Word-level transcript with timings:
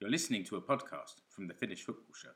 You're 0.00 0.08
listening 0.10 0.44
to 0.44 0.56
a 0.56 0.62
podcast 0.62 1.20
from 1.28 1.46
the 1.46 1.52
Finnish 1.52 1.84
Football 1.84 2.14
Show. 2.14 2.30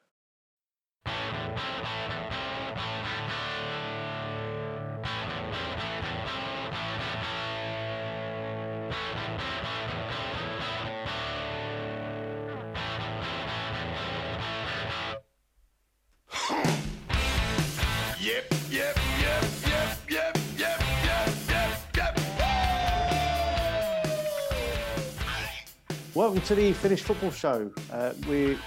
To 26.45 26.55
the 26.55 26.75
Finnish 26.75 27.03
Football 27.03 27.31
Show. 27.31 27.71
Uh, 27.91 28.13
we're 28.29 28.59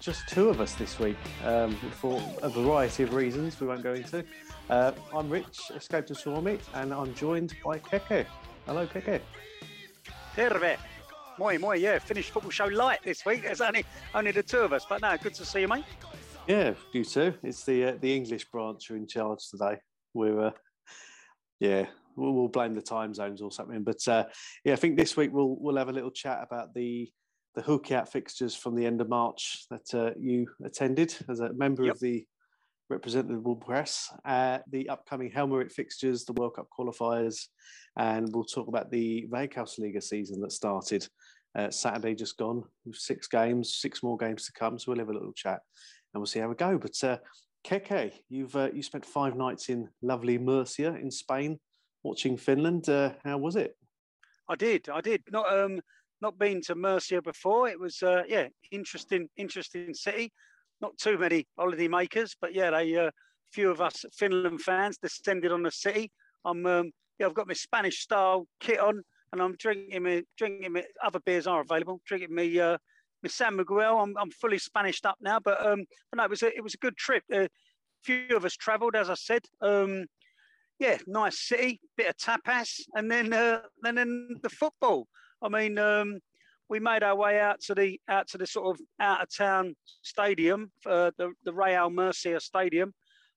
just 0.00 0.28
two 0.28 0.48
of 0.48 0.60
us 0.60 0.74
this 0.74 0.98
week 0.98 1.16
um, 1.44 1.76
for 1.76 2.20
a 2.42 2.48
variety 2.48 3.04
of 3.04 3.14
reasons 3.14 3.60
we 3.60 3.68
won't 3.68 3.84
go 3.84 3.92
into. 3.94 4.24
Uh, 4.68 4.90
I'm 5.14 5.30
Rich, 5.30 5.70
Escape 5.76 6.06
to 6.06 6.14
Suomi, 6.14 6.58
and 6.74 6.92
I'm 6.92 7.14
joined 7.14 7.54
by 7.64 7.78
Keke. 7.78 8.26
Hello, 8.66 8.84
Keke. 8.88 9.20
Terve. 10.34 10.76
Moi, 11.38 11.56
moi, 11.58 11.74
yeah. 11.74 12.00
Finnish 12.00 12.30
football 12.30 12.50
show 12.50 12.66
light 12.66 12.98
this 13.04 13.24
week. 13.24 13.42
There's 13.42 13.60
only 13.60 13.84
only 14.12 14.32
the 14.32 14.42
two 14.42 14.58
of 14.58 14.72
us, 14.72 14.84
but 14.88 15.00
no, 15.00 15.16
good 15.16 15.34
to 15.34 15.44
see 15.44 15.60
you, 15.60 15.68
mate. 15.68 15.84
Yeah, 16.48 16.74
you 16.92 17.04
too. 17.04 17.34
It's 17.44 17.62
the 17.62 17.84
uh, 17.84 17.96
the 18.00 18.12
English 18.12 18.46
branch 18.46 18.88
who 18.88 18.94
are 18.94 18.96
in 18.96 19.06
charge 19.06 19.48
today. 19.50 19.76
We're, 20.14 20.46
uh, 20.46 20.50
yeah, 21.60 21.86
we'll, 22.16 22.32
we'll 22.32 22.48
blame 22.48 22.74
the 22.74 22.82
time 22.82 23.14
zones 23.14 23.42
or 23.42 23.50
something. 23.50 23.82
But 23.82 24.06
uh, 24.08 24.24
yeah, 24.64 24.72
I 24.72 24.76
think 24.76 24.96
this 24.96 25.16
week 25.16 25.30
we'll 25.32 25.56
we'll 25.58 25.76
have 25.76 25.88
a 25.88 25.92
little 25.92 26.10
chat 26.10 26.40
about 26.42 26.74
the 26.74 27.10
the 27.54 27.62
Hookey 27.62 28.08
fixtures 28.08 28.54
from 28.54 28.74
the 28.74 28.84
end 28.84 29.00
of 29.00 29.08
March 29.08 29.66
that 29.70 29.94
uh, 29.94 30.10
you 30.18 30.46
attended 30.64 31.16
as 31.28 31.40
a 31.40 31.52
member 31.52 31.84
Yep. 31.84 31.94
of 31.94 32.00
the 32.00 32.26
representative 32.90 33.44
press, 33.60 34.12
uh, 34.24 34.58
the 34.70 34.88
upcoming 34.88 35.30
Helmarit 35.30 35.72
fixtures, 35.72 36.24
the 36.24 36.32
World 36.34 36.56
Cup 36.56 36.68
qualifiers, 36.76 37.46
and 37.96 38.28
we'll 38.32 38.44
talk 38.44 38.68
about 38.68 38.90
the 38.90 39.26
Veikkausliiga 39.30 40.02
season 40.02 40.40
that 40.40 40.52
started 40.52 41.06
uh, 41.56 41.70
Saturday 41.70 42.14
just 42.14 42.36
gone, 42.36 42.62
with 42.84 42.96
six 42.96 43.26
games, 43.28 43.76
six 43.76 44.02
more 44.02 44.16
games 44.16 44.46
to 44.46 44.52
come. 44.52 44.78
So 44.78 44.90
we'll 44.90 44.98
have 44.98 45.08
a 45.08 45.12
little 45.12 45.32
chat 45.32 45.60
and 46.12 46.20
we'll 46.20 46.26
see 46.26 46.40
how 46.40 46.48
we 46.48 46.56
go. 46.56 46.78
But 46.78 47.02
uh, 47.02 47.18
Keke, 47.64 48.12
you've 48.28 48.54
uh, 48.56 48.70
you 48.72 48.82
spent 48.82 49.06
five 49.06 49.36
nights 49.36 49.68
in 49.68 49.88
lovely 50.02 50.38
Murcia 50.38 50.96
in 50.96 51.10
Spain, 51.10 51.58
watching 52.04 52.36
Finland. 52.36 52.88
Uh, 52.88 53.12
how 53.24 53.38
was 53.38 53.56
it? 53.56 53.76
I 54.48 54.54
did, 54.54 54.88
I 54.88 55.00
did. 55.00 55.22
Not 55.32 55.52
um 55.52 55.80
not 56.20 56.38
been 56.38 56.60
to 56.62 56.74
Murcia 56.74 57.20
before. 57.20 57.68
It 57.68 57.80
was 57.80 58.02
uh, 58.02 58.22
yeah, 58.28 58.46
interesting, 58.70 59.28
interesting 59.36 59.94
city. 59.94 60.32
Not 60.80 60.96
too 60.98 61.18
many 61.18 61.46
holiday 61.58 61.88
makers, 61.88 62.36
but 62.40 62.54
yeah, 62.54 62.70
they 62.70 62.96
uh, 62.96 63.10
few 63.52 63.70
of 63.70 63.80
us 63.80 64.04
Finland 64.12 64.60
fans 64.60 64.98
descended 64.98 65.52
on 65.52 65.62
the 65.62 65.70
city. 65.70 66.10
I'm 66.44 66.64
um, 66.66 66.90
yeah, 67.18 67.26
I've 67.26 67.34
got 67.34 67.48
my 67.48 67.54
Spanish 67.54 68.00
style 68.00 68.46
kit 68.60 68.80
on, 68.80 69.02
and 69.32 69.42
I'm 69.42 69.56
drinking 69.56 70.02
me 70.02 70.22
drinking 70.36 70.72
me. 70.72 70.82
Other 71.02 71.20
beers 71.20 71.46
are 71.46 71.60
available. 71.62 72.00
Drinking 72.06 72.34
me 72.34 72.58
uh, 72.60 72.78
my 73.22 73.28
San 73.28 73.56
Miguel. 73.56 73.98
I'm 73.98 74.16
I'm 74.18 74.30
fully 74.30 74.58
Spanished 74.58 75.06
up 75.06 75.16
now, 75.20 75.40
but 75.40 75.64
um, 75.64 75.84
but 76.10 76.18
no, 76.18 76.24
it 76.24 76.30
was 76.30 76.42
a, 76.42 76.56
it 76.56 76.62
was 76.62 76.74
a 76.74 76.78
good 76.78 76.96
trip. 76.96 77.22
A 77.32 77.48
few 78.02 78.36
of 78.36 78.44
us 78.44 78.54
travelled, 78.54 78.96
as 78.96 79.10
I 79.10 79.14
said. 79.14 79.42
Um, 79.62 80.06
yeah, 80.78 80.98
nice 81.06 81.40
city, 81.40 81.80
bit 81.96 82.08
of 82.08 82.16
tapas, 82.16 82.80
and 82.94 83.10
then 83.10 83.32
uh, 83.32 83.60
and 83.84 83.96
then 83.96 84.36
the 84.42 84.48
football. 84.48 85.06
I 85.42 85.48
mean, 85.48 85.78
um, 85.78 86.18
we 86.68 86.80
made 86.80 87.02
our 87.02 87.16
way 87.16 87.40
out 87.40 87.60
to 87.62 87.74
the 87.74 88.00
out 88.08 88.28
to 88.28 88.38
the 88.38 88.46
sort 88.46 88.74
of 88.74 88.84
out 89.00 89.22
of 89.22 89.34
town 89.34 89.74
stadium, 90.02 90.72
uh, 90.86 91.10
the 91.16 91.32
the 91.44 91.52
Real 91.52 91.90
Murcia 91.90 92.40
Stadium, 92.40 92.92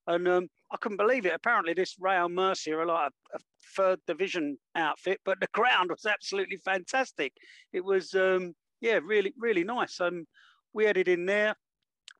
and 0.06 0.26
um, 0.26 0.48
I 0.72 0.76
couldn't 0.78 0.96
believe 0.96 1.26
it. 1.26 1.34
Apparently, 1.34 1.74
this 1.74 1.96
Real 2.00 2.28
Murcia 2.28 2.74
are 2.76 2.86
like 2.86 3.10
a, 3.32 3.36
a 3.36 3.40
third 3.76 4.00
division 4.06 4.58
outfit, 4.74 5.20
but 5.24 5.38
the 5.40 5.48
ground 5.52 5.90
was 5.90 6.06
absolutely 6.06 6.56
fantastic. 6.56 7.32
It 7.72 7.84
was 7.84 8.14
um, 8.14 8.54
yeah, 8.80 8.98
really 9.04 9.32
really 9.38 9.64
nice. 9.64 10.00
Um, 10.00 10.26
we 10.72 10.86
headed 10.86 11.08
in 11.08 11.26
there, 11.26 11.54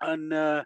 and 0.00 0.32
uh, 0.32 0.62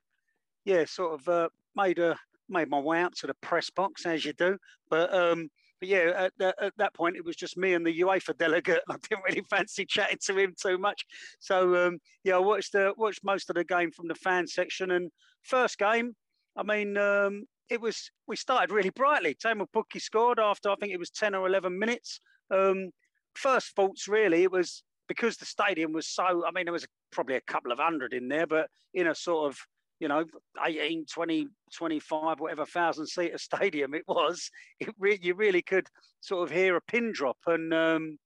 yeah, 0.64 0.84
sort 0.84 1.20
of 1.20 1.28
uh, 1.28 1.48
made 1.74 1.98
a 1.98 2.16
made 2.48 2.69
my 2.69 2.78
way 2.78 3.00
out 3.00 3.14
to 3.16 3.26
the 3.26 3.34
press 3.34 3.70
box 3.70 4.06
as 4.06 4.25
you 4.25 4.32
do, 4.32 4.56
but 4.91 5.12
um, 5.14 5.48
but 5.80 5.88
yeah, 5.88 6.12
at, 6.16 6.32
that 6.38 6.54
at 6.60 6.72
that 6.76 6.94
point 6.94 7.16
it 7.16 7.25
was 7.25 7.34
just 7.34 7.56
me 7.56 7.75
and 7.75 7.84
the 7.84 8.00
UEFA 8.03 8.38
delegate. 8.38 8.82
I 8.88 8.97
didn't 9.08 9.25
really 9.25 9.44
fancy 9.50 9.84
chatting 9.84 10.19
to 10.26 10.38
him 10.38 10.54
too 10.60 10.78
much, 10.78 11.04
so 11.41 11.86
um, 11.86 11.98
yeah, 12.22 12.36
I 12.36 12.38
watched 12.38 12.72
the 12.72 12.94
watched 12.97 13.25
most 13.25 13.50
of 13.50 13.56
the 13.56 13.64
game 13.64 13.91
from 13.91 14.06
the 14.06 14.14
fan 14.14 14.47
section. 14.47 14.92
And 14.92 15.10
first 15.42 15.78
game, 15.78 16.14
I 16.56 16.62
mean, 16.62 16.97
um, 16.97 17.47
it 17.69 17.80
was 17.80 18.10
we 18.28 18.36
started 18.36 18.72
really 18.72 18.91
brightly. 18.91 19.34
Teemu 19.34 19.66
Pukki 19.74 20.00
scored 20.00 20.38
after 20.38 20.70
I 20.70 20.76
think 20.76 20.92
it 20.92 21.00
was 21.00 21.10
ten 21.10 21.34
or 21.34 21.48
eleven 21.48 21.76
minutes. 21.76 22.20
Um, 22.50 22.91
first 23.34 23.74
thoughts 23.74 24.06
really, 24.06 24.44
it 24.44 24.53
was 24.53 24.84
because 25.09 25.36
the 25.36 25.47
stadium 25.47 25.92
was 25.92 26.06
so. 26.06 26.44
I 26.47 26.50
mean, 26.54 26.66
there 26.66 26.72
was 26.72 26.86
probably 27.10 27.34
a 27.34 27.41
couple 27.48 27.72
of 27.72 27.78
hundred 27.80 28.12
in 28.12 28.28
there, 28.28 28.47
but 28.47 28.69
in 28.94 29.09
a 29.09 29.14
sort 29.14 29.50
of 29.50 29.59
you 30.02 30.08
know 30.08 30.24
18 30.62 31.06
20 31.06 31.46
25 31.72 32.40
whatever 32.40 32.66
thousand 32.66 33.06
seater 33.06 33.38
stadium 33.38 33.94
it 33.94 34.02
was 34.08 34.50
it 34.80 34.92
re- 34.98 35.18
you 35.22 35.34
really 35.34 35.62
could 35.62 35.86
sort 36.20 36.42
of 36.42 36.54
hear 36.54 36.76
a 36.76 36.80
pin 36.82 37.12
drop. 37.14 37.38
And 37.46 37.72
um 37.72 38.18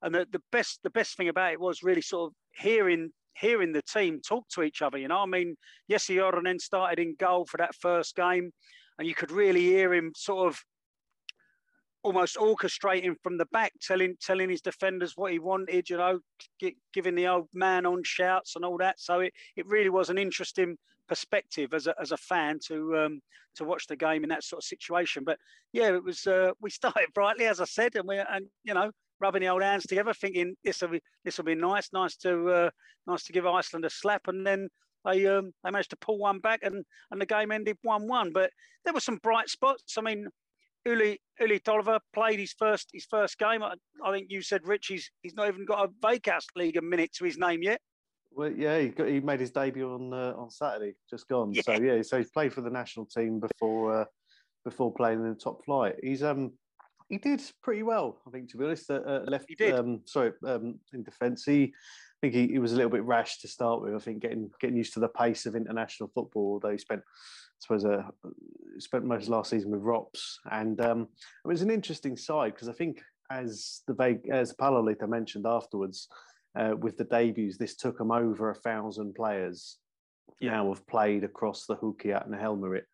and 0.00 0.14
the, 0.14 0.26
the 0.30 0.40
best 0.52 0.78
the 0.84 0.90
best 0.90 1.16
thing 1.16 1.28
about 1.28 1.52
it 1.52 1.60
was 1.60 1.82
really 1.82 2.00
sort 2.00 2.30
of 2.30 2.34
hearing 2.56 3.10
hearing 3.34 3.72
the 3.72 3.82
team 3.82 4.20
talk 4.26 4.48
to 4.50 4.62
each 4.62 4.80
other 4.80 4.96
you 4.96 5.08
know. 5.08 5.18
I 5.18 5.26
mean 5.26 5.56
Jesse 5.90 6.16
Joronen 6.16 6.60
started 6.60 7.00
in 7.00 7.16
goal 7.18 7.46
for 7.46 7.58
that 7.58 7.74
first 7.74 8.14
game 8.14 8.52
and 8.98 9.08
you 9.08 9.14
could 9.14 9.32
really 9.32 9.62
hear 9.62 9.92
him 9.92 10.12
sort 10.14 10.46
of 10.46 10.60
almost 12.02 12.36
orchestrating 12.36 13.14
from 13.22 13.38
the 13.38 13.46
back, 13.46 13.72
telling 13.80 14.16
telling 14.20 14.50
his 14.50 14.60
defenders 14.60 15.12
what 15.16 15.32
he 15.32 15.38
wanted, 15.38 15.88
you 15.88 15.96
know, 15.96 16.18
gi- 16.60 16.76
giving 16.92 17.14
the 17.14 17.28
old 17.28 17.48
man 17.54 17.86
on 17.86 18.02
shouts 18.04 18.56
and 18.56 18.64
all 18.64 18.78
that. 18.78 19.00
So 19.00 19.20
it, 19.20 19.32
it 19.56 19.66
really 19.66 19.90
was 19.90 20.10
an 20.10 20.18
interesting 20.18 20.76
perspective 21.08 21.74
as 21.74 21.86
a, 21.86 21.94
as 22.00 22.12
a 22.12 22.16
fan 22.16 22.58
to 22.66 22.96
um, 22.96 23.20
to 23.56 23.64
watch 23.64 23.86
the 23.86 23.96
game 23.96 24.22
in 24.22 24.30
that 24.30 24.44
sort 24.44 24.60
of 24.60 24.64
situation. 24.64 25.24
But 25.24 25.38
yeah, 25.72 25.94
it 25.94 26.04
was 26.04 26.26
uh, 26.26 26.52
we 26.60 26.70
started 26.70 27.08
brightly, 27.14 27.46
as 27.46 27.60
I 27.60 27.66
said, 27.66 27.94
and 27.96 28.06
we 28.06 28.18
and 28.18 28.46
you 28.64 28.74
know 28.74 28.90
rubbing 29.20 29.42
the 29.42 29.48
old 29.48 29.62
hands 29.62 29.86
together, 29.86 30.12
thinking 30.12 30.56
this 30.64 30.80
will 30.80 30.88
be 30.88 31.00
this 31.24 31.38
will 31.38 31.44
be 31.44 31.54
nice, 31.54 31.90
nice 31.92 32.16
to 32.18 32.50
uh, 32.50 32.70
nice 33.06 33.24
to 33.24 33.32
give 33.32 33.46
Iceland 33.46 33.84
a 33.84 33.90
slap, 33.90 34.22
and 34.28 34.46
then. 34.46 34.68
They, 35.04 35.26
um, 35.26 35.50
they 35.64 35.72
managed 35.72 35.90
to 35.90 35.96
pull 35.96 36.16
one 36.16 36.38
back 36.38 36.60
and, 36.62 36.84
and 37.10 37.20
the 37.20 37.26
game 37.26 37.50
ended 37.50 37.76
1 37.82 38.06
1. 38.06 38.32
But 38.32 38.50
there 38.84 38.94
were 38.94 39.00
some 39.00 39.18
bright 39.20 39.48
spots. 39.48 39.98
I 39.98 40.00
mean, 40.00 40.28
Uli 40.84 41.20
Uli 41.40 41.60
Tolva 41.60 42.00
played 42.12 42.40
his 42.40 42.52
first 42.52 42.90
his 42.92 43.06
first 43.06 43.38
game. 43.38 43.62
I, 43.62 43.74
I 44.04 44.12
think 44.12 44.26
you 44.30 44.42
said 44.42 44.66
Rich 44.66 44.86
he's 44.88 45.10
he's 45.22 45.34
not 45.34 45.48
even 45.48 45.64
got 45.64 45.84
a 45.84 45.88
Veikkaus 46.06 46.44
League 46.56 46.76
a 46.76 46.82
minute 46.82 47.12
to 47.14 47.24
his 47.24 47.38
name 47.38 47.62
yet. 47.62 47.80
Well, 48.34 48.50
yeah, 48.50 48.80
he, 48.80 48.88
got, 48.88 49.08
he 49.08 49.20
made 49.20 49.40
his 49.40 49.50
debut 49.50 49.92
on 49.92 50.12
uh, 50.12 50.34
on 50.36 50.50
Saturday, 50.50 50.94
just 51.08 51.28
gone. 51.28 51.54
So 51.54 51.72
yeah, 51.74 52.00
so 52.02 52.18
he's 52.18 52.30
played 52.30 52.52
for 52.52 52.62
the 52.62 52.70
national 52.70 53.06
team 53.06 53.40
before 53.40 54.00
uh, 54.00 54.04
before 54.64 54.92
playing 54.92 55.20
in 55.20 55.28
the 55.28 55.34
top 55.34 55.64
flight. 55.64 55.96
He's 56.02 56.22
um 56.22 56.52
he 57.08 57.18
did 57.18 57.42
pretty 57.62 57.82
well, 57.82 58.22
I 58.26 58.30
think, 58.30 58.50
to 58.50 58.56
be 58.56 58.64
honest. 58.64 58.90
Uh, 58.90 59.20
left, 59.26 59.44
He 59.46 59.54
did. 59.54 59.74
Um, 59.74 60.00
sorry, 60.06 60.32
um, 60.46 60.78
in 60.94 61.02
defence, 61.02 61.44
he 61.44 61.74
think 62.22 62.34
he, 62.34 62.46
he 62.54 62.58
was 62.58 62.72
a 62.72 62.76
little 62.76 62.90
bit 62.90 63.02
rash 63.04 63.38
to 63.40 63.48
start 63.48 63.82
with. 63.82 63.94
I 63.94 63.98
think 63.98 64.22
getting 64.22 64.50
getting 64.60 64.76
used 64.76 64.94
to 64.94 65.00
the 65.00 65.08
pace 65.08 65.44
of 65.44 65.54
international 65.56 66.10
football, 66.14 66.52
although 66.54 66.70
he 66.70 66.78
spent. 66.78 67.02
I 67.02 67.60
suppose 67.60 67.84
uh, 67.84 68.02
spent 68.78 69.04
most 69.04 69.24
of 69.24 69.28
last 69.28 69.50
season 69.50 69.70
with 69.70 69.82
Rops, 69.82 70.40
and 70.50 70.80
um, 70.80 71.02
it 71.44 71.48
was 71.48 71.62
an 71.62 71.70
interesting 71.70 72.16
side 72.16 72.54
because 72.54 72.68
I 72.68 72.72
think, 72.72 73.02
as 73.30 73.82
the 73.86 73.94
Veg- 73.94 74.28
as 74.30 74.52
Palloliitto 74.54 75.08
mentioned 75.08 75.46
afterwards, 75.46 76.08
uh, 76.58 76.74
with 76.76 76.96
the 76.96 77.04
debuts, 77.04 77.58
this 77.58 77.76
took 77.76 77.98
them 77.98 78.10
over 78.10 78.50
a 78.50 78.54
thousand 78.54 79.14
players 79.14 79.78
Yeah. 80.40 80.52
now 80.52 80.68
have 80.72 80.84
played 80.88 81.22
across 81.22 81.66
the 81.66 81.76
Huuhkajat 81.76 82.26
and 82.26 82.34
Helmarit 82.34 82.86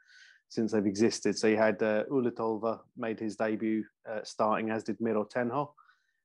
since 0.51 0.73
they've 0.73 0.85
existed. 0.87 1.39
So 1.39 1.47
you 1.47 1.57
had 1.57 1.83
uh, 1.83 2.05
Ulla 2.11 2.31
Tolva 2.31 2.81
made 2.97 3.19
his 3.21 3.37
debut 3.37 3.85
uh, 4.11 4.21
starting, 4.23 4.69
as 4.71 4.85
did 4.85 5.01
Miro 5.01 5.25
Tenho, 5.25 5.73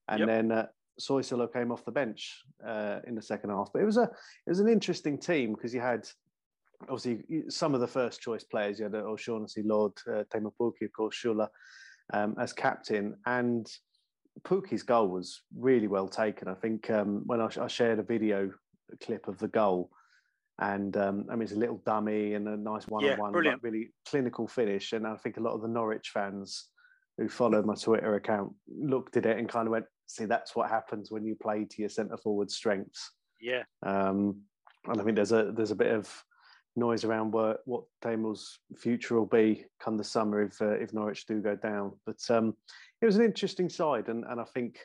and 0.09 0.19
Yep. 0.19 0.27
then 0.27 0.51
uh, 0.51 0.67
Soisalo 0.99 1.51
came 1.51 1.71
off 1.71 1.85
the 1.85 1.91
bench 1.91 2.41
uh, 2.65 2.99
in 3.07 3.15
the 3.15 3.21
second 3.21 3.49
half. 3.49 3.69
But 3.73 3.81
it 3.81 3.85
was 3.85 3.97
a 3.97 4.03
it 4.03 4.49
was 4.49 4.59
an 4.59 4.67
interesting 4.67 5.17
team 5.17 5.53
because 5.53 5.73
you 5.73 5.81
had 5.81 6.07
obviously 6.83 7.23
some 7.49 7.73
of 7.73 7.81
the 7.81 7.87
first 7.87 8.21
choice 8.21 8.43
players. 8.43 8.79
You 8.79 8.85
had 8.85 8.95
uh, 8.95 8.99
O'Shaughnessy, 8.99 9.63
Lod, 9.63 9.93
uh, 10.07 10.23
Teemu 10.33 10.51
Pukki, 10.59 10.85
of 10.85 10.93
course, 10.93 11.15
Schuller 11.15 11.47
um, 12.13 12.35
as 12.39 12.53
captain, 12.53 13.15
and 13.25 13.67
Pukki's 14.43 14.83
goal 14.83 15.07
was 15.07 15.41
really 15.55 15.87
well 15.87 16.07
taken. 16.07 16.47
I 16.47 16.55
think 16.55 16.89
um, 16.89 17.23
when 17.25 17.41
I, 17.41 17.49
I 17.61 17.67
shared 17.67 17.99
a 17.99 18.03
video 18.03 18.51
clip 19.01 19.27
of 19.27 19.37
the 19.39 19.47
goal, 19.47 19.89
and 20.59 20.95
um, 20.97 21.25
I 21.29 21.33
mean 21.33 21.43
it's 21.43 21.53
a 21.53 21.59
little 21.59 21.81
dummy 21.85 22.33
and 22.33 22.47
a 22.47 22.57
nice 22.57 22.87
one-on-one, 22.87 23.31
really 23.61 23.89
clinical 24.07 24.47
finish. 24.47 24.93
And 24.93 25.07
I 25.07 25.15
think 25.15 25.37
a 25.37 25.41
lot 25.41 25.53
of 25.53 25.61
the 25.61 25.67
Norwich 25.67 26.09
fans 26.13 26.69
who 27.17 27.29
followed 27.29 27.65
my 27.65 27.75
Twitter 27.75 28.15
account 28.15 28.53
looked 28.67 29.17
at 29.17 29.25
it 29.25 29.37
and 29.37 29.49
kind 29.49 29.67
of 29.67 29.71
went, 29.71 29.85
"See, 30.07 30.25
that's 30.25 30.55
what 30.55 30.69
happens 30.69 31.11
when 31.11 31.25
you 31.25 31.35
play 31.35 31.65
to 31.65 31.81
your 31.81 31.89
centre 31.89 32.17
forward 32.17 32.49
strengths." 32.49 33.11
Yeah. 33.41 33.63
Um, 33.85 34.41
and 34.85 34.99
I 34.99 35.03
think 35.03 35.15
there's 35.15 35.31
a 35.31 35.51
there's 35.51 35.71
a 35.71 35.75
bit 35.75 35.91
of 35.93 36.09
noise 36.75 37.03
around 37.03 37.31
what 37.31 37.59
what 37.65 37.83
Daimler's 38.01 38.59
future 38.77 39.15
will 39.15 39.25
be 39.25 39.65
come 39.79 39.97
the 39.97 40.03
summer 40.03 40.41
if 40.41 40.61
uh, 40.61 40.71
if 40.71 40.93
Norwich 40.93 41.25
do 41.25 41.41
go 41.41 41.55
down. 41.55 41.93
But 42.05 42.19
um, 42.29 42.55
it 43.01 43.05
was 43.05 43.17
an 43.17 43.25
interesting 43.25 43.69
side, 43.69 44.07
and 44.07 44.23
and 44.25 44.39
I 44.39 44.45
think 44.45 44.79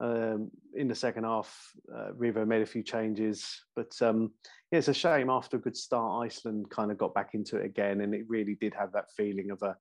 um, 0.00 0.50
in 0.74 0.88
the 0.88 0.94
second 0.94 1.24
half, 1.24 1.72
uh, 1.94 2.10
Revo 2.12 2.46
made 2.46 2.62
a 2.62 2.66
few 2.66 2.82
changes. 2.82 3.60
But 3.74 3.92
um, 4.02 4.32
yeah, 4.70 4.78
it's 4.78 4.88
a 4.88 4.94
shame 4.94 5.30
after 5.30 5.56
a 5.56 5.60
good 5.60 5.76
start, 5.76 6.24
Iceland 6.24 6.70
kind 6.70 6.90
of 6.90 6.98
got 6.98 7.14
back 7.14 7.30
into 7.34 7.58
it 7.58 7.64
again, 7.64 8.00
and 8.00 8.14
it 8.14 8.24
really 8.28 8.56
did 8.60 8.74
have 8.74 8.92
that 8.92 9.10
feeling 9.16 9.50
of 9.50 9.62
a 9.62 9.76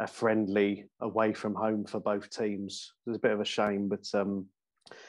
a 0.00 0.06
friendly 0.06 0.86
away 1.00 1.32
from 1.32 1.54
home 1.54 1.84
for 1.84 2.00
both 2.00 2.30
teams. 2.30 2.92
It 3.06 3.10
was 3.10 3.16
a 3.18 3.20
bit 3.20 3.32
of 3.32 3.40
a 3.40 3.44
shame, 3.44 3.88
but 3.88 4.04
um, 4.14 4.46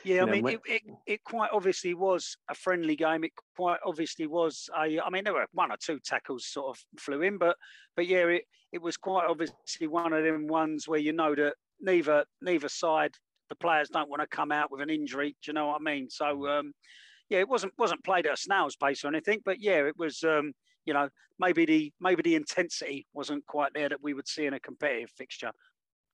Yeah, 0.03 0.23
I 0.23 0.25
know, 0.25 0.31
mean, 0.33 0.43
when- 0.43 0.53
it, 0.55 0.61
it, 0.65 0.81
it 1.07 1.23
quite 1.23 1.49
obviously 1.53 1.93
was 1.93 2.38
a 2.49 2.53
friendly 2.53 2.95
game. 2.97 3.23
It 3.23 3.31
quite 3.55 3.79
obviously 3.85 4.27
was 4.27 4.69
a. 4.77 4.99
I 4.99 5.09
mean, 5.09 5.23
there 5.23 5.33
were 5.33 5.47
one 5.53 5.71
or 5.71 5.77
two 5.83 5.99
tackles 6.05 6.45
sort 6.45 6.75
of 6.77 6.83
flew 6.99 7.21
in, 7.21 7.38
but 7.38 7.55
but 7.95 8.05
yeah, 8.05 8.25
it, 8.27 8.43
it 8.73 8.81
was 8.81 8.97
quite 8.97 9.25
obviously 9.27 9.88
one 9.88 10.11
of 10.13 10.23
them 10.23 10.45
ones 10.47 10.88
where 10.88 10.99
you 10.99 11.13
know 11.13 11.33
that 11.35 11.55
neither 11.79 12.25
neither 12.41 12.69
side 12.69 13.13
the 13.49 13.55
players 13.55 13.89
don't 13.89 14.09
want 14.09 14.21
to 14.21 14.27
come 14.27 14.51
out 14.51 14.71
with 14.71 14.81
an 14.81 14.89
injury. 14.89 15.35
Do 15.41 15.49
you 15.51 15.53
know 15.53 15.67
what 15.67 15.81
I 15.81 15.83
mean? 15.83 16.09
So 16.09 16.47
um, 16.47 16.73
yeah, 17.29 17.39
it 17.39 17.47
wasn't 17.49 17.73
wasn't 17.77 18.03
played 18.03 18.25
at 18.27 18.33
a 18.33 18.38
snail's 18.38 18.75
pace 18.75 19.05
or 19.05 19.07
anything, 19.07 19.39
but 19.45 19.61
yeah, 19.61 19.85
it 19.88 19.97
was. 19.97 20.21
Um, 20.23 20.51
you 20.85 20.93
know, 20.93 21.09
maybe 21.39 21.65
the 21.65 21.93
maybe 21.99 22.21
the 22.21 22.35
intensity 22.35 23.07
wasn't 23.13 23.45
quite 23.47 23.73
there 23.73 23.89
that 23.89 24.01
we 24.01 24.13
would 24.13 24.27
see 24.27 24.45
in 24.45 24.53
a 24.53 24.59
competitive 24.59 25.09
fixture. 25.11 25.51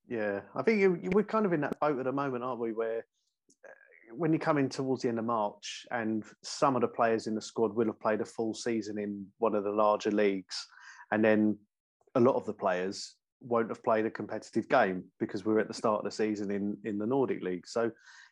Yeah, 0.08 0.42
I 0.56 0.62
think 0.64 0.80
you, 0.80 0.98
you, 1.02 1.10
we're 1.12 1.24
kind 1.24 1.46
of 1.46 1.54
in 1.54 1.62
that 1.62 1.80
boat 1.80 2.00
at 2.00 2.06
the 2.06 2.12
moment, 2.12 2.44
aren't 2.44 2.62
we? 2.62 2.72
Where 2.72 3.00
uh, 3.00 4.16
when 4.16 4.32
you 4.32 4.40
come 4.40 4.58
in 4.58 4.70
towards 4.70 5.04
the 5.04 5.10
end 5.10 5.20
of 5.20 5.26
March, 5.26 5.86
and 5.92 6.24
some 6.44 6.76
of 6.76 6.82
the 6.82 6.88
players 6.88 7.28
in 7.28 7.36
the 7.36 7.42
squad 7.42 7.76
will 7.76 7.88
have 7.88 8.00
played 8.00 8.22
a 8.22 8.26
full 8.26 8.54
season 8.54 8.98
in 8.98 9.26
one 9.40 9.54
of 9.54 9.64
the 9.64 9.72
larger 9.72 10.12
leagues, 10.12 10.66
and 11.12 11.24
then 11.24 11.58
a 12.16 12.20
lot 12.20 12.36
of 12.36 12.46
the 12.46 12.54
players 12.54 13.16
won't 13.42 13.70
have 13.70 13.84
played 13.84 14.06
a 14.06 14.10
competitive 14.10 14.68
game 14.68 15.04
because 15.20 15.46
we're 15.46 15.60
at 15.60 15.68
the 15.68 15.74
start 15.74 16.00
of 16.00 16.06
the 16.06 16.12
season 16.12 16.52
in 16.52 16.78
in 16.86 16.98
the 16.98 17.06
Nordic 17.06 17.44
League. 17.44 17.68
So 17.68 17.92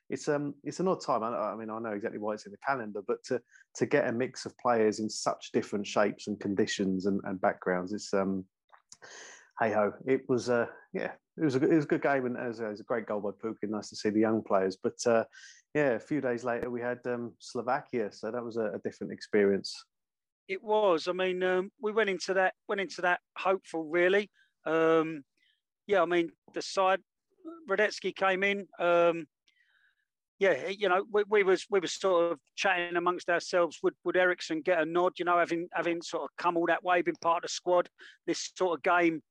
it's 0.09 0.27
um 0.27 0.53
it's 0.63 0.79
an 0.79 0.87
odd 0.87 1.01
time. 1.01 1.23
I, 1.23 1.29
I 1.29 1.55
mean, 1.55 1.69
I 1.69 1.79
know 1.79 1.93
exactly 1.93 2.19
why 2.19 2.33
it's 2.33 2.45
in 2.45 2.51
the 2.51 2.57
calendar, 2.65 3.01
but 3.07 3.23
to 3.25 3.41
to 3.75 3.85
get 3.85 4.07
a 4.07 4.11
mix 4.11 4.45
of 4.45 4.57
players 4.57 4.99
in 4.99 5.09
such 5.09 5.51
different 5.51 5.87
shapes 5.87 6.27
and 6.27 6.39
conditions 6.39 7.05
and, 7.05 7.21
and 7.23 7.41
backgrounds, 7.41 7.93
it's 7.93 8.13
um 8.13 8.45
hey 9.59 9.71
ho, 9.71 9.93
it 10.05 10.21
was 10.27 10.49
uh 10.49 10.67
yeah, 10.93 11.11
it 11.37 11.43
was 11.43 11.55
a 11.55 11.59
good, 11.59 11.71
it 11.71 11.75
was 11.75 11.85
a 11.85 11.87
good 11.87 12.01
game 12.01 12.25
and 12.25 12.37
it 12.37 12.47
was, 12.47 12.59
it 12.59 12.67
was 12.67 12.79
a 12.79 12.83
great 12.83 13.05
goal 13.05 13.19
by 13.19 13.31
Pukin. 13.41 13.71
Nice 13.71 13.89
to 13.89 13.95
see 13.95 14.09
the 14.09 14.19
young 14.19 14.41
players, 14.41 14.77
but 14.81 14.97
uh, 15.05 15.23
yeah, 15.73 15.91
a 15.91 15.99
few 15.99 16.21
days 16.21 16.43
later 16.43 16.69
we 16.69 16.81
had 16.81 16.99
um, 17.05 17.33
Slovakia, 17.39 18.11
so 18.11 18.31
that 18.31 18.43
was 18.43 18.57
a, 18.57 18.71
a 18.75 18.79
different 18.83 19.11
experience. 19.11 19.83
It 20.47 20.63
was. 20.63 21.07
I 21.07 21.11
mean, 21.11 21.41
um, 21.43 21.71
we 21.81 21.91
went 21.91 22.09
into 22.09 22.33
that 22.35 22.53
went 22.67 22.79
into 22.79 23.01
that 23.01 23.19
hopeful, 23.37 23.83
really. 23.83 24.29
Um, 24.65 25.23
yeah, 25.87 26.01
I 26.01 26.05
mean, 26.05 26.29
the 26.53 26.61
side 26.61 27.01
Hradecky 27.69 28.15
came 28.15 28.43
in. 28.43 28.67
Um, 28.79 29.25
yeah, 30.39 30.67
you 30.67 30.89
know, 30.89 31.05
we, 31.11 31.23
we 31.29 31.43
was 31.43 31.65
we 31.69 31.79
were 31.79 31.87
sort 31.87 32.31
of 32.31 32.39
chatting 32.55 32.97
amongst 32.97 33.29
ourselves. 33.29 33.79
Would 33.83 33.93
would 34.03 34.17
Eriksson 34.17 34.61
get 34.61 34.81
a 34.81 34.85
nod? 34.85 35.13
You 35.17 35.25
know, 35.25 35.37
having 35.37 35.67
having 35.71 36.01
sort 36.01 36.23
of 36.23 36.29
come 36.37 36.57
all 36.57 36.67
that 36.67 36.83
way, 36.83 37.01
been 37.01 37.15
part 37.21 37.37
of 37.37 37.43
the 37.43 37.49
squad. 37.49 37.87
This 38.27 38.51
sort 38.57 38.77
of 38.77 38.83
game, 38.83 39.21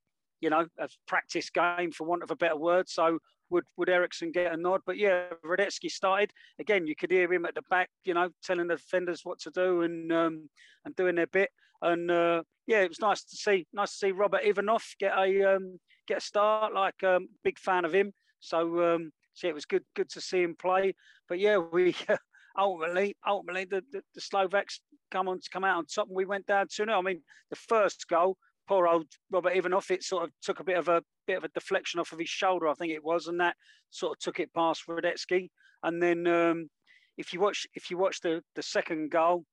you 0.41 0.49
know, 0.49 0.67
a 0.79 0.89
practice 1.07 1.51
game 1.51 1.93
for 1.93 2.07
want 2.07 2.23
of 2.23 2.31
a 2.31 2.37
better 2.37 2.57
word. 2.57 2.89
So 2.89 3.19
would 3.51 3.65
would 3.77 3.91
Eriksson 3.91 4.33
get 4.33 4.53
a 4.53 4.57
nod? 4.57 4.81
But 4.87 4.97
yeah, 4.97 5.27
Hradecky 5.45 5.91
started 5.91 6.33
again. 6.59 6.87
You 6.87 6.97
could 6.97 7.11
hear 7.11 7.31
him 7.31 7.45
at 7.45 7.55
the 7.55 7.63
back, 7.69 7.91
you 8.05 8.15
know, 8.15 8.31
telling 8.43 8.69
the 8.69 8.77
defenders 8.77 9.21
what 9.25 9.41
to 9.41 9.51
do 9.51 9.83
and 9.83 10.11
um, 10.11 10.49
and 10.87 10.97
doing 10.97 11.17
their 11.17 11.27
bit. 11.27 11.51
And 11.83 12.11
uh, 12.11 12.45
yeah, 12.67 12.81
it 12.81 12.89
was 12.89 13.01
nice 13.01 13.25
to 13.25 13.37
see 13.37 13.67
nice 13.75 13.91
to 13.91 13.97
see 14.07 14.13
Robert 14.13 14.43
Ivanov 14.43 14.85
get 14.99 15.13
a 15.19 15.57
um, 15.57 15.79
get 16.09 16.19
a 16.19 16.21
start. 16.23 16.73
Like 16.73 17.03
um, 17.05 17.29
big 17.43 17.59
fan 17.59 17.85
of 17.85 17.95
him. 17.95 18.13
So 18.41 18.95
um, 18.95 19.11
so 19.35 19.49
it 19.49 19.55
was 19.55 19.65
good 19.65 19.85
good 19.95 20.09
to 20.11 20.21
see 20.21 20.43
him 20.43 20.57
play. 20.59 20.95
But 21.29 21.39
yeah, 21.39 21.59
we 21.59 21.95
ultimately 22.59 23.17
ultimately 23.27 23.65
the, 23.65 23.83
the, 23.93 24.03
the 24.15 24.21
Slovaks 24.21 24.81
come 25.11 25.29
on 25.29 25.41
to 25.41 25.51
come 25.53 25.65
out 25.65 25.79
on 25.79 25.87
top, 25.87 26.09
and 26.09 26.17
we 26.17 26.25
went 26.25 26.47
down 26.47 26.67
two 26.71 26.85
0 26.85 26.99
I 26.99 27.03
mean, 27.03 27.23
the 27.51 27.57
first 27.57 28.09
goal, 28.09 28.37
poor 28.69 28.87
old 28.87 29.07
Robert 29.31 29.57
Ivanov, 29.57 29.91
it 29.91 30.03
sort 30.03 30.25
of 30.25 30.31
took 30.43 30.61
a 30.61 30.65
bit 30.65 30.79
of 30.79 30.89
a 30.89 31.03
bit 31.27 31.39
of 31.39 31.45
a 31.45 31.49
deflection 31.49 32.01
off 32.01 32.13
of 32.13 32.19
his 32.19 32.29
shoulder, 32.29 32.69
I 32.69 32.75
think 32.75 32.93
it 32.93 33.05
was, 33.05 33.27
and 33.27 33.41
that 33.41 33.57
sort 33.91 34.17
of 34.17 34.19
took 34.21 34.41
it 34.41 34.55
past 34.55 34.85
Hradecky. 34.89 35.51
And 35.83 36.03
then 36.03 36.27
um, 36.27 36.71
if 37.17 37.33
you 37.33 37.41
watch 37.41 37.67
if 37.75 37.91
you 37.91 37.99
watch 37.99 38.21
the 38.21 38.43
the 38.55 38.63
second 38.63 39.11
goal, 39.11 39.45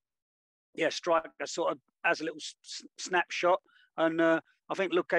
yeah, 0.75 0.89
striker 0.89 1.29
sort 1.45 1.73
of 1.73 1.79
has 2.03 2.21
a 2.21 2.23
little 2.23 2.39
snapshot, 2.97 3.59
and 3.97 4.21
uh, 4.21 4.39
I 4.69 4.73
think 4.75 4.93
Luke 4.93 5.13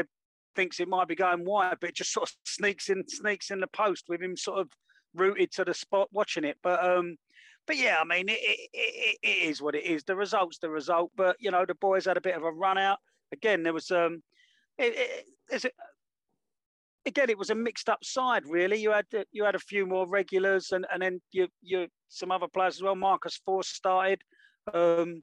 thinks 0.54 0.80
it 0.80 0.88
might 0.88 1.08
be 1.08 1.14
going 1.14 1.44
wide, 1.44 1.76
but 1.80 1.90
it 1.90 1.96
just 1.96 2.12
sort 2.12 2.28
of 2.28 2.34
sneaks 2.44 2.88
in 2.88 3.04
sneaks 3.08 3.50
in 3.50 3.60
the 3.60 3.66
post 3.68 4.04
with 4.08 4.20
him 4.20 4.36
sort 4.36 4.60
of 4.60 4.70
rooted 5.14 5.52
to 5.52 5.64
the 5.64 5.74
spot 5.74 6.08
watching 6.12 6.44
it. 6.44 6.56
But 6.62 6.84
um, 6.84 7.16
but 7.66 7.76
yeah, 7.76 7.96
I 8.00 8.04
mean, 8.04 8.28
it, 8.28 8.40
it, 8.40 8.70
it, 8.72 9.18
it 9.22 9.48
is 9.48 9.62
what 9.62 9.74
it 9.74 9.84
is. 9.84 10.04
The 10.04 10.16
result's 10.16 10.58
the 10.58 10.70
result. 10.70 11.12
But 11.16 11.36
you 11.38 11.50
know, 11.50 11.64
the 11.66 11.74
boys 11.74 12.06
had 12.06 12.16
a 12.16 12.22
bit 12.22 12.36
of 12.36 12.42
a 12.42 12.50
run 12.50 12.78
out. 12.78 12.98
Again, 13.32 13.62
there 13.62 13.72
was 13.72 13.90
um, 13.90 14.22
it, 14.78 15.24
it, 15.50 15.64
a, 15.64 15.70
again, 17.06 17.30
it 17.30 17.38
was 17.38 17.50
a 17.50 17.54
mixed 17.54 17.88
up 17.88 18.04
side. 18.04 18.44
Really, 18.46 18.80
you 18.80 18.92
had 18.92 19.06
you 19.30 19.44
had 19.44 19.54
a 19.54 19.60
few 19.60 19.86
more 19.86 20.08
regulars, 20.08 20.72
and 20.72 20.86
and 20.92 21.02
then 21.02 21.20
you 21.30 21.48
you 21.62 21.86
some 22.08 22.32
other 22.32 22.48
players 22.48 22.76
as 22.76 22.82
well. 22.82 22.96
Marcus 22.96 23.40
Forss 23.46 23.66
started. 23.66 24.20
Um, 24.72 25.22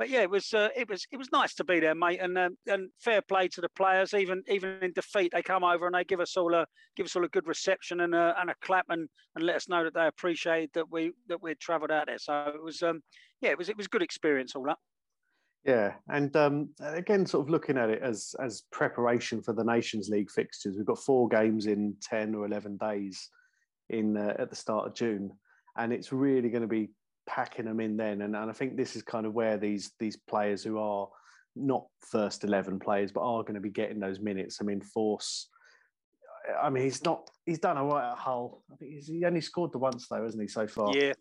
but 0.00 0.08
yeah, 0.08 0.22
it 0.22 0.30
was 0.30 0.54
uh, 0.54 0.70
it 0.74 0.88
was 0.88 1.06
it 1.12 1.18
was 1.18 1.30
nice 1.30 1.54
to 1.56 1.62
be 1.62 1.78
there, 1.78 1.94
mate, 1.94 2.20
and 2.22 2.38
um, 2.38 2.56
and 2.66 2.88
fair 2.98 3.20
play 3.20 3.48
to 3.48 3.60
the 3.60 3.68
players. 3.76 4.14
Even 4.14 4.42
even 4.48 4.78
in 4.80 4.94
defeat, 4.94 5.30
they 5.34 5.42
come 5.42 5.62
over 5.62 5.84
and 5.84 5.94
they 5.94 6.04
give 6.04 6.20
us 6.20 6.38
all 6.38 6.54
a 6.54 6.66
give 6.96 7.04
us 7.04 7.14
all 7.14 7.24
a 7.26 7.28
good 7.28 7.46
reception 7.46 8.00
and 8.00 8.14
a 8.14 8.34
and 8.40 8.48
a 8.48 8.54
clap 8.62 8.86
and 8.88 9.10
and 9.36 9.44
let 9.44 9.56
us 9.56 9.68
know 9.68 9.84
that 9.84 9.92
they 9.92 10.06
appreciate 10.06 10.72
that 10.72 10.90
we 10.90 11.12
that 11.28 11.42
we'd 11.42 11.60
travelled 11.60 11.90
out 11.90 12.06
there. 12.06 12.16
So 12.16 12.50
it 12.54 12.64
was 12.64 12.82
um 12.82 13.02
yeah, 13.42 13.50
it 13.50 13.58
was 13.58 13.68
it 13.68 13.76
was 13.76 13.88
good 13.88 14.00
experience 14.00 14.56
all 14.56 14.64
that. 14.64 14.78
Yeah, 15.66 15.92
and 16.08 16.34
um, 16.34 16.70
again, 16.80 17.26
sort 17.26 17.44
of 17.44 17.50
looking 17.50 17.76
at 17.76 17.90
it 17.90 18.00
as 18.02 18.34
as 18.42 18.62
preparation 18.72 19.42
for 19.42 19.52
the 19.52 19.64
Nations 19.64 20.08
League 20.08 20.30
fixtures, 20.30 20.76
we've 20.78 20.86
got 20.86 20.98
four 20.98 21.28
games 21.28 21.66
in 21.66 21.94
ten 22.00 22.34
or 22.34 22.46
eleven 22.46 22.78
days 22.78 23.28
in 23.90 24.16
uh, 24.16 24.34
at 24.38 24.48
the 24.48 24.56
start 24.56 24.86
of 24.86 24.94
June, 24.94 25.30
and 25.76 25.92
it's 25.92 26.10
really 26.10 26.48
going 26.48 26.62
to 26.62 26.68
be 26.68 26.88
packing 27.26 27.66
them 27.66 27.80
in 27.80 27.96
then. 27.96 28.22
And, 28.22 28.34
and 28.36 28.50
I 28.50 28.52
think 28.52 28.76
this 28.76 28.96
is 28.96 29.02
kind 29.02 29.26
of 29.26 29.34
where 29.34 29.56
these 29.56 29.92
these 29.98 30.16
players 30.16 30.62
who 30.62 30.78
are 30.78 31.08
not 31.56 31.86
first 32.10 32.44
eleven 32.44 32.78
players, 32.78 33.12
but 33.12 33.22
are 33.22 33.42
going 33.42 33.54
to 33.54 33.60
be 33.60 33.70
getting 33.70 34.00
those 34.00 34.20
minutes. 34.20 34.58
I 34.60 34.64
mean, 34.64 34.80
Forss. 34.80 35.46
I 36.60 36.70
mean, 36.70 36.84
he's 36.84 37.04
not. 37.04 37.30
He's 37.46 37.58
done 37.58 37.76
all 37.76 37.88
right 37.88 38.12
at 38.12 38.18
Hull. 38.18 38.62
I 38.72 38.76
think 38.76 38.92
he's, 38.92 39.06
he 39.06 39.24
only 39.24 39.40
scored 39.40 39.72
the 39.72 39.78
once 39.78 40.06
though, 40.08 40.22
hasn't 40.22 40.42
he, 40.42 40.48
so 40.48 40.66
far? 40.66 40.96
Yeah, 40.96 41.12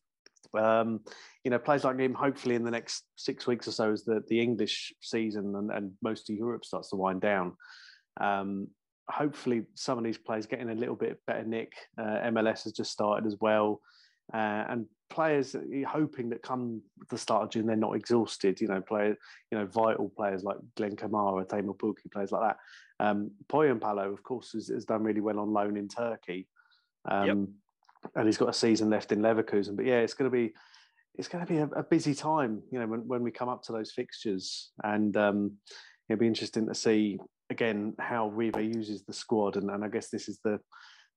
um, 0.58 1.02
you 1.44 1.52
know, 1.52 1.60
players 1.60 1.84
like 1.84 2.00
him, 2.00 2.14
hopefully 2.14 2.56
in 2.56 2.64
the 2.64 2.72
next 2.72 3.04
six 3.16 3.48
weeks 3.48 3.68
or 3.68 3.72
so, 3.72 3.92
as 3.92 4.04
the, 4.04 4.24
the 4.28 4.40
English 4.40 4.94
season 5.02 5.56
and, 5.56 5.72
and 5.72 5.92
most 6.02 6.30
of 6.30 6.36
Europe 6.36 6.66
starts 6.66 6.90
to 6.90 6.96
wind 6.96 7.22
down, 7.22 7.54
um, 8.20 8.68
hopefully 9.10 9.64
some 9.76 9.98
of 9.98 10.04
these 10.04 10.18
players 10.18 10.46
getting 10.46 10.70
a 10.70 10.76
little 10.76 10.96
bit 10.96 11.20
better 11.28 11.44
nick. 11.44 11.74
Uh, 11.98 12.30
MLS 12.32 12.64
has 12.64 12.74
just 12.74 12.92
started 12.92 13.28
as 13.28 13.36
well. 13.40 13.82
Uh, 14.34 14.66
and 14.70 14.86
players 15.10 15.56
hoping 15.88 16.30
that 16.30 16.44
come 16.44 16.82
the 17.10 17.18
start 17.18 17.44
of 17.44 17.50
June, 17.50 17.66
they're 17.66 17.76
not 17.76 17.96
exhausted, 17.96 18.62
you 18.62 18.68
know, 18.68 18.82
play, 18.82 19.08
you 19.52 19.58
know, 19.58 19.66
vital 19.66 20.12
players 20.16 20.44
like 20.44 20.58
Glenn 20.76 20.96
Kamara, 20.96 21.48
Teemu 21.48 21.78
Pukki, 21.78 22.12
players 22.12 22.32
like 22.32 22.42
that. 22.42 23.06
Um, 23.06 23.32
Pohjanpalo, 23.48 24.12
of 24.12 24.24
course, 24.24 24.52
has, 24.54 24.68
has 24.68 24.86
done 24.86 25.04
really 25.04 25.22
well 25.22 25.40
on 25.40 25.54
loan 25.54 25.78
in 25.78 25.88
Turkey. 25.88 26.48
Um, 27.10 27.28
Yep 27.28 27.38
and 28.16 28.28
he's 28.28 28.38
got 28.38 28.50
a 28.50 28.54
season 28.54 28.90
left 28.90 29.12
in 29.12 29.20
Leverkusen. 29.20 29.76
But 29.76 29.86
yeah, 29.86 30.00
it's 30.00 30.14
going 30.14 30.30
to 30.30 30.36
be 30.36 30.54
it's 31.16 31.28
going 31.28 31.46
to 31.46 31.52
be 31.52 31.60
a, 31.60 31.66
a 31.76 31.84
busy 31.84 32.16
time, 32.16 32.62
you 32.72 32.80
know, 32.80 32.88
when, 32.88 33.02
when 33.08 33.24
we 33.24 33.32
come 33.32 33.50
up 33.50 33.62
to 33.64 33.74
those 33.74 33.92
fixtures, 33.92 34.72
and 34.84 35.16
um, 35.18 35.54
it'll 36.08 36.20
be 36.20 36.28
interesting 36.28 36.68
to 36.68 36.76
see 36.76 37.20
again 37.50 37.94
how 38.00 38.30
Riva 38.30 38.62
uses 38.64 39.04
the 39.04 39.14
squad, 39.14 39.58
and, 39.58 39.70
and 39.70 39.84
I 39.84 39.90
guess 39.90 40.10
this 40.10 40.30
is 40.30 40.40
the 40.44 40.60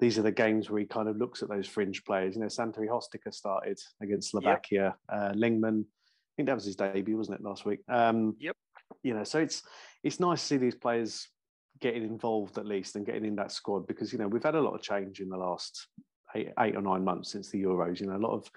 these 0.00 0.18
are 0.18 0.22
the 0.22 0.32
games 0.32 0.68
where 0.68 0.80
he 0.80 0.86
kind 0.86 1.08
of 1.08 1.16
looks 1.16 1.42
at 1.42 1.48
those 1.48 1.68
fringe 1.68 2.04
players. 2.04 2.34
You 2.34 2.40
know, 2.40 2.48
Santeri 2.48 2.88
Hostikka 2.88 3.32
started 3.32 3.78
against 4.02 4.30
Slovakia. 4.30 4.96
Uh, 5.08 5.32
Lingman, 5.34 5.80
I 5.82 6.32
think 6.36 6.48
that 6.48 6.54
was 6.54 6.64
his 6.64 6.76
debut, 6.76 7.16
wasn't 7.16 7.38
it, 7.38 7.44
last 7.44 7.64
week? 7.64 7.80
Um, 7.88 8.36
Yep. 8.40 8.56
You 9.02 9.14
know, 9.14 9.24
so 9.24 9.38
it's 9.38 9.62
it's 10.02 10.20
nice 10.20 10.40
to 10.40 10.46
see 10.46 10.56
these 10.58 10.74
players 10.74 11.28
getting 11.80 12.04
involved 12.04 12.58
at 12.58 12.66
least 12.66 12.94
and 12.96 13.06
getting 13.06 13.24
in 13.24 13.36
that 13.36 13.50
squad 13.50 13.86
because 13.86 14.12
you 14.12 14.18
know 14.18 14.28
we've 14.28 14.42
had 14.42 14.54
a 14.54 14.60
lot 14.60 14.74
of 14.74 14.82
change 14.82 15.20
in 15.20 15.28
the 15.28 15.36
last 15.36 15.88
eight, 16.36 16.50
eight 16.60 16.76
or 16.76 16.82
nine 16.82 17.04
months 17.04 17.30
since 17.30 17.50
the 17.50 17.62
Euros. 17.62 18.00
You 18.00 18.06
know, 18.06 18.16
a 18.16 18.18
lot 18.18 18.32
of 18.32 18.50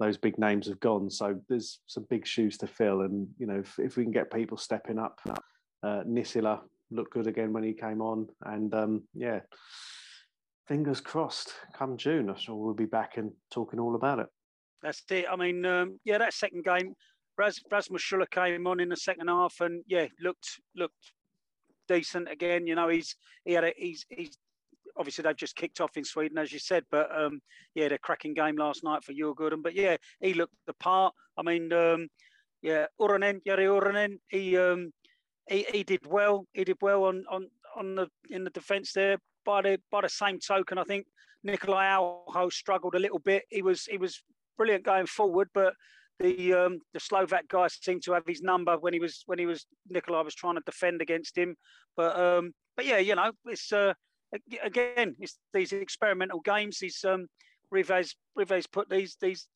those 0.00 0.16
big 0.16 0.38
names 0.38 0.66
have 0.66 0.80
gone, 0.80 1.10
so 1.10 1.38
there's 1.48 1.80
some 1.86 2.06
big 2.10 2.26
shoes 2.26 2.58
to 2.58 2.66
fill. 2.66 3.02
And 3.02 3.28
you 3.38 3.46
know, 3.46 3.58
if, 3.60 3.78
if 3.78 3.96
we 3.96 4.02
can 4.02 4.12
get 4.12 4.32
people 4.32 4.56
stepping 4.56 4.98
up, 4.98 5.20
uh, 5.82 6.02
Nissilä 6.04 6.60
looked 6.90 7.12
good 7.12 7.26
again 7.26 7.52
when 7.52 7.62
he 7.62 7.72
came 7.72 8.00
on, 8.00 8.28
and 8.42 8.74
um, 8.74 9.02
yeah, 9.14 9.40
fingers 10.66 11.00
crossed. 11.00 11.52
Come 11.76 11.96
June, 11.96 12.28
I'm 12.28 12.36
sure 12.36 12.56
we'll 12.56 12.74
be 12.74 12.84
back 12.86 13.16
and 13.16 13.32
talking 13.50 13.78
all 13.78 13.94
about 13.94 14.18
it. 14.18 14.26
That's 14.82 15.02
it. 15.10 15.26
I 15.30 15.36
mean, 15.36 15.64
um, 15.64 15.98
yeah, 16.04 16.18
that 16.18 16.34
second 16.34 16.64
game, 16.64 16.94
Raz, 17.38 17.58
Rasmus 17.70 18.02
Schuller 18.02 18.30
came 18.30 18.66
on 18.66 18.80
in 18.80 18.90
the 18.90 18.96
second 18.96 19.28
half, 19.28 19.54
and 19.60 19.82
yeah, 19.86 20.06
looked 20.20 20.60
looked 20.76 21.12
decent 21.88 22.30
again. 22.30 22.66
You 22.66 22.74
know, 22.74 22.88
he's 22.88 23.16
he 23.44 23.52
had 23.52 23.64
a 23.64 23.72
he's 23.76 24.04
he's 24.08 24.36
obviously 24.96 25.22
they've 25.22 25.36
just 25.36 25.56
kicked 25.56 25.80
off 25.80 25.96
in 25.96 26.04
Sweden, 26.04 26.38
as 26.38 26.52
you 26.52 26.58
said, 26.58 26.84
but 26.90 27.08
um, 27.16 27.40
yeah, 27.74 27.88
the 27.88 27.98
cracking 27.98 28.34
game 28.34 28.56
last 28.56 28.84
night 28.84 29.02
for 29.02 29.12
Djurgården. 29.12 29.62
But 29.62 29.74
yeah, 29.74 29.96
he 30.20 30.34
looked 30.34 30.54
the 30.66 30.74
part. 30.74 31.14
I 31.36 31.42
mean, 31.42 31.72
um, 31.72 32.08
yeah, 32.62 32.86
Uronen, 33.00 33.40
Jere 33.44 33.66
Uronen, 33.66 34.18
he 34.28 34.56
um, 34.56 34.92
he 35.48 35.66
he 35.70 35.82
did 35.82 36.06
well. 36.06 36.46
He 36.52 36.64
did 36.64 36.76
well 36.80 37.04
on 37.04 37.24
on 37.30 37.48
on 37.76 37.94
the 37.94 38.08
in 38.30 38.44
the 38.44 38.50
defence 38.50 38.92
there. 38.92 39.18
By 39.44 39.62
the 39.62 39.78
by 39.90 40.00
the 40.02 40.08
same 40.08 40.38
token, 40.38 40.78
I 40.78 40.84
think 40.84 41.06
Nikolai 41.42 41.86
Alho 41.86 42.48
struggled 42.48 42.94
a 42.94 42.98
little 42.98 43.18
bit. 43.18 43.44
He 43.50 43.62
was 43.62 43.84
he 43.84 43.98
was 43.98 44.22
brilliant 44.56 44.84
going 44.84 45.06
forward, 45.06 45.48
but 45.54 45.74
the 46.20 46.54
um, 46.54 46.78
the 46.92 47.00
Slovak 47.00 47.48
guy 47.48 47.66
seemed 47.68 48.02
to 48.04 48.12
have 48.12 48.24
his 48.26 48.40
number 48.40 48.76
when 48.78 48.92
he 48.92 49.00
was 49.00 49.22
when 49.26 49.38
he 49.38 49.46
was 49.46 49.66
Nikolai 49.88 50.22
was 50.22 50.34
trying 50.34 50.54
to 50.54 50.62
defend 50.64 51.02
against 51.02 51.36
him. 51.36 51.56
But 51.96 52.18
um, 52.18 52.52
but 52.76 52.86
yeah, 52.86 52.98
you 52.98 53.14
know, 53.14 53.32
it's 53.46 53.72
uh, 53.72 53.94
again, 54.62 55.16
it's 55.18 55.38
these 55.52 55.72
experimental 55.72 56.40
games. 56.40 56.78
These 56.78 57.04
um, 57.04 57.26
Rives 57.70 58.16
Rives 58.36 58.66
put 58.66 58.88
these 58.88 59.16
these 59.20 59.46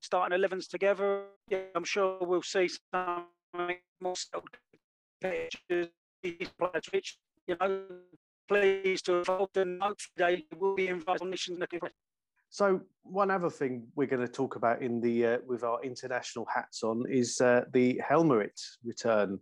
starting 0.00 0.38
11s 0.38 0.68
together. 0.68 1.24
Yeah, 1.48 1.58
I'm 1.74 1.84
sure 1.84 2.18
we'll 2.20 2.42
see 2.42 2.68
some 2.68 3.26
more 4.00 4.14
pictures. 5.20 5.88
Players, 6.22 6.84
which 6.92 7.18
you 7.46 7.56
know, 7.60 7.82
pleased 8.50 9.06
to 9.06 9.12
have 9.12 9.28
involved, 9.28 9.56
and 9.56 9.80
hopefully 9.80 10.46
they 10.50 10.56
will 10.56 10.74
be 10.74 10.88
invited 10.88 11.22
on 11.22 11.30
missions. 11.30 11.58
So 12.50 12.80
one 13.02 13.30
other 13.30 13.48
thing 13.48 13.86
we're 13.94 14.08
going 14.08 14.26
to 14.26 14.32
talk 14.32 14.56
about 14.56 14.82
in 14.82 15.00
the 15.00 15.16
uh, 15.26 15.38
with 15.46 15.62
our 15.62 15.80
international 15.84 16.46
hats 16.52 16.82
on 16.82 17.04
is 17.08 17.40
uh, 17.40 17.62
the 17.72 18.00
Helmarit 18.08 18.60
return 18.84 19.38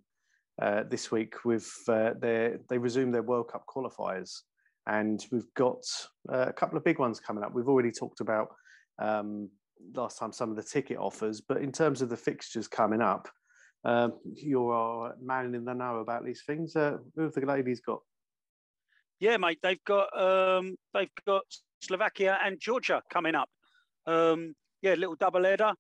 uh, 0.61 0.83
this 0.91 1.11
week. 1.11 1.45
With 1.45 1.69
uh, 1.89 2.11
their 2.21 2.59
they 2.69 2.77
resume 2.77 3.11
their 3.11 3.23
World 3.23 3.49
Cup 3.51 3.65
qualifiers, 3.67 4.43
and 4.87 5.25
we've 5.33 5.53
got 5.55 5.83
uh, 6.31 6.47
a 6.49 6.53
couple 6.53 6.77
of 6.77 6.85
big 6.85 6.99
ones 6.99 7.19
coming 7.19 7.43
up. 7.43 7.55
We've 7.55 7.69
already 7.69 7.93
talked 7.93 8.21
about 8.21 8.49
um, 8.99 9.49
last 9.95 10.19
time 10.19 10.33
some 10.33 10.51
of 10.51 10.57
the 10.57 10.63
ticket 10.63 10.99
offers, 10.99 11.41
but 11.41 11.63
in 11.63 11.73
terms 11.73 12.03
of 12.03 12.11
the 12.11 12.17
fixtures 12.17 12.69
coming 12.69 13.01
up, 13.01 13.27
um, 13.85 14.13
you're 14.35 14.75
a 14.75 15.25
man 15.25 15.55
in 15.55 15.65
the 15.65 15.73
know 15.73 16.01
about 16.01 16.27
these 16.27 16.43
things. 16.47 16.77
Uh, 16.77 16.99
who 17.15 17.23
have 17.23 17.33
the 17.33 17.47
ladies 17.47 17.81
got? 17.81 18.01
Yeah, 19.21 19.37
mate, 19.37 19.59
they've 19.63 19.83
got 19.85 20.09
um, 20.19 20.77
they've 20.95 21.11
got 21.27 21.43
Slovakia 21.81 22.39
and 22.45 22.61
Georgia 22.61 23.03
coming 23.11 23.35
up. 23.35 23.49
Um, 24.07 24.55
yeah, 24.83 24.95
little 24.95 25.17
double 25.17 25.45
header. 25.45 25.73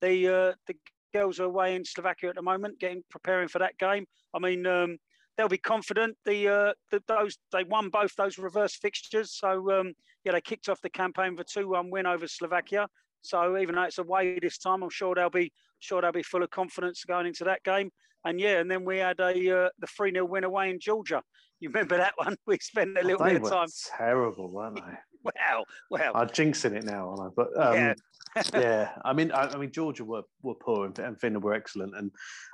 The 0.00 0.28
uh, 0.28 0.52
the 0.66 0.74
girls 1.12 1.40
are 1.40 1.44
away 1.44 1.74
in 1.74 1.84
Slovakia 1.84 2.30
at 2.30 2.36
the 2.36 2.42
moment, 2.42 2.78
getting 2.78 3.02
preparing 3.10 3.48
for 3.48 3.58
that 3.58 3.78
game. 3.78 4.06
I 4.34 4.38
mean, 4.38 4.66
um, 4.66 4.96
they'll 5.36 5.48
be 5.48 5.58
confident. 5.58 6.16
The, 6.24 6.48
uh, 6.48 6.72
the 6.90 7.02
those 7.06 7.36
they 7.52 7.64
won 7.64 7.90
both 7.90 8.14
those 8.16 8.38
reverse 8.38 8.76
fixtures, 8.76 9.36
so 9.36 9.78
um, 9.78 9.92
yeah, 10.24 10.32
they 10.32 10.40
kicked 10.40 10.68
off 10.68 10.80
the 10.80 10.90
campaign 10.90 11.36
with 11.36 11.46
a 11.46 11.60
two-one 11.60 11.90
win 11.90 12.06
over 12.06 12.26
Slovakia. 12.26 12.86
So 13.22 13.58
even 13.58 13.74
though 13.74 13.82
it's 13.82 13.98
away 13.98 14.38
this 14.40 14.58
time, 14.58 14.82
I'm 14.82 14.90
sure 14.90 15.14
they'll 15.14 15.30
be 15.30 15.52
sure 15.80 16.00
they'll 16.00 16.12
be 16.12 16.22
full 16.22 16.42
of 16.42 16.50
confidence 16.50 17.04
going 17.04 17.26
into 17.26 17.44
that 17.44 17.62
game. 17.64 17.90
And 18.24 18.40
yeah, 18.40 18.58
and 18.58 18.70
then 18.70 18.84
we 18.84 18.98
had 18.98 19.20
a 19.20 19.30
uh, 19.30 19.68
the 19.78 19.86
three 19.86 20.12
0 20.12 20.24
win 20.26 20.44
away 20.44 20.70
in 20.70 20.80
Georgia. 20.80 21.22
You 21.60 21.70
remember 21.70 21.96
that 21.96 22.12
one? 22.16 22.36
We 22.46 22.58
spent 22.60 22.98
a 22.98 23.02
little 23.02 23.22
Oh, 23.22 23.24
bit 23.24 23.36
of 23.36 23.42
were 23.42 23.50
time. 23.50 23.68
Terrible, 23.96 24.50
weren't 24.50 24.76
they? 24.76 24.98
Wow, 25.24 25.64
wow. 25.90 26.12
I'm 26.14 26.28
jinxing 26.28 26.72
it 26.76 26.84
now, 26.84 27.08
aren't 27.10 27.20
I? 27.20 27.28
But 27.34 27.48
um, 27.60 27.74
Yeah. 27.74 27.94
yeah. 28.54 28.90
I 29.04 29.12
mean, 29.12 29.32
I, 29.32 29.48
I 29.48 29.56
mean, 29.56 29.72
Georgia 29.72 30.04
were 30.04 30.22
were 30.42 30.54
poor 30.54 30.86
and, 30.86 30.98
and 30.98 31.18
Finland 31.18 31.42
were 31.42 31.54
excellent, 31.54 31.96
and 31.96 32.10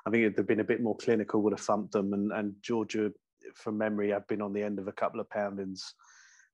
I 0.07 0.11
think 0.11 0.25
if 0.25 0.37
they'd 0.37 0.47
been 0.47 0.61
a 0.61 0.65
bit 0.65 0.81
more 0.81 0.97
clinical, 0.97 1.43
would 1.43 1.53
have 1.53 1.61
thumped 1.61 1.93
them. 1.93 2.13
And, 2.15 2.33
and 2.33 2.55
Georgia, 2.63 3.11
from 3.55 3.77
memory, 3.77 4.11
have 4.11 4.27
been 4.29 4.41
on 4.41 4.53
the 4.53 4.63
end 4.63 4.79
of 4.79 4.89
a 4.89 4.93
couple 4.93 5.21
of 5.21 5.29
poundings. 5.29 5.95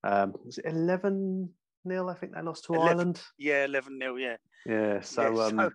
Um, 0.02 0.34
was 0.44 0.58
it 0.58 0.64
eleven 0.66 1.50
0 1.86 2.08
I 2.08 2.14
think 2.14 2.34
they 2.34 2.42
lost 2.42 2.64
to 2.64 2.74
11. 2.74 2.88
Ireland. 2.88 3.22
Yeah, 3.38 3.64
eleven 3.64 3.98
0 4.00 4.16
Yeah. 4.16 4.36
Yeah, 4.66 5.00
so 5.02 5.22
Yeah, 5.36 5.44
um, 5.44 5.56
so- 5.58 5.70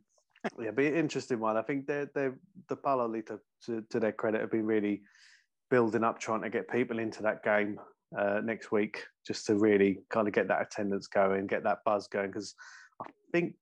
yeah, 0.62 0.72
be 0.72 0.88
an 0.88 0.96
interesting 0.96 1.40
one. 1.40 1.56
I 1.56 1.62
think 1.62 1.88
they're 1.88 2.10
they're 2.14 2.38
the 2.68 2.76
Palloliitto 2.76 3.40
to, 3.68 3.82
to 3.92 4.00
their 4.00 4.12
credit 4.12 4.42
have 4.42 4.52
been 4.52 4.66
really 4.66 5.04
building 5.74 6.04
up, 6.04 6.20
trying 6.20 6.44
to 6.44 6.52
get 6.52 6.70
people 6.70 7.00
into 7.00 7.24
that 7.24 7.44
game 7.44 7.80
uh, 8.16 8.40
next 8.44 8.72
week, 8.72 9.04
just 9.26 9.48
to 9.48 9.56
really 9.56 9.98
kind 10.12 10.28
of 10.28 10.34
get 10.36 10.48
that 10.48 10.62
attendance 10.62 11.08
going, 11.08 11.48
get 11.48 11.64
that 11.64 11.80
buzz 11.84 12.08
going. 12.08 12.28
Because 12.28 12.54
I 13.02 13.10
think 13.32 13.56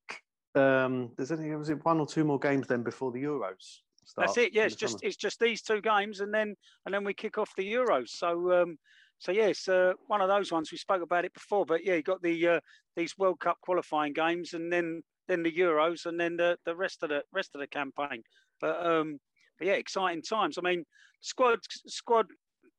um, 0.54 1.12
there's 1.16 1.32
only 1.32 1.56
was 1.56 1.70
it 1.70 1.82
one 1.86 1.98
or 1.98 2.06
two 2.06 2.22
more 2.22 2.38
games 2.38 2.66
then 2.66 2.82
before 2.82 3.12
the 3.12 3.22
Euros. 3.22 3.78
That's 4.14 4.36
it. 4.36 4.52
Yeah, 4.52 4.64
it's 4.64 4.76
just 4.76 4.98
summer. 4.98 5.08
it's 5.08 5.16
just 5.16 5.40
these 5.40 5.62
two 5.62 5.80
games, 5.80 6.20
and 6.20 6.34
then 6.34 6.54
and 6.84 6.94
then 6.94 7.02
we 7.02 7.14
kick 7.14 7.38
off 7.38 7.50
the 7.56 7.72
Euros. 7.72 8.10
So 8.10 8.60
um, 8.60 8.76
so 9.18 9.32
yeah, 9.32 9.46
it's 9.46 9.66
uh, 9.66 9.94
one 10.08 10.20
of 10.20 10.28
those 10.28 10.52
ones 10.52 10.70
we 10.70 10.76
spoke 10.76 11.00
about 11.00 11.24
it 11.24 11.32
before. 11.32 11.64
But 11.64 11.82
yeah, 11.82 11.94
you 11.94 12.02
got 12.02 12.20
the 12.20 12.46
uh, 12.46 12.60
these 12.94 13.16
World 13.16 13.40
Cup 13.40 13.56
qualifying 13.62 14.12
games, 14.12 14.52
and 14.52 14.70
then 14.70 15.02
then 15.28 15.42
the 15.42 15.50
Euros, 15.50 16.04
and 16.04 16.20
then 16.20 16.36
the, 16.36 16.58
the 16.66 16.76
rest 16.76 17.02
of 17.02 17.08
the 17.08 17.22
rest 17.32 17.52
of 17.54 17.62
the 17.62 17.66
campaign. 17.68 18.22
But 18.60 18.84
um, 18.84 19.18
but 19.62 19.68
yeah, 19.68 19.74
exciting 19.74 20.22
times. 20.22 20.58
I 20.58 20.62
mean, 20.62 20.84
squad 21.20 21.60
squad 21.86 22.26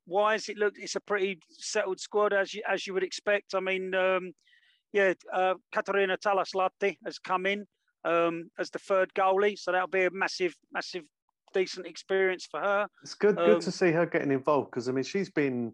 wise, 0.06 0.50
it 0.50 0.58
looked 0.58 0.78
it's 0.78 0.98
a 0.98 1.00
pretty 1.00 1.40
settled 1.50 2.00
squad 2.00 2.34
as 2.34 2.54
you 2.54 2.62
as 2.70 2.86
you 2.86 2.94
would 2.94 3.04
expect. 3.04 3.56
I 3.56 3.62
mean, 3.62 3.96
um, 3.96 4.34
yeah, 4.92 5.14
uh, 5.34 5.54
Katariina 5.74 6.18
Talaslahti 6.18 6.98
has 7.06 7.20
come 7.20 7.46
in 7.46 7.66
um, 8.04 8.50
as 8.60 8.70
the 8.70 8.80
third 8.80 9.14
goalie, 9.18 9.58
so 9.58 9.72
that'll 9.72 9.88
be 9.88 10.04
a 10.04 10.12
massive 10.12 10.56
massive 10.74 11.04
decent 11.54 11.88
experience 11.88 12.48
for 12.52 12.60
her. 12.60 12.88
It's 13.02 13.14
good, 13.14 13.38
good 13.38 13.62
to 13.62 13.68
Um, 13.68 13.72
see 13.72 13.92
her 13.92 14.06
getting 14.06 14.32
involved 14.32 14.72
because 14.72 14.90
I 14.90 14.92
mean 14.92 15.06
she's 15.06 15.30
been 15.30 15.74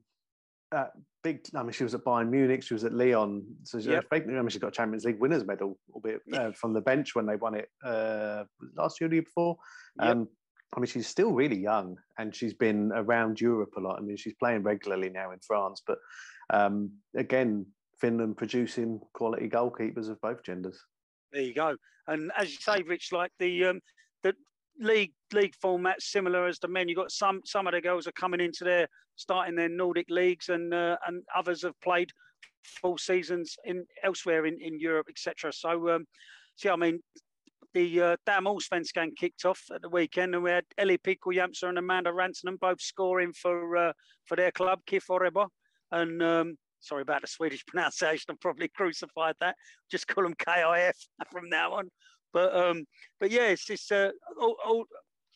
at 0.71 0.91
big. 1.23 1.43
I 1.55 1.63
mean 1.63 1.71
she 1.71 1.83
was 1.83 1.95
at 1.95 2.03
Bayern 2.03 2.29
Munich, 2.29 2.61
she 2.61 2.75
was 2.75 2.83
at 2.83 2.93
Lyon. 2.93 3.43
So 3.63 3.79
Yep. 3.79 4.05
I 4.11 4.19
mean 4.19 4.49
she 4.49 4.59
got 4.59 4.73
Champions 4.73 5.05
League 5.05 5.19
winners 5.19 5.43
medal, 5.43 5.79
albeit 5.91 6.21
uh, 6.33 6.51
from 6.51 6.73
the 6.73 6.81
bench 6.81 7.15
when 7.15 7.25
they 7.25 7.35
won 7.35 7.55
it 7.55 7.69
uh, 7.83 8.43
last 8.77 9.01
year 9.01 9.07
or 9.07 9.09
the 9.09 9.15
year 9.15 9.23
before. 9.23 9.57
Yep. 9.99 10.27
I 10.75 10.79
mean 10.79 10.87
she's 10.87 11.07
still 11.07 11.31
really 11.31 11.57
young 11.57 11.97
and 12.17 12.35
she's 12.35 12.53
been 12.53 12.91
around 12.93 13.41
Europe 13.41 13.73
a 13.77 13.81
lot. 13.81 13.97
I 13.97 14.01
mean 14.01 14.17
she's 14.17 14.35
playing 14.35 14.63
regularly 14.63 15.09
now 15.09 15.31
in 15.31 15.39
France, 15.39 15.81
but 15.85 15.97
um, 16.51 16.91
again 17.15 17.65
Finland 17.99 18.37
producing 18.37 18.99
quality 19.13 19.49
goalkeepers 19.49 20.09
of 20.09 20.21
both 20.21 20.43
genders. 20.43 20.79
There 21.31 21.41
you 21.41 21.53
go. 21.53 21.75
And 22.07 22.31
as 22.37 22.51
you 22.51 22.57
say, 22.59 22.81
Rich, 22.81 23.11
like 23.11 23.31
the 23.39 23.65
um, 23.65 23.81
the 24.23 24.33
league 24.79 25.13
league 25.33 25.55
format 25.61 26.01
similar 26.01 26.47
as 26.47 26.59
the 26.59 26.67
men. 26.67 26.87
You've 26.87 26.97
got 26.97 27.11
some 27.11 27.41
some 27.45 27.67
of 27.67 27.73
the 27.73 27.81
girls 27.81 28.07
are 28.07 28.13
coming 28.13 28.39
into 28.39 28.63
their 28.63 28.87
starting 29.15 29.55
their 29.55 29.69
Nordic 29.69 30.09
leagues, 30.09 30.49
and 30.49 30.73
uh, 30.73 30.97
and 31.07 31.23
others 31.35 31.61
have 31.63 31.79
played 31.81 32.09
full 32.63 32.97
seasons 32.97 33.55
in 33.65 33.85
elsewhere 34.03 34.45
in, 34.45 34.57
in 34.61 34.79
Europe, 34.79 35.07
etc. 35.09 35.51
So, 35.53 35.89
um, 35.89 36.05
yeah, 36.63 36.73
I 36.73 36.75
mean, 36.75 36.99
the 37.73 38.01
uh, 38.01 38.17
Damallsvenskan 38.27 39.15
kicked 39.15 39.45
off 39.45 39.61
at 39.73 39.81
the 39.81 39.89
weekend, 39.89 40.33
and 40.33 40.43
we 40.43 40.51
had 40.51 40.65
Elli 40.77 40.97
Pikkujämsä 40.97 41.69
and 41.69 41.77
Amanda 41.77 42.11
Rantanen 42.11 42.59
both 42.59 42.81
scoring 42.81 43.33
for 43.33 43.77
uh, 43.77 43.93
for 44.27 44.35
their 44.35 44.51
club, 44.51 44.79
KIF 44.89 45.05
Örebro. 45.09 45.47
And 45.91 46.21
um, 46.21 46.55
sorry 46.79 47.01
about 47.01 47.21
the 47.21 47.27
Swedish 47.27 47.65
pronunciation, 47.67 48.25
I've 48.29 48.39
probably 48.39 48.69
crucified 48.69 49.35
that. 49.39 49.55
Just 49.91 50.07
call 50.07 50.23
them 50.23 50.35
KIF 50.35 50.93
from 51.31 51.49
now 51.49 51.73
on. 51.73 51.89
But 52.33 52.55
um, 52.55 52.85
but 53.19 53.31
yeah, 53.31 53.47
it's, 53.47 53.69
it's 53.69 53.91
uh, 53.91 54.11
all, 54.39 54.55
all 54.65 54.85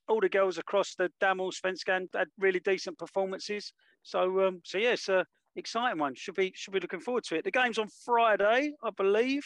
all 0.07 0.19
the 0.19 0.29
girls 0.29 0.57
across 0.57 0.95
the 0.95 1.09
Damallsvenskan 1.21 2.07
had 2.13 2.27
really 2.39 2.59
decent 2.59 2.97
performances. 2.97 3.73
So 4.03 4.47
um, 4.47 4.61
so 4.63 4.77
yeah, 4.77 4.91
it's 4.91 5.09
a 5.09 5.25
exciting 5.55 5.99
one. 5.99 6.13
Should 6.15 6.35
be 6.35 6.51
should 6.55 6.73
be 6.73 6.79
looking 6.79 6.99
forward 6.99 7.23
to 7.25 7.35
it. 7.35 7.43
The 7.43 7.51
game's 7.51 7.77
on 7.77 7.87
Friday, 8.05 8.73
I 8.83 8.89
believe. 8.95 9.45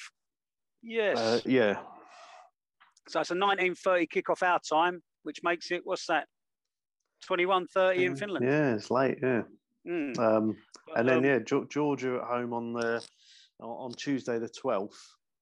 Yes. 0.83 1.17
Uh, 1.17 1.41
yeah, 1.45 1.77
So 3.09 3.21
it's 3.21 3.31
a 3.31 3.35
1930 3.35 4.07
kickoff 4.07 4.43
our 4.43 4.59
time, 4.59 5.01
which 5.23 5.39
makes 5.43 5.71
it 5.71 5.81
what's 5.83 6.07
that? 6.07 6.27
21:30 7.29 7.95
in 7.97 8.15
Finland. 8.15 8.45
Yeah, 8.45 8.75
it's 8.75 8.91
late. 8.91 9.17
Yeah. 9.21 9.43
Mm. 9.87 10.17
Um, 10.19 10.57
But, 10.87 10.99
and 10.99 11.09
then 11.09 11.17
um, 11.17 11.25
yeah, 11.25 11.39
Georgia 11.69 12.19
at 12.21 12.27
home 12.27 12.53
on 12.53 12.73
the 12.73 13.03
on 13.59 13.91
Tuesday 13.91 14.37
the 14.39 14.49
twelfth, 14.49 15.01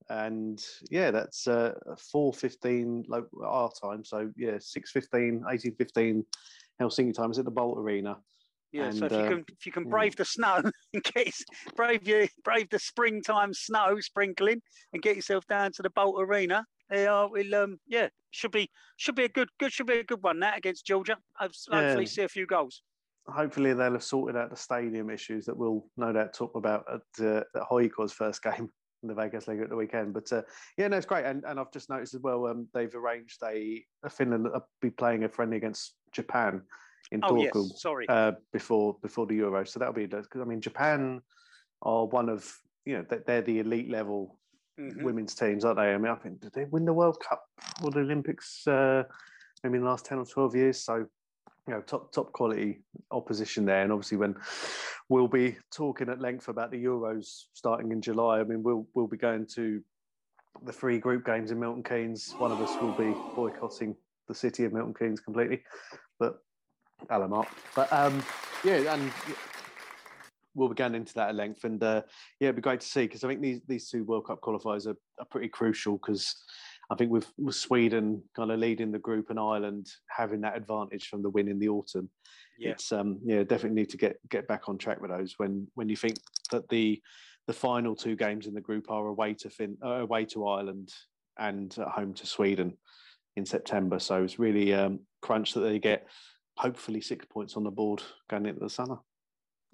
and 0.10 0.64
yeah, 0.90 1.12
that's 1.12 1.48
uh, 1.48 1.74
four 2.12 2.34
fifteen 2.34 3.04
local 3.08 3.46
our 3.46 3.72
time. 3.82 4.04
So 4.06 4.32
yeah, 4.38 4.54
6.15, 4.54 5.42
18.15 5.42 6.24
Helsinki 6.82 7.14
time 7.14 7.32
is 7.32 7.40
at 7.40 7.46
the 7.46 7.52
Bolt 7.52 7.78
Arena. 7.78 8.18
yeah. 8.72 8.92
so 8.92 9.06
and, 9.06 9.12
if 9.12 9.12
you 9.12 9.26
uh, 9.26 9.30
can 9.30 9.46
if 9.48 9.66
you 9.66 9.72
can 9.72 9.84
yeah. 9.84 9.90
brave 9.90 10.16
the 10.16 10.26
snow 10.26 10.62
and 10.94 11.04
get 11.04 11.26
your- 11.26 11.76
brave 11.76 12.08
your 12.08 12.28
brave 12.44 12.70
the 12.70 12.80
springtime 12.80 13.54
snow 13.54 14.00
sprinkling 14.00 14.62
and 14.94 15.02
get 15.02 15.16
yourself 15.16 15.46
down 15.48 15.72
to 15.74 15.82
the 15.82 15.90
Bolt 15.90 16.16
Arena. 16.20 16.66
They 16.90 17.08
are. 17.08 17.30
We'll 17.30 17.56
um 17.56 17.80
yeah 17.88 18.10
should 18.32 18.52
be 18.52 18.70
should 18.98 19.16
be 19.16 19.24
a 19.26 19.30
good 19.30 19.50
good 19.60 19.72
should 19.72 19.88
be 19.88 20.00
a 20.00 20.04
good 20.04 20.22
one 20.24 20.40
that 20.42 20.58
against 20.58 20.86
Georgia. 20.86 21.18
Hope- 21.38 21.52
Hopefully 21.70 22.04
Yeah. 22.04 22.10
see 22.10 22.24
a 22.24 22.28
few 22.30 22.46
goals. 22.46 22.84
Hopefully 23.28 23.74
they'll 23.74 23.94
have 23.94 24.04
sorted 24.04 24.36
out 24.40 24.52
the 24.52 24.56
stadium 24.56 25.10
issues 25.10 25.46
that 25.46 25.58
we'll 25.58 25.88
no 25.98 26.14
doubt 26.14 26.34
talk 26.34 26.56
about 26.56 26.86
at 26.94 27.26
uh, 27.26 27.44
at 27.56 27.64
Hoiko's 27.70 28.14
first 28.14 28.44
game 28.44 28.70
in 29.02 29.10
the 29.10 29.16
Vegas 29.16 29.48
League 29.48 29.62
at 29.62 29.70
the 29.70 29.76
weekend. 29.76 30.14
But 30.14 30.32
uh, 30.32 30.44
yeah, 30.78 30.88
no, 30.90 30.98
it's 30.98 31.08
great. 31.08 31.26
And, 31.26 31.44
and 31.46 31.60
I've 31.60 31.72
just 31.72 31.90
noticed 31.90 32.14
as 32.14 32.22
well, 32.22 32.46
um, 32.46 32.68
they've 32.74 32.94
arranged 32.94 33.42
a, 33.44 33.84
a 34.04 34.10
Finland 34.10 34.48
uh, 34.54 34.60
be 34.80 34.92
playing 34.92 35.24
a 35.24 35.30
friendly 35.30 35.58
against 35.58 35.96
Japan 36.12 36.62
in 37.12 37.22
Oh 37.24 37.36
yes, 37.42 37.54
sorry. 37.82 38.06
uh, 38.10 38.34
before 38.54 38.98
before 39.02 39.26
the 39.26 39.36
Euro. 39.36 39.64
So 39.66 39.80
that'll 39.80 39.94
be 39.94 40.06
because 40.06 40.28
I 40.42 40.44
mean 40.46 40.62
Japan 40.62 41.22
are 41.82 42.06
one 42.06 42.30
of 42.30 42.56
you 42.86 42.98
know 42.98 43.06
they- 43.10 43.22
they're 43.26 43.42
the 43.42 43.60
elite 43.60 43.90
level 43.90 44.40
Mhm. 44.80 45.04
women's 45.04 45.36
teams, 45.36 45.64
aren't 45.64 45.78
they? 45.78 45.94
I 45.94 45.98
mean, 45.98 46.12
I 46.12 46.16
think 46.16 46.42
did 46.42 46.54
they 46.54 46.66
win 46.66 46.86
the 46.86 46.94
World 46.94 47.20
Cup 47.20 47.46
or 47.82 47.92
the 47.92 48.00
Olympics 48.00 48.68
uh, 48.68 49.04
maybe 49.64 49.78
in 49.78 49.84
the 49.84 49.90
last 49.90 50.06
ten 50.06 50.18
or 50.18 50.26
twelve 50.26 50.56
years? 50.56 50.84
So 50.84 50.96
you 51.68 51.74
know, 51.74 51.82
top 51.82 52.12
top 52.12 52.32
quality 52.34 52.82
opposition 53.12 53.66
there. 53.66 53.82
And 53.84 53.92
obviously, 53.92 54.18
when 54.18 54.36
we'll 55.10 55.28
be 55.28 55.58
talking 55.74 56.10
at 56.10 56.20
length 56.20 56.48
about 56.48 56.72
the 56.72 56.84
Euros 56.84 57.46
starting 57.54 57.92
in 57.92 58.02
July, 58.02 58.40
I 58.40 58.44
mean, 58.44 58.64
we'll 58.64 58.86
we'll 58.94 59.08
be 59.08 59.18
going 59.18 59.48
to 59.56 59.82
the 60.64 60.74
three 60.74 61.00
group 61.00 61.26
games 61.26 61.52
in 61.52 61.60
Milton 61.60 61.84
Keynes. 61.84 62.34
One 62.38 62.52
of 62.52 62.62
us 62.62 62.80
will 62.82 62.94
be 62.94 63.14
boycotting 63.36 63.96
the 64.28 64.36
city 64.36 64.64
of 64.66 64.74
Milton 64.74 64.94
Keynes 64.98 65.20
completely, 65.20 65.64
but 66.20 66.40
Alamark. 67.10 67.48
But 67.76 67.92
um, 67.92 68.24
yeah, 68.64 68.94
and 68.94 69.12
we'll 70.56 70.70
be 70.70 70.76
going 70.76 70.96
into 70.96 71.14
that 71.16 71.30
at 71.30 71.36
length. 71.36 71.64
And 71.66 71.84
uh, 71.84 72.02
yeah, 72.40 72.48
it'd 72.48 72.56
be 72.56 72.62
great 72.62 72.80
to 72.82 72.88
see 72.88 73.02
because 73.04 73.24
I 73.24 73.28
think 73.28 73.42
these 73.42 73.62
these 73.68 73.90
two 73.90 74.04
World 74.04 74.26
Cup 74.28 74.42
qualifiers 74.42 74.88
are, 74.88 74.98
are 75.20 75.26
pretty 75.30 75.50
crucial 75.50 75.98
because 75.98 76.36
I 76.90 76.96
think 76.96 77.12
with, 77.12 77.28
with 77.38 77.56
Sweden 77.56 78.24
kind 78.36 78.52
of 78.52 78.60
leading 78.60 78.92
the 78.92 79.00
group 79.00 79.30
and 79.30 79.40
Ireland 79.40 79.88
having 80.10 80.42
that 80.42 80.58
advantage 80.58 81.08
from 81.08 81.22
the 81.22 81.30
win 81.30 81.48
in 81.48 81.60
the 81.60 81.70
autumn, 81.70 82.10
Yeah. 82.58 82.72
it's 82.72 82.92
um 82.92 83.20
yeah 83.24 83.44
definitely 83.44 83.82
need 83.82 83.90
to 83.90 83.98
get 83.98 84.18
get 84.30 84.48
back 84.48 84.70
on 84.70 84.78
track 84.78 85.02
with 85.02 85.12
those 85.12 85.36
when 85.38 85.68
when 85.76 85.90
you 85.90 85.98
think 85.98 86.18
that 86.52 86.70
the 86.70 87.02
the 87.48 87.54
final 87.54 87.96
two 87.96 88.16
games 88.16 88.48
in 88.48 88.54
the 88.56 88.62
group 88.62 88.90
are 88.90 89.08
away 89.08 89.34
to 89.36 89.50
fin 89.50 89.78
uh, 89.84 90.02
away 90.08 90.26
to 90.26 90.48
Ireland 90.48 90.90
and 91.38 91.78
at 91.78 91.90
home 91.90 92.14
to 92.14 92.26
Sweden 92.26 92.78
in 93.36 93.46
September. 93.46 94.00
So 94.00 94.24
it's 94.24 94.40
really 94.40 94.74
um, 94.74 95.00
crunch 95.22 95.54
that 95.54 95.60
they 95.62 95.80
get 95.80 96.08
hopefully 96.58 97.02
six 97.02 97.26
points 97.26 97.58
on 97.58 97.64
the 97.64 97.72
board 97.72 98.02
going 98.30 98.46
into 98.46 98.62
the 98.62 98.70
summer. 98.70 98.98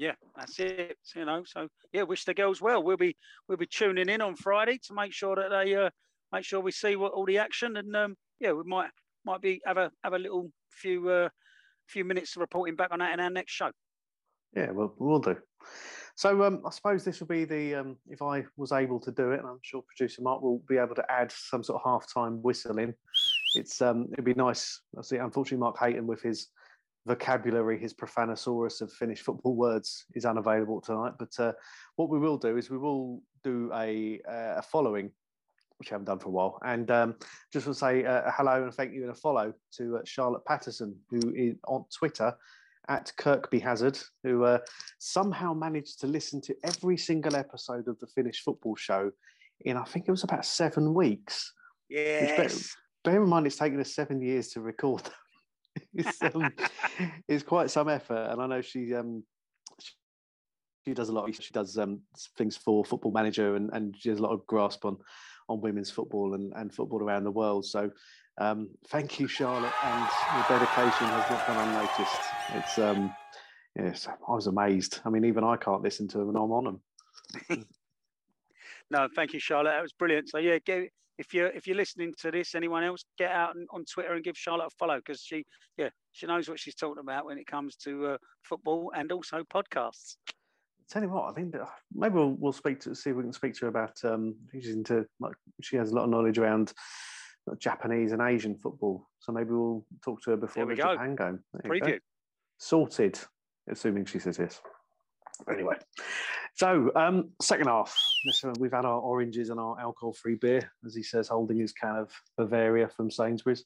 Yeah, 0.02 0.14
that's 0.36 0.60
it. 0.60 0.98
You 1.16 1.26
know, 1.26 1.44
so 1.46 1.68
yeah, 1.94 2.02
wish 2.02 2.26
the 2.26 2.34
girls 2.34 2.60
well. 2.60 2.82
We'll 2.82 2.98
be 2.98 3.16
we'll 3.48 3.60
be 3.60 3.68
tuning 3.68 4.10
in 4.10 4.20
on 4.20 4.36
Friday 4.36 4.80
to 4.88 4.96
make 4.96 5.14
sure 5.14 5.36
that 5.36 5.52
they 5.52 5.76
uh, 5.76 5.92
make 6.32 6.44
sure 6.44 6.60
we 6.60 6.72
see 6.72 6.96
what 6.96 7.12
all 7.12 7.24
the 7.24 7.38
action 7.38 7.78
and 7.78 7.96
um, 7.96 8.16
yeah, 8.40 8.52
we 8.52 8.64
might 8.64 8.90
might 9.26 9.42
be 9.42 9.62
have 9.64 9.78
a 9.78 9.92
have 10.04 10.14
a 10.14 10.18
little 10.18 10.52
few 10.72 11.08
uh, 11.08 11.30
few 11.88 12.04
minutes 12.04 12.36
reporting 12.36 12.76
back 12.76 12.90
on 12.92 12.98
that 12.98 13.14
in 13.14 13.20
our 13.20 13.30
next 13.30 13.52
show. 13.52 13.70
Yeah, 14.56 14.72
well, 14.72 14.96
we'll 14.98 15.20
do. 15.20 15.38
So 16.16 16.44
um, 16.46 16.64
I 16.66 16.72
suppose 16.72 17.06
this 17.06 17.20
will 17.20 17.28
be 17.28 17.46
the 17.46 17.76
um, 17.76 17.98
if 18.08 18.24
I 18.24 18.44
was 18.58 18.72
able 18.72 19.00
to 19.02 19.12
do 19.12 19.34
it, 19.34 19.40
and 19.40 19.48
I'm 19.48 19.60
sure 19.62 19.84
producer 19.84 20.24
Mark 20.24 20.42
will 20.42 20.64
be 20.68 20.78
able 20.78 20.96
to 20.96 21.12
add 21.12 21.32
some 21.32 21.64
sort 21.64 21.80
of 21.80 21.88
half-time 21.88 22.42
whistle 22.42 22.80
in. 22.80 22.96
It's 23.54 23.80
um, 23.84 24.08
it'd 24.14 24.26
be 24.26 24.34
nice. 24.34 24.82
I 24.98 25.04
see. 25.04 25.18
Unfortunately, 25.18 25.60
Mark 25.60 25.78
Hayton 25.78 26.08
with 26.08 26.24
his 26.24 26.48
vocabulary, 27.06 27.80
his 27.80 27.94
profanosaurus 27.94 28.82
of 28.82 28.92
Finnish 28.92 29.22
football 29.22 29.56
words 29.56 30.06
is 30.14 30.26
unavailable 30.26 30.82
tonight. 30.82 31.14
But 31.18 31.40
uh, 31.40 31.54
what 31.96 32.10
we 32.10 32.20
will 32.20 32.38
do 32.38 32.58
is 32.58 32.70
we 32.70 32.78
will 32.78 33.22
do 33.44 33.72
a, 33.74 34.22
a 34.28 34.62
following, 34.62 35.12
which 35.78 35.92
I 35.92 35.96
haven't 35.96 36.06
done 36.06 36.20
for 36.20 36.30
a 36.30 36.32
while, 36.32 36.60
and 36.64 36.90
um, 36.92 37.16
just 37.52 37.66
to 37.66 37.74
say 37.74 38.06
uh, 38.06 38.24
a 38.26 38.32
hello 38.32 38.62
and 38.62 38.70
a 38.70 38.72
thank 38.72 38.94
you 38.94 39.02
and 39.02 39.12
a 39.12 39.16
follow 39.16 39.54
to 39.78 39.98
uh, 39.98 40.02
Charlotte 40.06 40.46
Patterson, 40.46 40.96
who 41.10 41.34
is 41.36 41.56
on 41.68 41.86
Twitter 41.96 42.36
at 42.88 43.12
Kirkby 43.18 43.60
Hazard, 43.60 43.98
who 44.24 44.44
uh, 44.44 44.60
somehow 45.00 45.54
managed 45.54 46.00
to 46.02 46.08
listen 46.08 46.42
to 46.42 46.56
every 46.64 46.98
single 46.98 47.36
episode 47.36 47.88
of 47.88 48.00
the 48.00 48.08
Finnish 48.08 48.44
football 48.44 48.76
show 48.76 49.12
in, 49.62 49.78
I 49.78 49.84
think 49.84 50.08
it 50.08 50.12
was 50.12 50.24
about 50.24 50.46
seven 50.46 50.94
weeks. 50.94 51.54
Yes. 51.90 52.76
Bear 53.04 53.24
in 53.24 53.30
mind, 53.30 53.48
it's 53.48 53.56
taken 53.56 53.80
us 53.80 53.94
seven 53.94 54.22
years 54.22 54.50
to 54.50 54.62
record. 54.62 55.04
it's, 55.94 56.22
um, 56.22 56.52
it's 57.28 57.44
quite 57.44 57.70
some 57.70 57.90
effort, 57.90 58.30
and 58.32 58.42
I 58.42 58.48
know 58.48 58.62
she 58.62 58.94
um, 58.94 59.24
she- 59.80 59.94
she 60.86 60.94
does 60.96 61.10
a 61.10 61.14
lot. 61.14 61.34
She 61.36 61.52
does 61.54 61.78
um, 61.78 62.02
things 62.38 62.58
for 62.58 62.84
Football 62.84 63.12
Manager, 63.12 63.56
and, 63.56 63.70
and 63.72 63.96
she 63.98 64.10
has 64.10 64.18
a 64.20 64.24
lot 64.24 64.32
of 64.32 64.48
grasp 64.48 64.86
on 64.86 64.98
on 65.48 65.62
women's 65.62 65.92
football 65.92 66.34
and, 66.34 66.54
and 66.56 66.74
football 66.74 67.04
around 67.04 67.24
the 67.24 67.32
world. 67.32 67.66
So, 67.66 67.92
um, 68.40 68.70
thank 68.88 69.20
you, 69.20 69.28
Charlotte, 69.28 69.76
and 69.82 70.12
your 70.30 70.44
dedication 70.44 71.12
has 71.12 71.30
not 71.30 71.44
gone 71.44 71.58
unnoticed. 71.58 72.36
It's 72.50 72.78
um, 72.78 73.16
yes, 73.76 74.08
I 74.08 74.32
was 74.32 74.48
amazed. 74.48 75.02
I 75.06 75.10
mean, 75.10 75.26
even 75.26 75.44
I 75.44 75.58
can't 75.58 75.84
listen 75.84 76.08
to 76.10 76.18
them, 76.18 76.30
and 76.30 76.38
I'm 76.38 76.52
on 76.52 76.64
them. 77.50 77.66
No, 78.92 79.08
thank 79.16 79.34
you, 79.34 79.40
Charlotte. 79.40 79.72
That 79.72 79.82
was 79.82 79.94
brilliant. 79.94 80.30
So 80.30 80.38
yeah, 80.38 80.60
go, 80.60 80.86
if 81.22 81.36
you're 81.36 81.48
if 81.48 81.68
you're 81.68 81.78
listening 81.78 82.14
to 82.20 82.32
this, 82.32 82.56
anyone 82.56 82.84
else, 82.84 83.06
get 83.18 83.32
out 83.32 83.56
and, 83.56 83.68
on 83.72 83.86
Twitter 83.86 84.14
and 84.14 84.24
give 84.24 84.36
Charlotte 84.36 84.66
a 84.66 84.70
follow 84.72 84.98
because 84.98 85.22
she 85.22 85.46
yeah 85.78 85.90
she 86.12 86.26
knows 86.26 86.50
what 86.50 86.60
she's 86.60 86.76
talking 86.76 87.00
about 87.00 87.26
when 87.26 87.38
it 87.38 87.46
comes 87.46 87.76
to 87.78 88.08
uh, 88.08 88.18
football 88.44 88.92
and 88.96 89.12
also 89.12 89.44
podcasts. 89.44 90.16
Tell 90.90 91.04
you 91.04 91.10
what, 91.10 91.30
I 91.30 91.34
think 91.34 91.56
maybe 91.94 92.16
we'll, 92.16 92.36
we'll 92.38 92.52
speak 92.52 92.82
to 92.82 92.96
see 92.96 93.12
if 93.12 93.16
we 93.16 93.24
can 93.24 93.32
speak 93.32 93.54
to 93.54 93.62
her 93.62 93.68
about. 93.68 93.94
Um, 94.04 94.36
she's 94.52 94.74
into 94.74 95.06
like 95.20 95.36
she 95.62 95.78
has 95.78 95.92
a 95.92 95.96
lot 95.96 96.06
of 96.06 96.10
knowledge 96.10 96.40
around 96.40 96.74
uh, 97.50 97.56
Japanese 97.60 98.12
and 98.12 98.22
Asian 98.22 98.56
football, 98.56 99.08
so 99.20 99.32
maybe 99.32 99.52
we'll 99.52 99.86
talk 100.04 100.22
to 100.24 100.32
her 100.32 100.38
before 100.38 100.64
the 100.64 100.70
we 100.70 100.76
go. 100.76 100.94
Japan 100.94 101.16
game. 101.16 101.40
You 101.64 101.80
go. 101.80 101.98
Sorted, 102.58 103.20
assuming 103.70 104.06
she 104.06 104.20
says 104.20 104.40
yes. 104.40 104.60
Anyway, 105.50 105.76
so 106.56 106.92
um, 106.96 107.30
second 107.42 107.68
half, 107.68 107.96
uh, 108.44 108.54
we've 108.60 108.72
had 108.72 108.86
our 108.86 109.00
oranges 109.00 109.50
and 109.50 109.60
our 109.60 109.80
alcohol-free 109.80 110.36
beer, 110.36 110.72
as 110.86 110.94
he 110.94 111.04
says, 111.04 111.28
holding 111.28 111.60
his 111.60 111.72
can 111.72 111.96
of 111.96 112.12
Bavaria 112.38 112.90
from 112.90 113.10
Sainsbury's. 113.10 113.64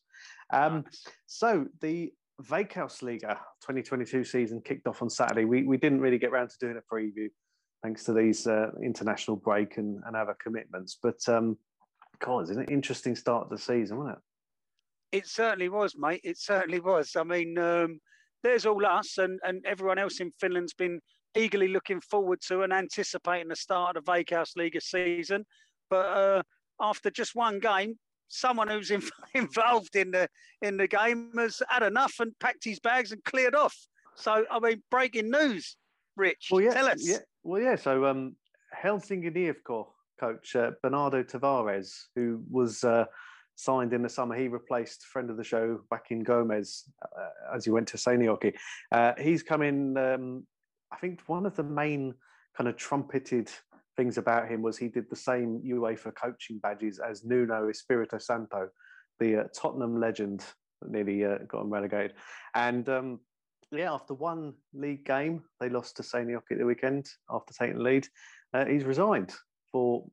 Um, 0.53 0.85
so 1.25 1.65
the 1.81 2.13
Veikkausliiga 2.43 3.37
2022 3.61 4.23
season 4.23 4.61
kicked 4.63 4.87
off 4.87 5.01
on 5.01 5.09
Saturday. 5.09 5.45
We 5.45 5.63
we 5.63 5.77
didn't 5.77 6.01
really 6.01 6.17
get 6.17 6.31
around 6.31 6.49
to 6.49 6.57
doing 6.59 6.77
a 6.77 6.93
preview, 6.93 7.29
thanks 7.81 8.03
to 8.05 8.13
these 8.13 8.45
uh, 8.45 8.71
international 8.83 9.37
break 9.37 9.77
and, 9.77 10.01
and 10.05 10.15
other 10.15 10.35
commitments. 10.41 10.97
But 11.01 11.17
um, 11.27 11.57
God, 12.19 12.41
it's 12.41 12.51
an 12.51 12.65
interesting 12.65 13.15
start 13.15 13.49
to 13.49 13.55
the 13.55 13.61
season, 13.61 13.97
wasn't 13.97 14.17
it? 14.17 15.17
It 15.17 15.27
certainly 15.27 15.69
was, 15.69 15.95
mate. 15.97 16.21
It 16.23 16.37
certainly 16.37 16.81
was. 16.81 17.15
I 17.15 17.23
mean, 17.23 17.57
um, 17.57 17.99
there's 18.43 18.65
all 18.65 18.85
us, 18.85 19.17
and, 19.17 19.39
and 19.43 19.63
everyone 19.65 19.97
else 19.97 20.19
in 20.19 20.31
Finland's 20.39 20.73
been 20.73 20.99
eagerly 21.35 21.67
looking 21.67 22.01
forward 22.01 22.41
to 22.47 22.61
and 22.63 22.73
anticipating 22.73 23.49
the 23.49 23.55
start 23.55 23.97
of 23.97 24.05
the 24.05 24.11
Veikkausliiga 24.11 24.81
season. 24.81 25.45
But 25.89 26.05
uh, 26.05 26.43
after 26.79 27.09
just 27.09 27.35
one 27.35 27.59
game, 27.59 27.97
someone 28.27 28.67
who's 28.67 28.91
in, 28.91 29.03
involved 29.33 29.95
in 29.95 30.11
the 30.11 30.27
in 30.61 30.77
the 30.77 30.87
game 30.87 31.31
has 31.37 31.61
had 31.69 31.83
enough 31.83 32.15
and 32.19 32.37
packed 32.39 32.63
his 32.63 32.79
bags 32.79 33.11
and 33.11 33.23
cleared 33.23 33.55
off. 33.55 33.75
So, 34.15 34.45
I 34.49 34.59
mean, 34.59 34.81
breaking 34.89 35.29
news, 35.29 35.75
Rich. 36.15 36.47
Well, 36.51 36.61
yeah, 36.61 36.73
tell 36.73 36.87
us. 36.87 37.07
yeah. 37.07 37.17
Well, 37.43 37.61
yeah. 37.61 37.75
So, 37.75 38.05
um, 38.05 38.35
Helsinki 38.83 39.35
IFK 39.35 39.87
coach 40.19 40.55
uh, 40.55 40.71
Bernardo 40.81 41.23
Tavares, 41.23 42.05
who 42.15 42.41
was 42.49 42.83
uh, 42.83 43.05
signed 43.55 43.93
in 43.93 44.01
the 44.01 44.09
summer, 44.09 44.35
he 44.35 44.47
replaced 44.47 45.05
friend 45.05 45.29
of 45.29 45.37
the 45.37 45.43
show 45.43 45.79
Joaquin 45.91 46.23
Gomez 46.23 46.85
uh, 47.01 47.55
as 47.55 47.65
he 47.65 47.71
went 47.71 47.87
to 47.89 47.97
Seinäjoki. 47.97 48.53
Uh, 48.91 49.13
he's 49.19 49.43
come 49.43 49.61
in. 49.61 49.97
Um, 49.97 50.47
I 50.91 50.97
think 50.97 51.21
one 51.27 51.45
of 51.45 51.55
the 51.55 51.63
main 51.63 52.13
kind 52.57 52.67
of 52.69 52.77
trumpeted 52.77 53.49
things 53.97 54.17
about 54.17 54.47
him 54.49 54.61
was 54.61 54.77
he 54.77 54.87
did 54.87 55.09
the 55.09 55.15
same 55.15 55.61
UEFA 55.65 56.13
coaching 56.15 56.59
badges 56.59 56.99
as 56.99 57.23
Nuno 57.23 57.69
Espirito 57.69 58.17
Santo, 58.17 58.69
the 59.19 59.37
uh, 59.37 59.43
Tottenham 59.53 59.99
legend 59.99 60.43
that 60.81 60.91
nearly 60.91 61.23
uh, 61.25 61.37
got 61.47 61.61
him 61.61 61.69
relegated. 61.69 62.13
And 62.53 62.87
um, 62.89 63.19
yeah, 63.71 63.93
after 63.93 64.13
one 64.13 64.53
league 64.73 65.05
game, 65.05 65.43
they 65.59 65.69
lost 65.69 65.97
to 65.97 66.03
Seinäjoki 66.03 66.51
at 66.51 66.57
the 66.59 66.65
weekend 66.65 67.07
after 67.29 67.53
taking 67.53 67.77
the 67.77 67.83
lead. 67.83 68.07
Uh, 68.53 68.65
he's 68.65 68.83
resigned 68.83 69.33
for 69.71 70.05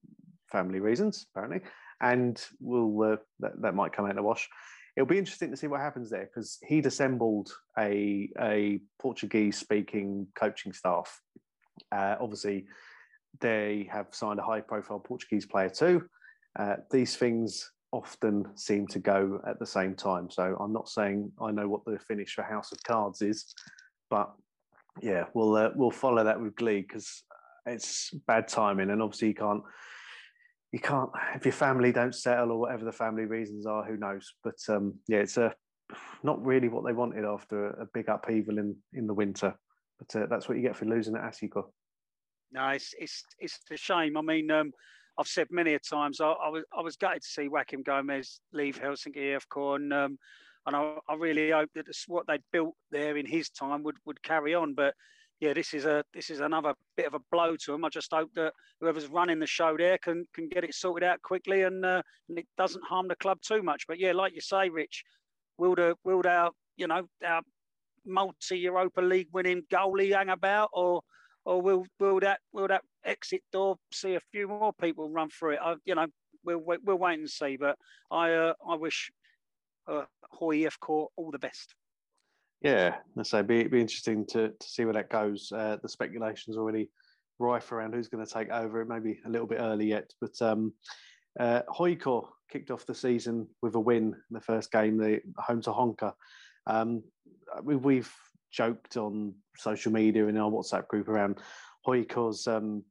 family 0.50 0.80
reasons, 0.80 1.26
apparently, 1.34 1.60
and 2.00 2.44
will 2.60 3.12
uh, 3.12 3.16
that, 3.40 3.60
that 3.62 3.74
might 3.74 3.92
come 3.92 4.04
out 4.04 4.10
in 4.10 4.16
the 4.16 4.22
wash. 4.22 4.48
It'll 4.96 5.06
be 5.06 5.18
interesting 5.18 5.50
to 5.50 5.56
see 5.56 5.68
what 5.68 5.80
happens 5.80 6.10
there 6.10 6.26
because 6.26 6.58
he'd 6.66 6.86
assembled 6.86 7.50
a 7.78 8.28
a 8.38 8.80
Portuguese 9.00 9.58
speaking 9.58 10.26
coaching 10.34 10.72
staff. 10.72 11.20
Uh, 11.90 12.16
obviously, 12.20 12.66
they 13.40 13.88
have 13.90 14.08
signed 14.10 14.38
a 14.38 14.42
high 14.42 14.60
profile 14.60 15.00
Portuguese 15.00 15.46
player 15.46 15.70
too. 15.70 16.04
Uh, 16.58 16.76
these 16.90 17.16
things 17.16 17.70
often 17.92 18.46
seem 18.54 18.86
to 18.88 18.98
go 18.98 19.40
at 19.46 19.58
the 19.58 19.66
same 19.66 19.94
time. 19.94 20.30
So 20.30 20.56
I'm 20.58 20.72
not 20.72 20.88
saying 20.88 21.32
I 21.40 21.50
know 21.50 21.68
what 21.68 21.84
the 21.84 21.98
finish 21.98 22.34
for 22.34 22.42
House 22.42 22.72
of 22.72 22.82
Cards 22.82 23.22
is, 23.22 23.54
but 24.10 24.32
yeah, 25.00 25.24
we'll 25.34 25.56
uh, 25.56 25.70
we'll 25.74 25.90
follow 25.90 26.24
that 26.24 26.40
with 26.40 26.56
glee 26.56 26.82
because 26.82 27.22
it's 27.64 28.10
bad 28.26 28.48
timing, 28.48 28.90
and 28.90 29.00
obviously 29.00 29.28
you 29.28 29.34
can't 29.34 29.62
you 30.72 30.80
can't 30.80 31.10
if 31.34 31.44
your 31.44 31.52
family 31.52 31.92
don't 31.92 32.14
settle 32.14 32.50
or 32.50 32.58
whatever 32.58 32.84
the 32.84 32.92
family 32.92 33.26
reasons 33.26 33.66
are, 33.66 33.84
who 33.84 33.96
knows? 33.96 34.32
But 34.42 34.58
um, 34.68 34.94
yeah, 35.06 35.18
it's 35.18 35.36
a 35.36 35.54
not 36.22 36.44
really 36.44 36.68
what 36.68 36.84
they 36.84 36.94
wanted 36.94 37.24
after 37.24 37.68
a, 37.68 37.86
big 37.92 38.08
upheaval 38.08 38.58
in 38.58 38.76
in 38.94 39.06
the 39.06 39.14
winter. 39.14 39.54
But 39.98 40.22
uh, 40.22 40.26
that's 40.26 40.48
what 40.48 40.56
you 40.56 40.62
get 40.62 40.76
for 40.76 40.86
losing 40.86 41.14
at 41.14 41.22
SJK. 41.22 41.62
No, 42.52 42.68
it's 42.68 42.94
it's 42.98 43.22
it's 43.38 43.60
a 43.70 43.76
shame. 43.76 44.16
I 44.16 44.22
mean, 44.22 44.50
um, 44.50 44.72
I've 45.18 45.28
said 45.28 45.48
many 45.50 45.74
a 45.74 45.78
times 45.78 46.20
I, 46.20 46.28
I 46.28 46.48
was 46.48 46.64
I 46.76 46.80
was 46.80 46.96
gutted 46.96 47.22
to 47.22 47.28
see 47.28 47.48
Joaquim 47.48 47.82
Gomez 47.82 48.40
leave 48.52 48.80
Helsinki 48.80 49.36
IFK, 49.36 49.76
and 49.76 49.92
um, 49.92 50.18
and 50.66 50.74
I, 50.74 50.96
I 51.08 51.14
really 51.14 51.50
hope 51.50 51.70
that 51.74 51.86
what 52.06 52.26
they'd 52.26 52.42
built 52.50 52.74
there 52.90 53.18
in 53.18 53.26
his 53.26 53.50
time 53.50 53.82
would 53.82 53.96
would 54.06 54.22
carry 54.22 54.54
on. 54.54 54.72
But 54.74 54.94
yeah, 55.42 55.52
this 55.52 55.74
is 55.74 55.86
a 55.86 56.04
this 56.14 56.30
is 56.30 56.38
another 56.38 56.72
bit 56.96 57.06
of 57.06 57.14
a 57.14 57.20
blow 57.32 57.56
to 57.56 57.72
them. 57.72 57.84
I 57.84 57.88
just 57.88 58.12
hope 58.12 58.30
that 58.36 58.52
whoever's 58.80 59.08
running 59.08 59.40
the 59.40 59.46
show 59.46 59.76
there 59.76 59.98
can 59.98 60.24
can 60.32 60.48
get 60.48 60.62
it 60.62 60.72
sorted 60.72 61.02
out 61.02 61.20
quickly 61.20 61.62
and 61.62 61.84
uh, 61.84 62.00
and 62.28 62.38
it 62.38 62.46
doesn't 62.56 62.84
harm 62.84 63.08
the 63.08 63.16
club 63.16 63.38
too 63.42 63.60
much. 63.60 63.88
But 63.88 63.98
yeah, 63.98 64.12
like 64.12 64.36
you 64.36 64.40
say, 64.40 64.68
Rich, 64.68 65.02
will 65.58 65.74
the 65.74 65.96
will 66.04 66.22
our 66.24 66.52
you 66.76 66.86
know 66.86 67.08
our 67.26 67.42
multi 68.06 68.56
Europa 68.56 69.00
League 69.00 69.30
winning 69.32 69.62
goalie 69.68 70.14
hang 70.14 70.28
about, 70.28 70.70
or 70.72 71.02
or 71.44 71.60
will 71.60 71.86
will 71.98 72.20
that 72.20 72.38
will 72.52 72.68
that 72.68 72.82
exit 73.04 73.42
door 73.52 73.74
see 73.92 74.14
a 74.14 74.20
few 74.30 74.46
more 74.46 74.72
people 74.80 75.10
run 75.10 75.28
through 75.28 75.54
it? 75.54 75.60
I, 75.60 75.74
you 75.84 75.96
know, 75.96 76.06
we'll 76.44 76.62
we'll 76.84 76.98
wait 76.98 77.18
and 77.18 77.28
see. 77.28 77.56
But 77.56 77.76
I 78.12 78.32
uh, 78.32 78.52
I 78.68 78.76
wish 78.76 79.10
uh, 79.88 80.04
Hawick 80.40 80.68
IFK 80.68 81.08
all 81.16 81.32
the 81.32 81.40
best. 81.40 81.74
Yeah, 82.62 82.96
let's 83.16 83.30
say 83.30 83.42
be 83.42 83.64
be 83.64 83.80
interesting 83.80 84.24
to, 84.26 84.50
to 84.50 84.68
see 84.68 84.84
where 84.84 84.94
that 84.94 85.10
goes. 85.10 85.50
Uh, 85.52 85.78
the 85.82 85.88
speculation's 85.88 86.56
already 86.56 86.90
rife 87.38 87.72
around 87.72 87.92
who's 87.92 88.08
going 88.08 88.24
to 88.24 88.32
take 88.32 88.50
over. 88.50 88.80
It 88.80 88.88
may 88.88 89.00
be 89.00 89.18
a 89.26 89.28
little 89.28 89.48
bit 89.48 89.58
early 89.60 89.86
yet, 89.86 90.12
but 90.20 90.40
um, 90.40 90.72
uh, 91.40 91.62
Hoiko 91.68 92.28
kicked 92.50 92.70
off 92.70 92.86
the 92.86 92.94
season 92.94 93.48
with 93.62 93.74
a 93.74 93.80
win 93.80 94.14
in 94.14 94.14
the 94.30 94.40
first 94.40 94.70
game, 94.70 94.96
the 94.96 95.20
home 95.38 95.60
to 95.62 95.70
Honka. 95.70 96.12
Um, 96.66 97.02
we, 97.64 97.74
we've 97.74 98.12
joked 98.52 98.96
on 98.96 99.34
social 99.56 99.90
media 99.90 100.26
in 100.28 100.36
our 100.36 100.50
WhatsApp 100.50 100.86
group 100.86 101.08
around 101.08 101.38
Hoiko's 101.86 102.46
um, 102.46 102.84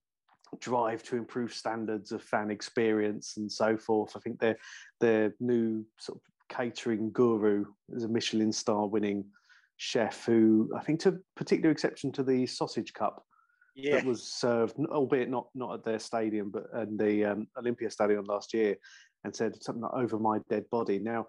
drive 0.59 1.01
to 1.03 1.15
improve 1.15 1.53
standards 1.53 2.11
of 2.11 2.21
fan 2.21 2.51
experience 2.51 3.37
and 3.37 3.49
so 3.49 3.77
forth. 3.77 4.17
I 4.17 4.19
think 4.19 4.39
their 4.39 4.57
their 4.99 5.33
new 5.39 5.85
sort 5.97 6.17
of 6.17 6.55
catering 6.55 7.11
guru 7.11 7.65
is 7.93 8.03
a 8.03 8.09
Michelin 8.09 8.51
star 8.51 8.85
winning 8.85 9.23
chef 9.81 10.25
who 10.25 10.69
I 10.77 10.83
think 10.83 10.99
took 10.99 11.15
particular 11.35 11.71
exception 11.71 12.11
to 12.11 12.23
the 12.23 12.45
sausage 12.45 12.93
cup 12.93 13.25
Yeah, 13.73 13.95
that 13.95 14.05
was 14.05 14.31
served, 14.31 14.75
albeit 14.91 15.27
not 15.27 15.47
not 15.55 15.73
at 15.73 15.83
their 15.83 15.97
stadium, 15.97 16.51
but 16.51 16.65
in 16.83 16.97
the 16.97 17.25
um, 17.25 17.47
Olympia 17.57 17.89
Stadium 17.89 18.23
last 18.25 18.53
year, 18.53 18.75
and 19.23 19.35
said 19.35 19.61
something 19.63 19.81
like 19.81 19.93
"over 19.95 20.19
my 20.19 20.37
dead 20.51 20.65
body." 20.69 20.99
Now, 20.99 21.25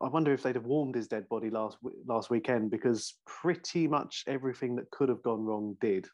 I 0.00 0.08
wonder 0.08 0.32
if 0.32 0.42
they'd 0.42 0.56
have 0.56 0.66
warmed 0.66 0.96
his 0.96 1.06
dead 1.06 1.28
body 1.28 1.48
last 1.48 1.76
last 2.04 2.28
weekend 2.28 2.72
because 2.72 3.14
pretty 3.24 3.86
much 3.86 4.24
everything 4.26 4.74
that 4.76 4.90
could 4.90 5.08
have 5.08 5.22
gone 5.22 5.44
wrong 5.44 5.76
did 5.80 6.08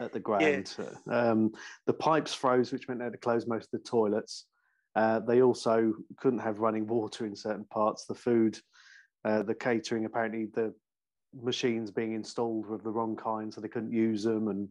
at 0.00 0.12
the 0.12 0.18
ground. 0.18 0.42
Um, 1.08 1.52
the 1.86 1.94
pipes 1.94 2.34
froze, 2.34 2.72
which 2.72 2.88
meant 2.88 2.98
they 2.98 3.04
had 3.04 3.12
to 3.12 3.18
close 3.20 3.46
most 3.46 3.72
of 3.72 3.80
the 3.80 3.88
toilets. 3.88 4.46
Uh, 4.96 5.20
they 5.20 5.42
also 5.42 5.92
couldn't 6.18 6.40
have 6.40 6.58
running 6.58 6.88
water 6.88 7.24
in 7.24 7.36
certain 7.36 7.66
parts. 7.66 8.04
The 8.06 8.16
food, 8.16 8.58
uh, 9.24 9.44
the 9.44 9.54
catering, 9.54 10.06
apparently 10.06 10.48
the 10.52 10.74
machines 11.42 11.90
being 11.90 12.14
installed 12.14 12.66
were 12.66 12.76
of 12.76 12.84
the 12.84 12.90
wrong 12.90 13.16
kind, 13.16 13.52
so 13.52 13.60
they 13.60 13.68
couldn't 13.68 13.92
use 13.92 14.22
them, 14.22 14.48
and 14.48 14.68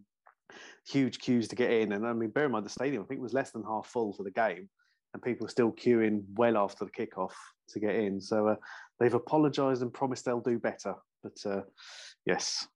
huge 0.87 1.19
queues 1.19 1.47
to 1.49 1.55
get 1.55 1.71
in. 1.71 1.93
And 1.93 2.05
I 2.05 2.13
mean, 2.13 2.29
bear 2.29 2.45
in 2.45 2.51
mind 2.51 2.65
the 2.65 2.69
stadium, 2.69 3.03
I 3.03 3.05
think 3.05 3.21
was 3.21 3.33
less 3.33 3.51
than 3.51 3.63
half 3.63 3.87
full 3.87 4.13
for 4.13 4.23
the 4.23 4.31
game, 4.31 4.69
and 5.13 5.23
people 5.23 5.45
were 5.45 5.49
still 5.49 5.71
queuing 5.71 6.23
well 6.35 6.57
after 6.57 6.85
the 6.85 6.91
kickoff 6.91 7.33
to 7.69 7.79
get 7.79 7.95
in. 7.95 8.21
So 8.21 8.47
uh, 8.47 8.55
they've 8.99 9.13
apologised 9.13 9.81
and 9.81 9.93
promised 9.93 10.25
they'll 10.25 10.39
do 10.39 10.59
better. 10.59 10.95
But 11.21 11.37
uh, 11.45 11.61
yes. 12.25 12.67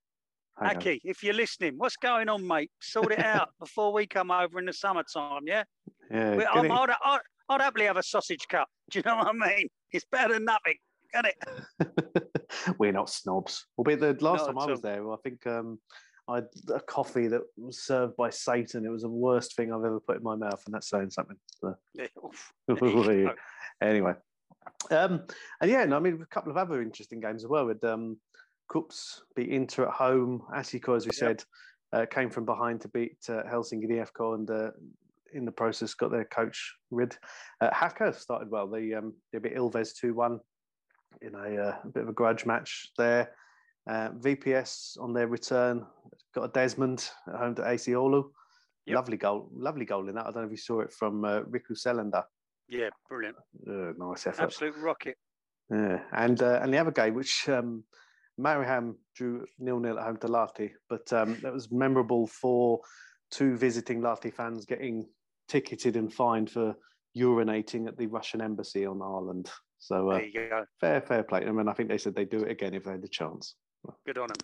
Aki, 0.60 1.02
if 1.04 1.22
you're 1.22 1.34
listening, 1.34 1.74
what's 1.76 1.96
going 1.96 2.28
on, 2.28 2.44
mate? 2.44 2.70
Sort 2.80 3.12
it 3.12 3.20
out 3.20 3.50
before 3.60 3.92
we 3.92 4.08
come 4.08 4.32
over 4.32 4.58
in 4.58 4.66
the 4.66 4.72
summertime. 4.72 5.42
Yeah, 5.46 5.62
yeah, 6.10 6.44
I'm, 6.52 6.72
I'd, 6.72 6.90
I'd, 7.04 7.20
I'd 7.48 7.60
happily 7.60 7.86
have 7.86 7.96
a 7.96 8.02
sausage 8.02 8.46
cup. 8.48 8.68
Do 8.90 8.98
you 8.98 9.02
know 9.06 9.16
what 9.16 9.28
I 9.28 9.32
mean? 9.32 9.68
It's 9.92 10.04
better 10.10 10.34
than 10.34 10.44
nothing, 10.44 10.74
it? 11.14 12.38
we're 12.78 12.92
not 12.92 13.10
snobs. 13.10 13.66
Albeit 13.76 14.00
the 14.00 14.16
last 14.20 14.46
Not 14.46 14.46
time 14.46 14.58
I 14.58 14.66
was 14.66 14.80
there, 14.82 15.10
I 15.12 15.16
think 15.22 15.46
um, 15.46 15.78
I 16.28 16.36
had 16.36 16.48
a 16.74 16.80
coffee 16.80 17.28
that 17.28 17.42
was 17.56 17.82
served 17.82 18.16
by 18.16 18.30
Satan. 18.30 18.84
It 18.84 18.90
was 18.90 19.02
the 19.02 19.08
worst 19.08 19.56
thing 19.56 19.72
I've 19.72 19.84
ever 19.84 20.00
put 20.00 20.18
in 20.18 20.22
my 20.22 20.36
mouth, 20.36 20.62
and 20.66 20.74
that's 20.74 20.90
saying 20.90 21.10
something. 21.10 21.36
So, 21.60 21.74
Yeah, 21.94 22.06
oof. 22.24 22.52
There 22.66 23.18
you 23.18 23.26
go. 23.26 23.34
anyway, 23.80 24.14
um, 24.90 25.24
and 25.60 25.70
yeah, 25.70 25.84
no, 25.84 25.96
I 25.96 26.00
mean 26.00 26.20
a 26.20 26.26
couple 26.26 26.50
of 26.50 26.56
other 26.56 26.82
interesting 26.82 27.20
games 27.20 27.44
as 27.44 27.48
well. 27.48 27.66
With 27.66 27.82
um, 27.84 28.18
Kups 28.70 29.22
beat 29.34 29.48
Inter 29.48 29.86
at 29.86 29.94
home. 29.94 30.42
SJK, 30.54 30.96
as 30.96 31.04
we 31.06 31.08
Yep. 31.08 31.14
said, 31.14 31.44
uh, 31.92 32.06
came 32.06 32.30
from 32.30 32.44
behind 32.44 32.82
to 32.82 32.88
beat 32.88 33.16
uh, 33.28 33.42
Helsinki 33.44 34.34
and. 34.34 34.50
Uh, 34.50 34.70
in 35.34 35.44
the 35.44 35.52
process, 35.52 35.92
got 35.92 36.10
their 36.10 36.24
coach 36.24 36.74
rid. 36.90 37.14
Uh, 37.60 37.68
Haka 37.70 38.14
started 38.14 38.50
well. 38.50 38.66
They 38.66 38.94
um, 38.94 39.14
they 39.30 39.38
beat 39.38 39.54
Ilves 39.56 39.94
two 39.94 40.14
one 40.14 40.40
in 41.22 41.34
a, 41.34 41.62
uh, 41.62 41.76
a 41.84 41.88
bit 41.88 42.02
of 42.02 42.08
a 42.08 42.12
grudge 42.12 42.46
match 42.46 42.90
there. 42.96 43.32
Uh, 43.88 44.10
VPS 44.10 45.00
on 45.00 45.12
their 45.12 45.28
return 45.28 45.86
got 46.34 46.44
a 46.44 46.48
Desmond 46.48 47.08
at 47.26 47.36
home 47.36 47.54
to 47.54 47.68
AC 47.68 47.92
Oulu. 47.92 48.24
Yep. 48.86 48.94
Lovely 48.96 49.16
goal, 49.16 49.50
lovely 49.52 49.84
goal 49.84 50.08
in 50.08 50.14
that. 50.14 50.26
I 50.26 50.30
don't 50.30 50.42
know 50.42 50.44
if 50.44 50.50
you 50.50 50.56
saw 50.56 50.80
it 50.80 50.92
from 50.92 51.24
uh, 51.24 51.40
Riku 51.40 51.72
Selander. 51.72 52.22
Yeah, 52.68 52.88
brilliant. 53.08 53.36
Uh, 53.66 53.92
nice 53.98 54.26
effort. 54.26 54.42
Absolute 54.42 54.76
rocket. 54.76 55.16
Yeah, 55.70 56.00
and 56.12 56.42
uh, 56.42 56.60
and 56.62 56.72
the 56.72 56.78
other 56.78 56.90
game, 56.90 57.14
which 57.14 57.48
um, 57.48 57.84
Mariehamn 58.40 58.94
drew 59.14 59.44
nil 59.58 59.80
nil 59.80 59.98
at 59.98 60.04
home 60.04 60.16
to 60.18 60.26
Lahti, 60.26 60.70
but 60.88 61.12
um, 61.12 61.38
that 61.42 61.52
was 61.52 61.70
memorable 61.70 62.26
for 62.26 62.80
two 63.30 63.56
visiting 63.56 64.00
Lahti 64.00 64.32
fans 64.32 64.64
getting 64.64 65.06
ticketed 65.48 65.96
and 65.96 66.12
fined 66.12 66.50
for 66.50 66.74
urinating 67.16 67.88
at 67.88 67.96
the 67.96 68.06
Russian 68.06 68.40
embassy 68.40 68.86
on 68.86 68.98
Åland. 68.98 69.48
So 69.78 70.10
uh, 70.10 70.14
There 70.18 70.26
you 70.26 70.48
go. 70.50 70.64
fair, 70.80 71.00
fair 71.00 71.22
play. 71.22 71.46
I 71.46 71.50
mean, 71.52 71.68
I 71.68 71.72
think 71.72 71.88
they 71.88 71.98
said 71.98 72.14
they'd 72.14 72.30
do 72.30 72.42
it 72.42 72.50
again 72.50 72.74
if 72.74 72.84
they 72.84 72.92
had 72.92 73.02
the 73.02 73.08
chance. 73.08 73.54
Good 74.06 74.18
on 74.18 74.30
him. 74.30 74.36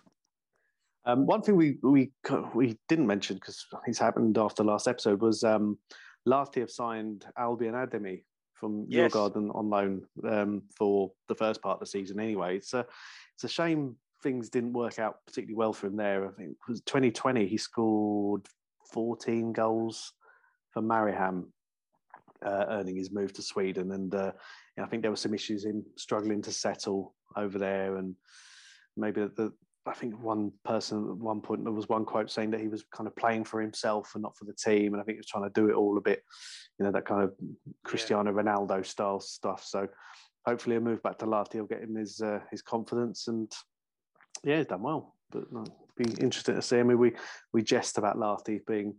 Um, 1.06 1.26
one 1.26 1.42
thing 1.42 1.56
we 1.56 1.78
we 1.82 2.12
we 2.54 2.78
didn't 2.88 3.06
mention 3.06 3.36
because 3.36 3.66
it's 3.86 3.98
happened 3.98 4.38
after 4.38 4.64
last 4.64 4.88
episode 4.88 5.20
was 5.20 5.44
um, 5.44 5.78
Lahti 6.26 6.60
have 6.60 6.70
signed 6.70 7.26
Albion 7.36 7.74
Ademi 7.74 8.22
from 8.54 8.86
Yes. 8.88 9.12
Djurgården 9.12 9.54
on 9.54 9.68
loan 9.68 10.02
um, 10.26 10.62
for 10.78 11.12
the 11.28 11.34
first 11.34 11.60
part 11.60 11.74
of 11.76 11.80
the 11.80 11.86
season. 11.86 12.20
Anyway, 12.20 12.56
it's 12.56 12.72
a 12.72 12.86
it's 13.34 13.44
a 13.44 13.48
shame 13.48 13.96
things 14.22 14.48
didn't 14.48 14.72
work 14.72 14.98
out 14.98 15.16
particularly 15.26 15.56
well 15.56 15.74
for 15.74 15.88
him 15.88 15.96
there. 15.96 16.26
I 16.26 16.30
think 16.32 16.52
it 16.52 16.56
was 16.70 16.80
2020 16.82 17.46
he 17.46 17.58
scored 17.58 18.46
14 18.92 19.52
goals 19.52 20.12
for 20.70 20.80
Mariehamn, 20.80 21.44
uh, 22.46 22.64
earning 22.70 22.96
his 22.96 23.10
move 23.12 23.34
to 23.34 23.42
Sweden, 23.42 23.92
and 23.92 24.14
uh, 24.14 24.32
I 24.78 24.86
think 24.86 25.02
there 25.02 25.10
were 25.10 25.16
some 25.16 25.34
issues 25.34 25.64
in 25.64 25.84
struggling 25.96 26.42
to 26.42 26.52
settle 26.52 27.14
over 27.36 27.58
there, 27.58 27.96
and 27.96 28.14
maybe 28.96 29.20
the 29.22 29.52
I 29.86 29.92
think 29.92 30.18
one 30.22 30.50
person 30.64 30.98
at 31.10 31.16
one 31.16 31.42
point 31.42 31.62
there 31.62 31.72
was 31.72 31.88
one 31.88 32.04
quote 32.06 32.30
saying 32.30 32.50
that 32.52 32.60
he 32.60 32.68
was 32.68 32.84
kind 32.90 33.06
of 33.06 33.14
playing 33.16 33.44
for 33.44 33.60
himself 33.60 34.12
and 34.14 34.22
not 34.22 34.36
for 34.36 34.46
the 34.46 34.54
team, 34.54 34.94
and 34.94 35.00
I 35.00 35.04
think 35.04 35.16
he 35.16 35.20
was 35.20 35.26
trying 35.26 35.44
to 35.44 35.60
do 35.60 35.68
it 35.68 35.74
all 35.74 35.98
a 35.98 36.00
bit, 36.00 36.22
you 36.78 36.84
know, 36.84 36.92
that 36.92 37.04
kind 37.04 37.22
of 37.22 37.34
Cristiano 37.84 38.32
Ronaldo 38.32 38.84
style 38.84 39.20
stuff. 39.20 39.62
So 39.64 39.86
hopefully 40.46 40.76
a 40.76 40.80
move 40.80 41.02
back 41.02 41.18
to 41.18 41.26
Lahti 41.26 41.56
will 41.56 41.66
get 41.66 41.82
him 41.82 41.96
his 41.96 42.20
uh, 42.20 42.40
his 42.50 42.62
confidence, 42.62 43.28
and 43.28 43.52
yeah, 44.42 44.56
he's 44.56 44.66
done 44.66 44.82
well. 44.82 45.14
But 45.30 45.52
no, 45.52 45.62
it'd 45.62 46.16
be 46.16 46.22
interesting 46.22 46.54
to 46.54 46.62
see. 46.62 46.78
I 46.78 46.82
mean, 46.82 46.98
we 46.98 47.12
we 47.52 47.62
jest 47.62 47.98
about 47.98 48.16
Lahti 48.16 48.64
being 48.66 48.94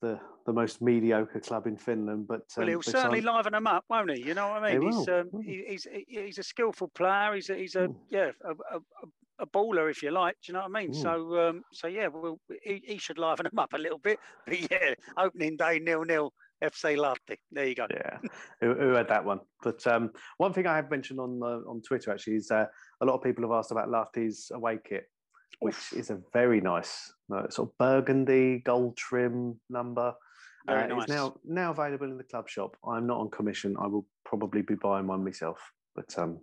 the 0.00 0.18
the 0.46 0.52
most 0.52 0.80
mediocre 0.80 1.40
club 1.40 1.66
in 1.66 1.76
Finland, 1.76 2.26
but 2.26 2.42
Well, 2.56 2.64
um, 2.64 2.68
he'll 2.68 2.80
they 2.80 2.92
certainly 2.92 3.20
liven 3.20 3.52
them 3.52 3.66
up, 3.66 3.84
won't 3.90 4.10
he? 4.10 4.22
You 4.22 4.34
know 4.34 4.48
what 4.48 4.62
I 4.62 4.72
mean? 4.72 4.82
He's 4.82 5.08
um, 5.08 5.30
mm. 5.30 5.44
he, 5.44 5.64
he's 5.68 5.86
he's 6.08 6.38
a 6.38 6.42
skillful 6.42 6.88
player. 6.88 7.34
He's 7.34 7.50
a, 7.50 7.54
he's 7.56 7.74
a 7.76 7.88
Mm. 7.88 7.96
yeah 8.10 8.30
a, 8.44 8.50
a, 8.50 8.78
a- 8.78 9.08
a 9.40 9.46
baller 9.46 9.88
if 9.88 10.02
you 10.02 10.10
like. 10.10 10.34
Do 10.42 10.50
you 10.50 10.54
know 10.54 10.66
what 10.66 10.76
I 10.76 10.80
mean? 10.80 10.90
Mm. 10.92 11.02
So 11.02 11.48
um, 11.48 11.62
so 11.72 11.86
yeah, 11.86 12.08
well 12.08 12.40
he, 12.62 12.82
he 12.84 12.98
should 12.98 13.18
liven 13.18 13.44
them 13.44 13.58
up 13.58 13.72
a 13.72 13.78
little 13.78 13.98
bit. 13.98 14.18
But 14.46 14.70
yeah, 14.70 14.94
opening 15.16 15.56
day 15.56 15.78
nil 15.78 16.02
nil 16.04 16.32
FC 16.62 16.96
Lahti. 16.96 17.36
There 17.52 17.66
you 17.68 17.76
go. 17.76 17.86
yeah, 17.88 18.18
who, 18.60 18.74
who 18.74 18.88
had 18.94 19.08
that 19.08 19.24
one? 19.24 19.40
But 19.62 19.86
um, 19.86 20.10
one 20.38 20.52
thing 20.52 20.66
I 20.66 20.74
have 20.74 20.90
mentioned 20.90 21.20
on 21.20 21.40
uh, 21.40 21.60
on 21.70 21.82
Twitter 21.82 22.10
actually 22.10 22.36
is 22.36 22.50
uh, 22.50 22.66
a 23.00 23.06
lot 23.06 23.14
of 23.14 23.22
people 23.22 23.44
have 23.44 23.52
asked 23.52 23.70
about 23.70 23.88
Lahti's 23.88 24.50
away 24.52 24.78
kit, 24.84 25.04
which 25.60 25.92
is 25.92 26.10
a 26.10 26.20
very 26.32 26.60
nice 26.60 27.12
uh, 27.34 27.48
sort 27.48 27.68
of 27.70 27.78
burgundy 27.78 28.60
gold 28.64 28.96
trim 28.96 29.60
number. 29.68 30.14
Very 30.66 30.84
Uh, 30.84 30.86
nice. 30.96 31.02
It's 31.04 31.12
now 31.12 31.36
now 31.44 31.70
available 31.70 32.06
in 32.06 32.18
the 32.18 32.24
club 32.24 32.48
shop. 32.48 32.76
I'm 32.86 33.06
not 33.06 33.18
on 33.20 33.30
commission. 33.30 33.76
I 33.78 33.86
will 33.86 34.06
probably 34.24 34.62
be 34.62 34.74
buying 34.74 35.06
one 35.06 35.24
myself. 35.24 35.58
But 35.94 36.16
um, 36.18 36.40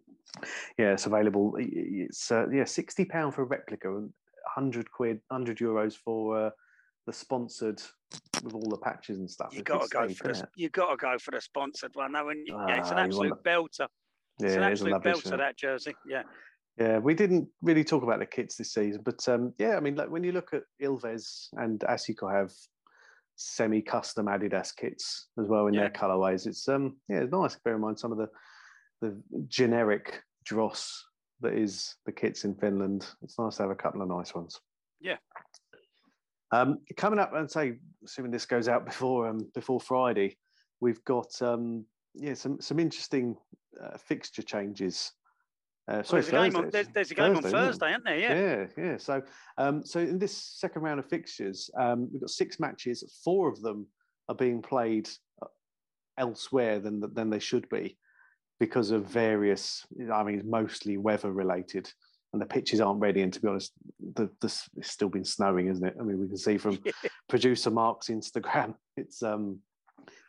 yeah, 0.78 0.92
it's 0.94 1.06
available. 1.06 1.56
It's 1.60 2.32
uh, 2.32 2.48
yeah, 2.52 2.66
sixty 2.66 3.06
pound 3.06 3.36
for 3.36 3.44
a 3.44 3.46
replica 3.46 3.96
and 3.96 4.12
hundred 4.54 4.92
quid, 4.92 5.22
hundred 5.32 5.58
euros 5.60 5.96
for 5.96 6.48
uh, 6.48 6.50
the 7.06 7.14
sponsored 7.14 7.82
with 8.44 8.54
all 8.54 8.70
the 8.70 8.78
patches 8.78 9.20
and 9.20 9.30
stuff. 9.30 9.50
You 9.54 9.64
got 9.64 9.84
to 9.84 9.88
go 9.90 10.10
for 10.10 10.28
the 10.34 10.48
you 10.56 10.70
got 10.70 10.90
to 10.92 10.98
go 10.98 11.18
for 11.18 11.32
the 11.32 11.42
sponsored 11.42 11.92
one. 11.96 12.12
though, 12.12 12.30
and 12.30 12.46
yeah, 12.48 12.80
it's 12.80 12.92
an 12.92 12.98
Ah, 12.98 13.04
absolute 13.04 13.44
belter. 13.44 13.88
Yeah, 14.40 14.48
It's 14.48 14.56
an 14.56 14.64
it 14.64 14.74
is 14.74 14.82
a 14.82 14.86
absolute 14.96 15.04
belter 15.04 15.38
that 15.38 15.58
jersey. 15.58 15.96
Yeah. 16.06 16.24
Yeah, 16.78 16.98
we 17.00 17.14
didn't 17.14 17.48
really 17.62 17.84
talk 17.86 18.04
about 18.04 18.20
the 18.20 18.26
kits 18.26 18.58
this 18.58 18.74
season, 18.74 19.02
but 19.04 19.28
um, 19.30 19.54
yeah, 19.58 19.78
I 19.78 19.80
mean, 19.80 19.96
like 19.96 20.10
when 20.10 20.24
you 20.24 20.34
look 20.34 20.54
at 20.54 20.64
Ilves 20.82 21.48
and 21.54 21.80
SJK 21.80 22.34
have 22.34 22.52
semi-custom 23.38 24.26
Adidas 24.28 24.76
kits 24.76 25.28
as 25.40 25.48
well 25.48 25.68
in 25.68 25.74
Yeah. 25.74 25.82
their 25.82 25.90
colorways. 25.92 26.48
It's 26.48 26.68
um 26.68 26.98
yeah, 27.10 27.20
it's 27.20 27.32
nice. 27.32 27.56
Bear 27.64 27.76
in 27.76 27.82
mind 27.82 28.00
some 28.00 28.12
of 28.12 28.18
the 28.18 28.30
the 29.02 29.22
generic 29.48 30.22
dross 30.44 31.06
that 31.42 31.54
is 31.54 31.96
the 32.06 32.12
kits 32.12 32.46
in 32.46 32.56
Finland. 32.56 33.06
It's 33.22 33.38
nice 33.38 33.58
to 33.58 33.64
have 33.64 33.72
a 33.72 33.76
couple 33.76 34.02
of 34.02 34.08
nice 34.08 34.34
ones. 34.34 34.60
Yeah. 35.02 35.18
Um, 36.52 36.80
coming 36.96 37.20
up 37.20 37.34
and 37.34 37.52
say, 37.52 37.80
assuming 38.06 38.32
this 38.32 38.46
goes 38.46 38.68
out 38.70 38.86
before 38.92 39.28
um, 39.28 39.50
before 39.54 39.80
Friday, 39.82 40.38
we've 40.80 41.04
got 41.04 41.42
um, 41.42 41.86
yeah 42.14 42.34
some 42.34 42.62
some 42.62 42.80
interesting 42.80 43.36
uh, 43.82 43.98
fixture 43.98 44.44
changes. 44.44 45.12
Uh, 45.88 46.02
Well, 46.12 46.22
there's, 46.22 46.28
a 46.30 46.32
game 46.32 46.56
on, 46.56 46.70
there's, 46.72 46.88
there's 46.88 47.12
a 47.12 47.16
game 47.16 47.36
Thursday, 47.36 47.38
on 47.38 47.46
isn't? 47.46 47.68
Thursday, 47.68 47.90
isn't 47.92 48.04
there? 48.06 48.20
Yeah. 48.20 48.34
Yeah, 48.34 48.66
yeah. 48.78 48.98
So, 48.98 49.22
um, 49.58 49.86
so 49.86 50.00
in 50.00 50.18
this 50.18 50.36
second 50.36 50.82
round 50.82 51.00
of 51.00 51.06
fixtures, 51.08 51.70
um, 51.78 52.10
we've 52.12 52.22
got 52.22 52.30
six 52.32 52.60
matches. 52.60 53.04
Four 53.24 53.50
of 53.50 53.62
them 53.62 53.88
are 54.28 54.36
being 54.36 54.62
played 54.62 55.08
uh, 55.42 55.48
elsewhere 56.18 56.80
than 56.80 57.04
than 57.14 57.30
they 57.30 57.40
should 57.40 57.70
be 57.70 57.98
because 58.60 58.90
of 58.92 59.06
various. 59.06 59.86
I 60.12 60.24
mean, 60.24 60.40
it's 60.40 60.48
mostly 60.48 60.98
weather 60.98 61.32
related, 61.32 61.92
and 62.34 62.42
the 62.42 62.48
pitches 62.48 62.82
aren't 62.82 63.00
ready. 63.02 63.22
And 63.22 63.32
to 63.34 63.40
be 63.40 63.48
honest, 63.48 63.74
the, 64.16 64.30
the 64.42 64.48
it's 64.78 64.90
still 64.90 65.10
been 65.10 65.26
snowing, 65.26 65.68
isn't 65.68 65.86
it? 65.86 65.96
I 66.00 66.04
mean, 66.04 66.20
we 66.20 66.28
can 66.28 66.38
see 66.38 66.58
from 66.58 66.80
producer 67.30 67.70
Mark's 67.70 68.08
Instagram, 68.08 68.74
it's 68.98 69.22
um 69.22 69.60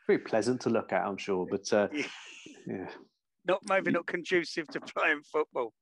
very 0.07 0.19
pleasant 0.19 0.61
to 0.62 0.71
look 0.71 0.92
at. 0.92 1.07
I'm 1.07 1.16
sure, 1.16 1.47
but 1.51 1.73
uh, 1.73 1.88
Yeah. 2.66 2.88
Not 3.47 3.61
maybe 3.69 3.91
not 3.93 4.07
conducive 4.07 4.67
to 4.69 4.81
playing 4.81 5.23
football. 5.31 5.73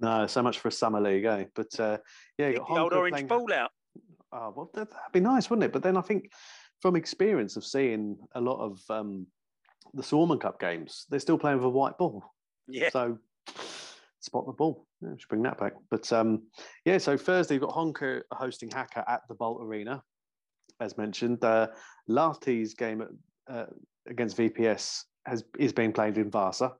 No, 0.00 0.26
so 0.26 0.42
much 0.42 0.58
for 0.58 0.68
a 0.68 0.72
summer 0.72 1.00
league, 1.00 1.24
eh? 1.24 1.44
But 1.54 1.78
uh, 1.80 1.98
yeah, 2.38 2.48
you 2.48 2.52
Get 2.54 2.66
got 2.66 2.74
the 2.74 2.80
old 2.80 2.92
orange 2.92 3.12
playing- 3.12 3.26
ball 3.26 3.52
out. 3.52 3.70
Oh, 4.32 4.52
well, 4.56 4.70
that- 4.74 4.90
that'd 4.90 5.12
be 5.12 5.20
nice, 5.20 5.50
wouldn't 5.50 5.64
it? 5.64 5.72
But 5.72 5.82
then 5.82 5.96
I 5.96 6.00
think 6.00 6.30
from 6.80 6.96
experience 6.96 7.56
of 7.56 7.64
seeing 7.64 8.16
a 8.34 8.40
lot 8.40 8.58
of 8.60 8.80
um, 8.90 9.26
the 9.94 10.02
Suomen 10.02 10.38
Cup 10.40 10.60
games, 10.60 11.06
they're 11.08 11.20
still 11.20 11.38
playing 11.38 11.58
with 11.58 11.66
a 11.66 11.70
white 11.70 11.96
ball. 11.98 12.24
Yeah. 12.66 12.90
So 12.90 13.18
spot 14.20 14.46
the 14.46 14.52
ball. 14.52 14.86
Yeah, 15.00 15.10
should 15.18 15.28
bring 15.28 15.42
that 15.42 15.58
back. 15.58 15.74
But 15.90 16.12
um, 16.12 16.42
yeah, 16.84 16.98
so 16.98 17.16
Thursday, 17.16 17.54
you've 17.54 17.62
got 17.62 17.74
Honka 17.74 18.22
hosting 18.32 18.70
Haka 18.70 19.04
at 19.08 19.22
the 19.28 19.34
Bolt 19.34 19.60
Arena, 19.62 20.02
as 20.80 20.96
mentioned. 20.98 21.44
Uh, 21.44 21.68
Lahti's 22.08 22.74
game 22.74 23.02
at, 23.02 23.08
uh, 23.54 23.66
against 24.08 24.36
VPS 24.36 25.02
has 25.26 25.44
is 25.58 25.72
being 25.72 25.92
played 25.92 26.18
in 26.18 26.30
Vasa 26.30 26.72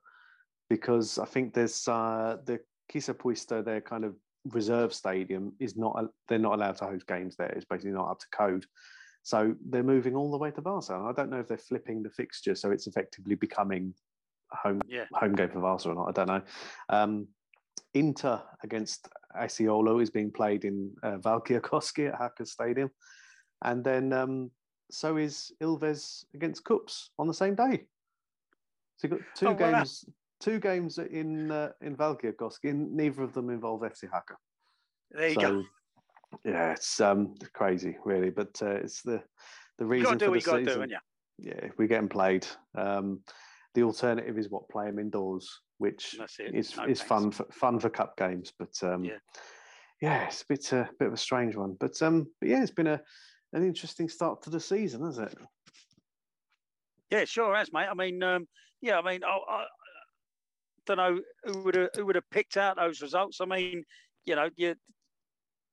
because 0.69 1.19
I 1.19 1.25
think 1.25 1.53
there's 1.53 1.87
uh, 1.87 2.37
the 2.45 2.59
Kisapuisto, 2.91 3.63
their 3.63 3.81
kind 3.81 4.03
of 4.03 4.15
reserve 4.51 4.93
stadium, 4.93 5.53
is 5.59 5.75
not 5.75 6.05
they're 6.27 6.39
not 6.39 6.53
allowed 6.55 6.77
to 6.77 6.85
host 6.85 7.07
games 7.07 7.35
there. 7.35 7.49
It's 7.49 7.65
basically 7.65 7.91
not 7.91 8.09
up 8.09 8.19
to 8.19 8.27
code. 8.31 8.65
So 9.23 9.55
they're 9.69 9.83
moving 9.83 10.15
all 10.15 10.29
the 10.29 10.37
way 10.37 10.51
to. 10.51 10.61
And 10.65 11.07
I 11.07 11.11
don't 11.11 11.31
know 11.31 11.39
if 11.39 11.47
they're 11.47 11.57
flipping 11.57 12.03
the 12.03 12.11
fixture 12.11 12.53
so 12.53 12.69
it's 12.69 12.85
effectively 12.85 13.33
becoming 13.35 13.93
a 14.53 14.57
home 14.57 14.81
Yeah. 14.87 15.05
home 15.13 15.33
game 15.33 15.49
for 15.49 15.59
Vasa 15.61 15.89
or 15.89 15.95
not. 15.95 16.09
I 16.09 16.11
don't 16.11 16.27
know. 16.27 16.41
Um, 16.89 17.27
Inter 17.95 18.41
against 18.63 19.07
AC 19.39 19.63
Oulu 19.63 20.01
is 20.01 20.09
being 20.09 20.31
played 20.31 20.65
in 20.65 20.91
uh, 21.01 21.17
at 21.17 22.15
Haka 22.15 22.45
Stadium. 22.45 22.91
And 23.63 23.83
then 23.83 24.13
um, 24.13 24.51
so 24.91 25.17
is 25.17 25.51
Ilves 25.61 26.25
against 26.33 26.63
KuPS 26.63 27.09
on 27.17 27.27
the 27.27 27.33
same 27.33 27.55
day. 27.55 27.85
So 28.97 29.07
you've 29.07 29.11
got 29.11 29.35
two 29.35 29.47
Oh, 29.47 29.53
games, 29.55 30.05
two 30.39 30.59
games 30.59 30.97
in 30.97 31.51
uh, 31.51 31.69
in 31.81 31.95
Valkeakoski, 31.95 32.69
and 32.69 32.93
neither 32.93 33.23
of 33.23 33.33
them 33.33 33.49
involve 33.49 33.81
FC 33.81 34.09
Haka. 34.11 34.35
There 35.11 35.29
you 35.29 35.35
so, 35.35 35.41
go. 35.41 35.63
Yeah, 36.43 36.71
it's 36.73 36.99
um 36.99 37.35
crazy, 37.53 37.97
really, 38.03 38.29
but 38.29 38.59
uh, 38.61 38.71
it's 38.71 39.01
the 39.01 39.21
the 39.77 39.85
reason 39.85 40.17
do 40.17 40.25
for 40.25 40.31
the 40.31 40.63
do, 40.63 40.65
season. 40.65 40.89
you? 40.89 40.97
yeah, 41.37 41.69
we're 41.77 41.87
getting 41.87 42.09
played. 42.09 42.45
Um, 42.77 43.21
the 43.73 43.83
alternative 43.83 44.37
is 44.37 44.49
what 44.49 44.69
play 44.69 44.85
them 44.85 44.99
indoors, 44.99 45.49
which 45.77 46.15
is 46.39 46.75
No 46.77 46.85
is 46.85 47.01
thanks. 47.01 47.01
fun 47.01 47.31
for 47.31 47.45
fun 47.51 47.79
for 47.79 47.89
cup 47.89 48.17
games. 48.17 48.51
But 48.57 48.73
um, 48.83 49.03
Yeah. 49.03 49.17
yeah, 50.01 50.25
it's 50.27 50.41
a 50.41 50.45
bit 50.47 50.71
a 50.73 50.89
bit 50.99 51.07
of 51.07 51.13
a 51.13 51.17
strange 51.17 51.55
one. 51.55 51.75
But 51.79 52.01
um, 52.01 52.27
but 52.39 52.49
yeah, 52.49 52.61
it's 52.61 52.71
been 52.71 52.87
a 52.87 53.01
an 53.53 53.63
interesting 53.63 54.09
start 54.09 54.41
to 54.43 54.49
the 54.49 54.59
season, 54.59 55.03
hasn't 55.05 55.31
it? 55.31 55.37
Yeah, 57.11 57.25
sure 57.25 57.55
has, 57.55 57.71
mate. 57.71 57.87
I 57.89 57.93
mean, 57.93 58.21
um, 58.23 58.47
yeah, 58.81 58.99
I 58.99 59.01
mean, 59.01 59.23
I 59.23 59.65
don't 60.85 60.97
know 60.97 61.19
who 61.43 61.63
would 61.63 61.75
have 61.75 61.89
who 61.95 62.05
would 62.05 62.15
have 62.15 62.29
picked 62.31 62.57
out 62.57 62.77
those 62.77 63.01
results. 63.01 63.39
I 63.41 63.45
mean, 63.45 63.83
you 64.25 64.35
know, 64.35 64.49
you, 64.55 64.75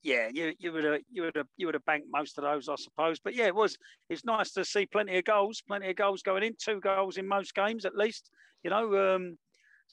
yeah, 0.03 0.29
you 0.33 0.53
you 0.59 0.73
would 0.73 0.85
have 0.85 1.01
you 1.11 1.23
would 1.23 1.37
have 1.37 1.47
you 1.57 1.67
would 1.67 1.75
have 1.75 1.85
banked 1.85 2.09
most 2.11 2.39
of 2.39 2.45
those, 2.45 2.69
I 2.69 2.75
suppose. 2.77 3.21
But 3.21 3.35
yeah, 3.35 3.47
it 3.47 3.55
was 3.55 3.77
it's 4.09 4.25
nice 4.25 4.53
to 4.53 4.65
see 4.65 4.87
plenty 4.87 5.17
of 5.19 5.25
goals, 5.25 5.63
plenty 5.67 5.91
of 5.91 5.97
goals 5.97 6.23
going 6.23 6.43
in, 6.43 6.55
two 6.63 6.81
goals 6.81 7.17
in 7.19 7.27
most 7.27 7.55
games 7.55 7.85
at 7.85 7.97
least. 7.97 8.31
You 8.63 8.71
know, 8.71 9.15
um, 9.15 9.39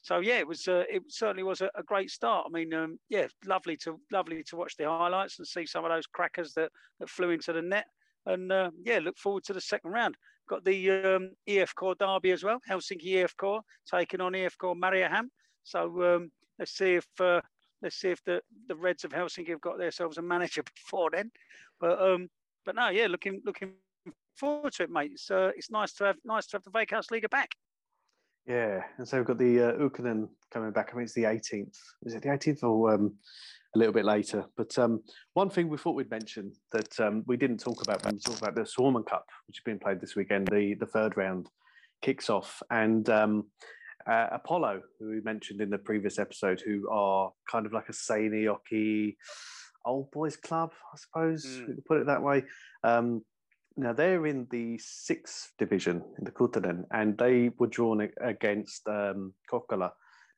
so 0.01 0.19
yeah, 0.19 0.39
it 0.39 0.47
was 0.47 0.67
uh, 0.67 0.83
it 0.89 1.03
certainly 1.09 1.43
was 1.43 1.61
a, 1.61 1.69
a 1.75 1.83
great 1.83 2.09
start. 2.09 2.47
I 2.47 2.51
mean, 2.51 2.73
um, 2.73 2.99
yeah, 3.09 3.27
lovely 3.45 3.77
to 3.77 3.99
lovely 4.11 4.43
to 4.43 4.55
watch 4.55 4.75
the 4.77 4.85
highlights 4.85 5.39
and 5.39 5.47
see 5.47 5.65
some 5.65 5.85
of 5.85 5.91
those 5.91 6.07
crackers 6.07 6.53
that 6.53 6.71
that 6.99 7.09
flew 7.09 7.31
into 7.31 7.53
the 7.53 7.61
net. 7.61 7.85
And 8.29 8.51
uh, 8.51 8.69
yeah, 8.83 8.99
look 8.99 9.17
forward 9.17 9.43
to 9.45 9.53
the 9.53 9.61
second 9.61 9.91
round. 9.91 10.15
Got 10.47 10.63
the 10.63 10.91
um, 10.91 11.31
IFK 11.47 11.97
derby 11.97 12.31
as 12.31 12.43
well. 12.43 12.59
Helsinki 12.69 13.13
IFK 13.15 13.61
taking 13.89 14.21
on 14.21 14.33
IFK 14.33 14.75
Mariehamn. 14.79 15.29
So 15.63 16.15
um, 16.15 16.31
let's 16.57 16.77
see 16.77 16.95
if 16.95 17.07
uh, 17.19 17.41
let's 17.81 17.97
see 17.97 18.09
if 18.09 18.23
the, 18.23 18.41
the 18.67 18.75
Reds 18.75 19.03
of 19.03 19.11
Helsinki 19.11 19.49
have 19.49 19.61
got 19.61 19.77
themselves 19.77 20.17
a 20.17 20.21
manager 20.21 20.63
before 20.75 21.09
then. 21.11 21.31
But 21.79 22.01
um, 22.01 22.29
but 22.65 22.75
no, 22.75 22.89
yeah, 22.89 23.07
looking 23.07 23.41
looking 23.45 23.73
forward 24.35 24.73
to 24.73 24.83
it, 24.83 24.91
mate. 24.91 25.11
It's 25.13 25.31
uh, 25.31 25.51
it's 25.55 25.71
nice 25.71 25.93
to 25.93 26.05
have 26.05 26.17
nice 26.23 26.47
to 26.47 26.57
have 26.57 26.63
the 26.63 26.71
Veikkausliiga 26.71 27.29
back. 27.29 27.49
Yeah, 28.49 28.81
and 28.97 29.07
so 29.07 29.17
we've 29.17 29.27
got 29.27 29.37
the 29.37 29.61
uh, 29.61 29.71
Ykkönen 29.73 30.27
coming 30.51 30.71
back. 30.71 30.89
I 30.91 30.95
mean, 30.95 31.03
it's 31.03 31.13
the 31.13 31.23
18th. 31.25 31.77
Is 32.05 32.15
it 32.15 32.23
the 32.23 32.29
18th 32.29 32.63
or 32.63 32.95
um, 32.95 33.13
a 33.75 33.77
little 33.77 33.93
bit 33.93 34.05
later? 34.05 34.43
But 34.57 34.75
um, 34.79 35.03
one 35.35 35.51
thing 35.51 35.69
we 35.69 35.77
thought 35.77 35.93
we'd 35.95 36.09
mention 36.09 36.51
that 36.71 36.99
um, 36.99 37.23
we 37.27 37.37
didn't 37.37 37.59
talk 37.59 37.83
about 37.83 38.03
when 38.03 38.15
we 38.15 38.19
talked 38.19 38.41
about 38.41 38.55
the 38.55 38.65
Suomen 38.65 39.05
Cup, 39.05 39.27
which 39.47 39.57
has 39.57 39.63
been 39.63 39.77
played 39.77 40.01
this 40.01 40.15
weekend. 40.15 40.47
The 40.47 40.73
the 40.79 40.87
third 40.87 41.15
round 41.15 41.47
kicks 42.01 42.27
off, 42.27 42.63
and 42.71 43.07
um, 43.11 43.45
uh, 44.09 44.29
Apollo, 44.31 44.81
who 44.99 45.09
we 45.09 45.21
mentioned 45.21 45.61
in 45.61 45.69
the 45.69 45.77
previous 45.77 46.17
episode, 46.17 46.59
who 46.65 46.89
are 46.89 47.31
kind 47.51 47.67
of 47.67 47.71
like 47.71 47.89
a 47.89 47.93
Seinäjoki 47.93 49.15
old 49.85 50.09
boys 50.11 50.35
club, 50.35 50.71
I 50.91 50.97
suppose 50.97 51.45
Mm. 51.45 51.67
we 51.67 51.73
could 51.75 51.85
put 51.85 52.01
it 52.01 52.07
that 52.07 52.23
way. 52.23 52.45
Um, 52.83 53.23
now 53.79 53.93
they're 53.93 54.25
in 54.25 54.47
the 54.51 54.77
sixth 54.77 55.53
division 55.57 56.03
in 56.17 56.25
the 56.25 56.31
Kutonen, 56.31 56.83
and 56.91 57.17
they 57.17 57.49
were 57.57 57.67
drawn 57.67 58.07
against 58.21 58.87
um, 58.87 59.33
Kokkola, 59.51 59.91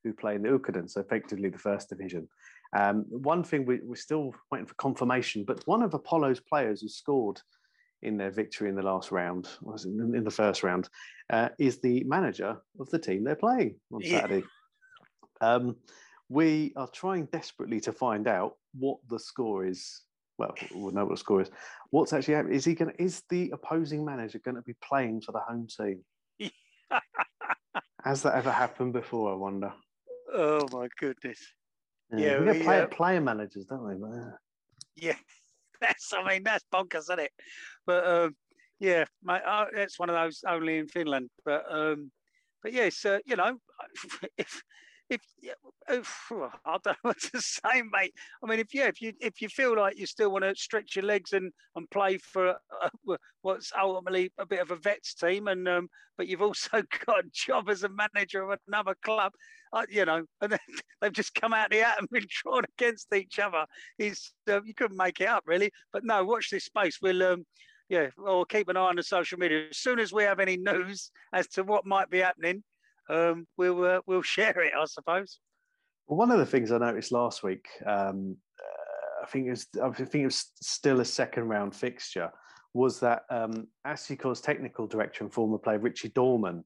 who 0.03 0.13
play 0.13 0.35
in 0.35 0.43
the 0.43 0.49
Ykkönen, 0.49 0.89
so 0.89 1.01
effectively 1.01 1.49
the 1.49 1.57
first 1.57 1.89
division. 1.89 2.27
Um, 2.75 3.05
one 3.09 3.43
thing 3.43 3.65
we, 3.65 3.79
we're 3.83 3.95
still 3.95 4.33
waiting 4.51 4.67
for 4.67 4.75
confirmation, 4.75 5.43
but 5.45 5.61
one 5.65 5.81
of 5.83 5.93
Apollo's 5.93 6.39
players 6.39 6.81
who 6.81 6.87
scored 6.87 7.41
in 8.01 8.17
their 8.17 8.31
victory 8.31 8.69
in 8.69 8.75
the 8.75 8.81
last 8.81 9.11
round, 9.11 9.47
was 9.61 9.85
in, 9.85 10.15
in 10.15 10.23
the 10.23 10.31
first 10.31 10.63
round, 10.63 10.89
uh, 11.31 11.49
is 11.59 11.79
the 11.79 12.03
manager 12.05 12.57
of 12.79 12.89
the 12.89 12.99
team 12.99 13.23
they're 13.23 13.35
playing 13.35 13.75
on 13.93 14.01
Yeah. 14.01 14.21
Saturday. 14.21 14.43
Um, 15.41 15.75
we 16.29 16.73
are 16.75 16.87
trying 16.87 17.25
desperately 17.25 17.79
to 17.81 17.91
find 17.91 18.27
out 18.27 18.55
what 18.73 18.99
the 19.09 19.19
score 19.19 19.65
is. 19.65 20.03
Well, 20.41 20.55
we'll 20.73 20.91
know 20.91 21.05
what 21.05 21.13
the 21.13 21.17
score 21.17 21.41
is. 21.41 21.51
What's 21.91 22.13
actually 22.13 22.33
happening? 22.33 22.55
Is 22.55 22.65
he 22.65 22.73
going? 22.73 22.93
Is 22.97 23.21
the 23.29 23.51
opposing 23.51 24.03
manager 24.03 24.39
going 24.39 24.55
to 24.55 24.63
be 24.63 24.73
playing 24.83 25.21
for 25.21 25.33
the 25.33 25.39
home 25.39 25.67
team? 25.67 26.03
Has 28.03 28.23
that 28.23 28.33
ever 28.33 28.51
happened 28.51 28.93
before? 28.93 29.31
I 29.31 29.35
wonder. 29.35 29.71
Oh 30.33 30.67
my 30.71 30.87
goodness. 30.99 31.39
Yeah, 32.11 32.39
we 32.39 32.45
get 32.45 32.63
player, 32.63 32.83
uh, 32.83 32.87
player 32.87 33.21
managers, 33.21 33.65
don't 33.65 33.83
we? 33.83 33.93
Uh, 33.93 34.31
Yeah, 34.95 35.15
that's 35.81 36.11
I 36.11 36.27
mean 36.27 36.43
that's 36.43 36.65
bonkers, 36.73 37.01
isn't 37.01 37.19
it? 37.19 37.31
But 37.85 38.07
um, 38.07 38.35
yeah, 38.79 39.05
mate, 39.23 39.43
uh, 39.45 39.65
that's 39.75 39.99
one 39.99 40.09
of 40.09 40.15
those 40.15 40.43
only 40.47 40.79
in 40.79 40.87
Finland. 40.87 41.29
But 41.45 41.65
um, 41.69 42.11
but 42.63 42.73
yes, 42.73 43.05
uh, 43.05 43.19
you 43.27 43.35
know, 43.35 43.57
if 44.39 44.63
if, 45.11 45.21
if 45.89 46.31
I 46.65 46.77
don't 46.83 46.85
know 46.85 46.93
what 47.01 47.19
to 47.19 47.41
say, 47.41 47.83
mate. 47.91 48.13
I 48.43 48.47
mean, 48.47 48.59
if 48.59 48.73
yeah, 48.73 48.87
if 48.87 49.01
you 49.01 49.13
if 49.19 49.41
you 49.41 49.49
feel 49.49 49.75
like 49.77 49.99
you 49.99 50.05
still 50.05 50.31
want 50.31 50.45
to 50.45 50.55
stretch 50.55 50.95
your 50.95 51.05
legs 51.05 51.33
and 51.33 51.51
and 51.75 51.89
play 51.91 52.17
for 52.17 52.49
uh, 52.49 53.15
what's 53.41 53.71
ultimately 53.79 54.31
a 54.39 54.45
bit 54.45 54.61
of 54.61 54.71
a 54.71 54.77
vets 54.77 55.13
team, 55.13 55.47
and 55.47 55.67
um, 55.67 55.89
but 56.17 56.27
you've 56.27 56.41
also 56.41 56.81
got 57.05 57.25
a 57.25 57.29
job 57.33 57.69
as 57.69 57.83
a 57.83 57.89
manager 57.89 58.41
of 58.41 58.57
another 58.67 58.95
club, 59.03 59.33
uh, 59.73 59.85
you 59.89 60.05
know, 60.05 60.23
and 60.41 60.57
they've 61.01 61.13
just 61.13 61.35
come 61.35 61.53
out 61.53 61.69
the 61.69 61.83
out 61.83 61.99
and 61.99 62.09
been 62.09 62.25
drawn 62.29 62.63
against 62.77 63.13
each 63.13 63.37
other. 63.37 63.65
Is 63.99 64.31
uh, 64.49 64.63
you 64.63 64.73
couldn't 64.73 64.97
make 64.97 65.19
it 65.19 65.27
up 65.27 65.43
really. 65.45 65.71
But 65.91 66.05
no, 66.05 66.23
watch 66.23 66.49
this 66.49 66.65
space. 66.65 66.99
We'll 67.01 67.23
um, 67.23 67.45
yeah, 67.89 68.07
or 68.17 68.45
keep 68.45 68.69
an 68.69 68.77
eye 68.77 68.81
on 68.87 68.95
the 68.95 69.03
social 69.03 69.37
media. 69.37 69.67
As 69.69 69.77
soon 69.77 69.99
as 69.99 70.13
we 70.13 70.23
have 70.23 70.39
any 70.39 70.55
news 70.55 71.11
as 71.33 71.47
to 71.49 71.63
what 71.63 71.85
might 71.85 72.09
be 72.09 72.19
happening, 72.19 72.63
um, 73.11 73.47
we'll 73.57 73.83
uh, 73.83 74.01
we'll 74.07 74.21
share 74.21 74.59
it, 74.61 74.73
I 74.77 74.85
suppose. 74.85 75.39
Well, 76.07 76.17
one 76.17 76.31
of 76.31 76.39
the 76.39 76.45
things 76.45 76.71
I 76.71 76.77
noticed 76.77 77.11
last 77.11 77.43
week, 77.43 77.67
um, 77.85 78.37
uh, 78.59 79.23
I 79.23 79.27
think 79.27 79.47
it 79.47 79.51
was, 79.51 79.67
I 79.81 79.89
think 79.91 80.15
it 80.15 80.25
was 80.25 80.51
still 80.61 80.99
a 80.99 81.05
second 81.05 81.47
round 81.47 81.75
fixture, 81.75 82.31
was 82.73 82.99
that 83.01 83.23
um, 83.29 83.67
technical 84.41 84.87
director 84.87 85.23
and 85.23 85.33
former 85.33 85.57
player 85.57 85.79
Richie 85.79 86.09
Dorman 86.09 86.63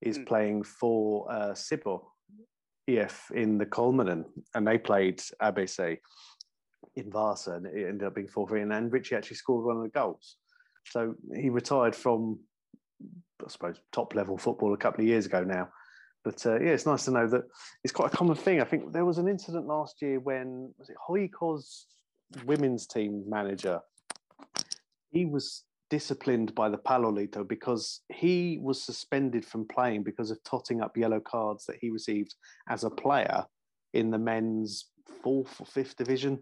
is 0.00 0.18
Mm. 0.18 0.26
playing 0.26 0.62
for 0.62 1.30
uh, 1.30 1.52
Sibor 1.54 2.00
EF 2.88 3.30
in 3.34 3.58
the 3.58 3.66
Kolmanen, 3.66 4.24
and 4.54 4.66
they 4.66 4.78
played 4.78 5.20
ABC 5.42 5.98
in 6.96 7.10
Vasa, 7.10 7.54
and 7.54 7.66
it 7.66 7.88
ended 7.88 8.06
up 8.06 8.14
being 8.14 8.28
4 8.28 8.48
3. 8.48 8.62
And 8.62 8.70
then 8.70 8.90
Richie 8.90 9.16
actually 9.16 9.36
scored 9.36 9.64
one 9.64 9.76
of 9.76 9.82
the 9.82 9.88
goals. 9.90 10.36
So 10.86 11.14
he 11.34 11.50
retired 11.50 11.94
from, 11.94 12.40
I 13.44 13.48
suppose, 13.48 13.80
top 13.92 14.14
level 14.14 14.38
football 14.38 14.72
a 14.72 14.78
couple 14.78 15.02
of 15.02 15.08
years 15.08 15.26
ago 15.26 15.44
now. 15.44 15.68
But 16.24 16.44
uh, 16.46 16.60
yeah, 16.60 16.70
it's 16.70 16.86
nice 16.86 17.04
to 17.04 17.10
know 17.10 17.26
that 17.28 17.44
it's 17.84 17.92
quite 17.92 18.12
a 18.12 18.16
common 18.16 18.36
thing. 18.36 18.60
I 18.60 18.64
think 18.64 18.92
there 18.92 19.04
was 19.04 19.18
an 19.18 19.28
incident 19.28 19.66
last 19.66 20.02
year 20.02 20.20
when 20.20 20.72
was 20.78 20.90
it 20.90 20.96
Hoiko's 21.08 21.86
women's 22.44 22.86
team 22.86 23.24
manager? 23.26 23.80
He 25.10 25.24
was 25.24 25.64
disciplined 25.90 26.54
by 26.54 26.68
the 26.68 26.76
Palloliitto 26.76 27.46
because 27.48 28.00
he 28.12 28.58
was 28.60 28.82
suspended 28.82 29.44
from 29.44 29.66
playing 29.66 30.02
because 30.02 30.30
of 30.30 30.42
totting 30.44 30.82
up 30.82 30.96
yellow 30.96 31.20
cards 31.20 31.64
that 31.66 31.76
he 31.80 31.90
received 31.90 32.34
as 32.68 32.84
a 32.84 32.90
player 32.90 33.44
in 33.94 34.10
the 34.10 34.18
men's 34.18 34.86
fourth 35.22 35.60
or 35.60 35.66
fifth 35.66 35.96
division. 35.96 36.40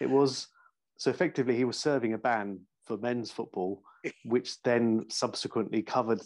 It 0.00 0.08
was 0.08 0.48
so 0.96 1.10
effectively 1.10 1.56
he 1.56 1.64
was 1.64 1.78
serving 1.78 2.14
a 2.14 2.18
ban 2.18 2.60
for 2.86 2.96
men's 2.96 3.30
football, 3.30 3.82
which 4.24 4.60
then 4.62 5.04
subsequently 5.08 5.82
covered 5.82 6.22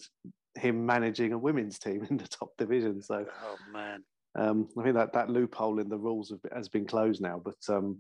him 0.57 0.85
managing 0.87 1.33
a 1.33 1.39
women's 1.39 1.79
team 1.79 2.07
in 2.11 2.17
the 2.17 2.29
top 2.29 2.51
division. 2.59 3.03
So 3.03 3.25
Oh 3.45 3.57
man. 3.73 4.03
um, 4.39 4.69
I 4.79 4.83
think 4.83 4.95
that 4.95 5.13
that 5.13 5.31
loophole 5.31 5.79
in 5.79 5.89
the 5.89 5.99
rules 5.99 6.31
have, 6.31 6.53
has 6.55 6.69
been 6.69 6.87
closed 6.87 7.21
now. 7.21 7.41
But 7.45 7.75
um, 7.75 7.99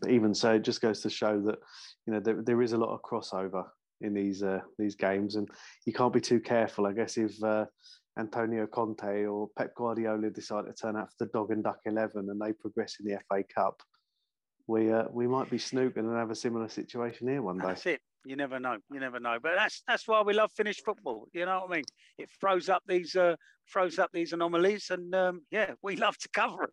but 0.00 0.10
even 0.10 0.34
so, 0.34 0.54
it 0.54 0.62
just 0.62 0.80
goes 0.80 1.00
to 1.02 1.10
show 1.10 1.40
that 1.42 1.58
you 2.06 2.12
know 2.12 2.20
there, 2.20 2.42
there 2.42 2.62
is 2.62 2.72
a 2.72 2.78
lot 2.78 2.94
of 2.94 3.02
crossover 3.02 3.64
in 4.00 4.14
these 4.14 4.42
uh, 4.42 4.60
these 4.78 4.94
games, 4.94 5.36
and 5.36 5.48
you 5.86 5.92
can't 5.92 6.12
be 6.12 6.20
too 6.20 6.40
careful. 6.40 6.86
I 6.86 6.92
guess 6.92 7.16
if 7.16 7.42
uh, 7.42 7.66
Antonio 8.18 8.66
Conte 8.66 9.26
or 9.26 9.48
Pep 9.56 9.74
Guardiola 9.74 10.30
decide 10.30 10.66
to 10.66 10.72
turn 10.72 10.96
out 10.96 11.10
for 11.10 11.24
the 11.24 11.30
dog 11.32 11.50
and 11.50 11.62
duck 11.62 11.78
eleven 11.84 12.28
and 12.30 12.40
they 12.40 12.52
progress 12.52 12.96
in 12.98 13.06
the 13.06 13.18
FA 13.28 13.44
Cup, 13.54 13.82
we 14.66 14.90
uh, 14.92 15.04
we 15.10 15.26
might 15.26 15.50
be 15.50 15.58
snooping 15.58 16.06
and 16.06 16.16
have 16.16 16.30
a 16.30 16.34
similar 16.34 16.68
situation 16.68 17.28
here 17.28 17.42
one 17.42 17.58
day. 17.58 17.66
That's 17.66 17.86
it. 17.86 18.00
You 18.24 18.36
never 18.36 18.58
know. 18.58 18.78
You 18.92 19.00
never 19.00 19.20
know. 19.20 19.38
But 19.42 19.52
that's 19.56 19.82
that's 19.86 20.08
why 20.08 20.22
we 20.22 20.32
love 20.32 20.50
Finnish 20.56 20.82
football. 20.82 21.28
You 21.32 21.46
know 21.46 21.60
what 21.60 21.70
I 21.70 21.76
mean? 21.76 21.84
It 22.18 22.30
throws 22.40 22.68
up 22.68 22.82
these 22.86 23.14
uh, 23.14 23.36
throws 23.72 23.98
up 23.98 24.10
these 24.12 24.32
anomalies, 24.32 24.90
and 24.90 25.14
um, 25.14 25.42
yeah, 25.50 25.72
we 25.82 25.96
love 26.06 26.16
to 26.18 26.28
cover 26.30 26.68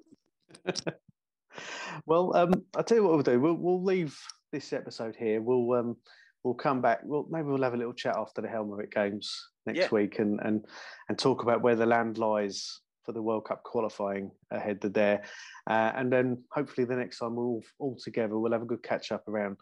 them. 0.65 0.73
well, 2.05 2.35
um, 2.35 2.53
I'll 2.75 2.83
tell 2.83 2.97
you 2.97 3.03
what 3.03 3.13
we'll 3.13 3.23
do. 3.23 3.39
We'll, 3.39 3.55
we'll 3.55 3.83
leave 3.83 4.17
this 4.51 4.73
episode 4.73 5.15
here. 5.15 5.41
We'll 5.41 5.77
um, 5.77 5.97
we'll 6.43 6.53
come 6.53 6.81
back. 6.81 6.99
We'll 7.03 7.27
maybe 7.29 7.47
we'll 7.47 7.63
have 7.63 7.73
a 7.73 7.77
little 7.77 7.93
chat 7.93 8.15
after 8.17 8.41
the 8.41 8.47
Helmarit 8.47 8.91
games 8.91 9.49
next 9.65 9.79
Yeah. 9.79 9.89
week 9.91 10.19
and 10.19 10.39
and 10.43 10.65
and 11.09 11.17
talk 11.17 11.43
about 11.43 11.61
where 11.61 11.75
the 11.75 11.85
land 11.85 12.17
lies 12.17 12.79
for 13.03 13.13
the 13.13 13.21
World 13.21 13.45
Cup 13.45 13.63
qualifying 13.63 14.31
ahead 14.51 14.83
of 14.85 14.93
there, 14.93 15.23
uh, 15.69 15.91
and 15.95 16.13
then 16.13 16.43
hopefully 16.51 16.85
the 16.85 16.95
next 16.95 17.17
time 17.17 17.35
we're 17.35 17.45
all, 17.45 17.63
all 17.79 17.97
together, 17.97 18.37
we'll 18.37 18.51
have 18.51 18.61
a 18.61 18.65
good 18.65 18.83
catch 18.83 19.11
up 19.11 19.27
around 19.27 19.57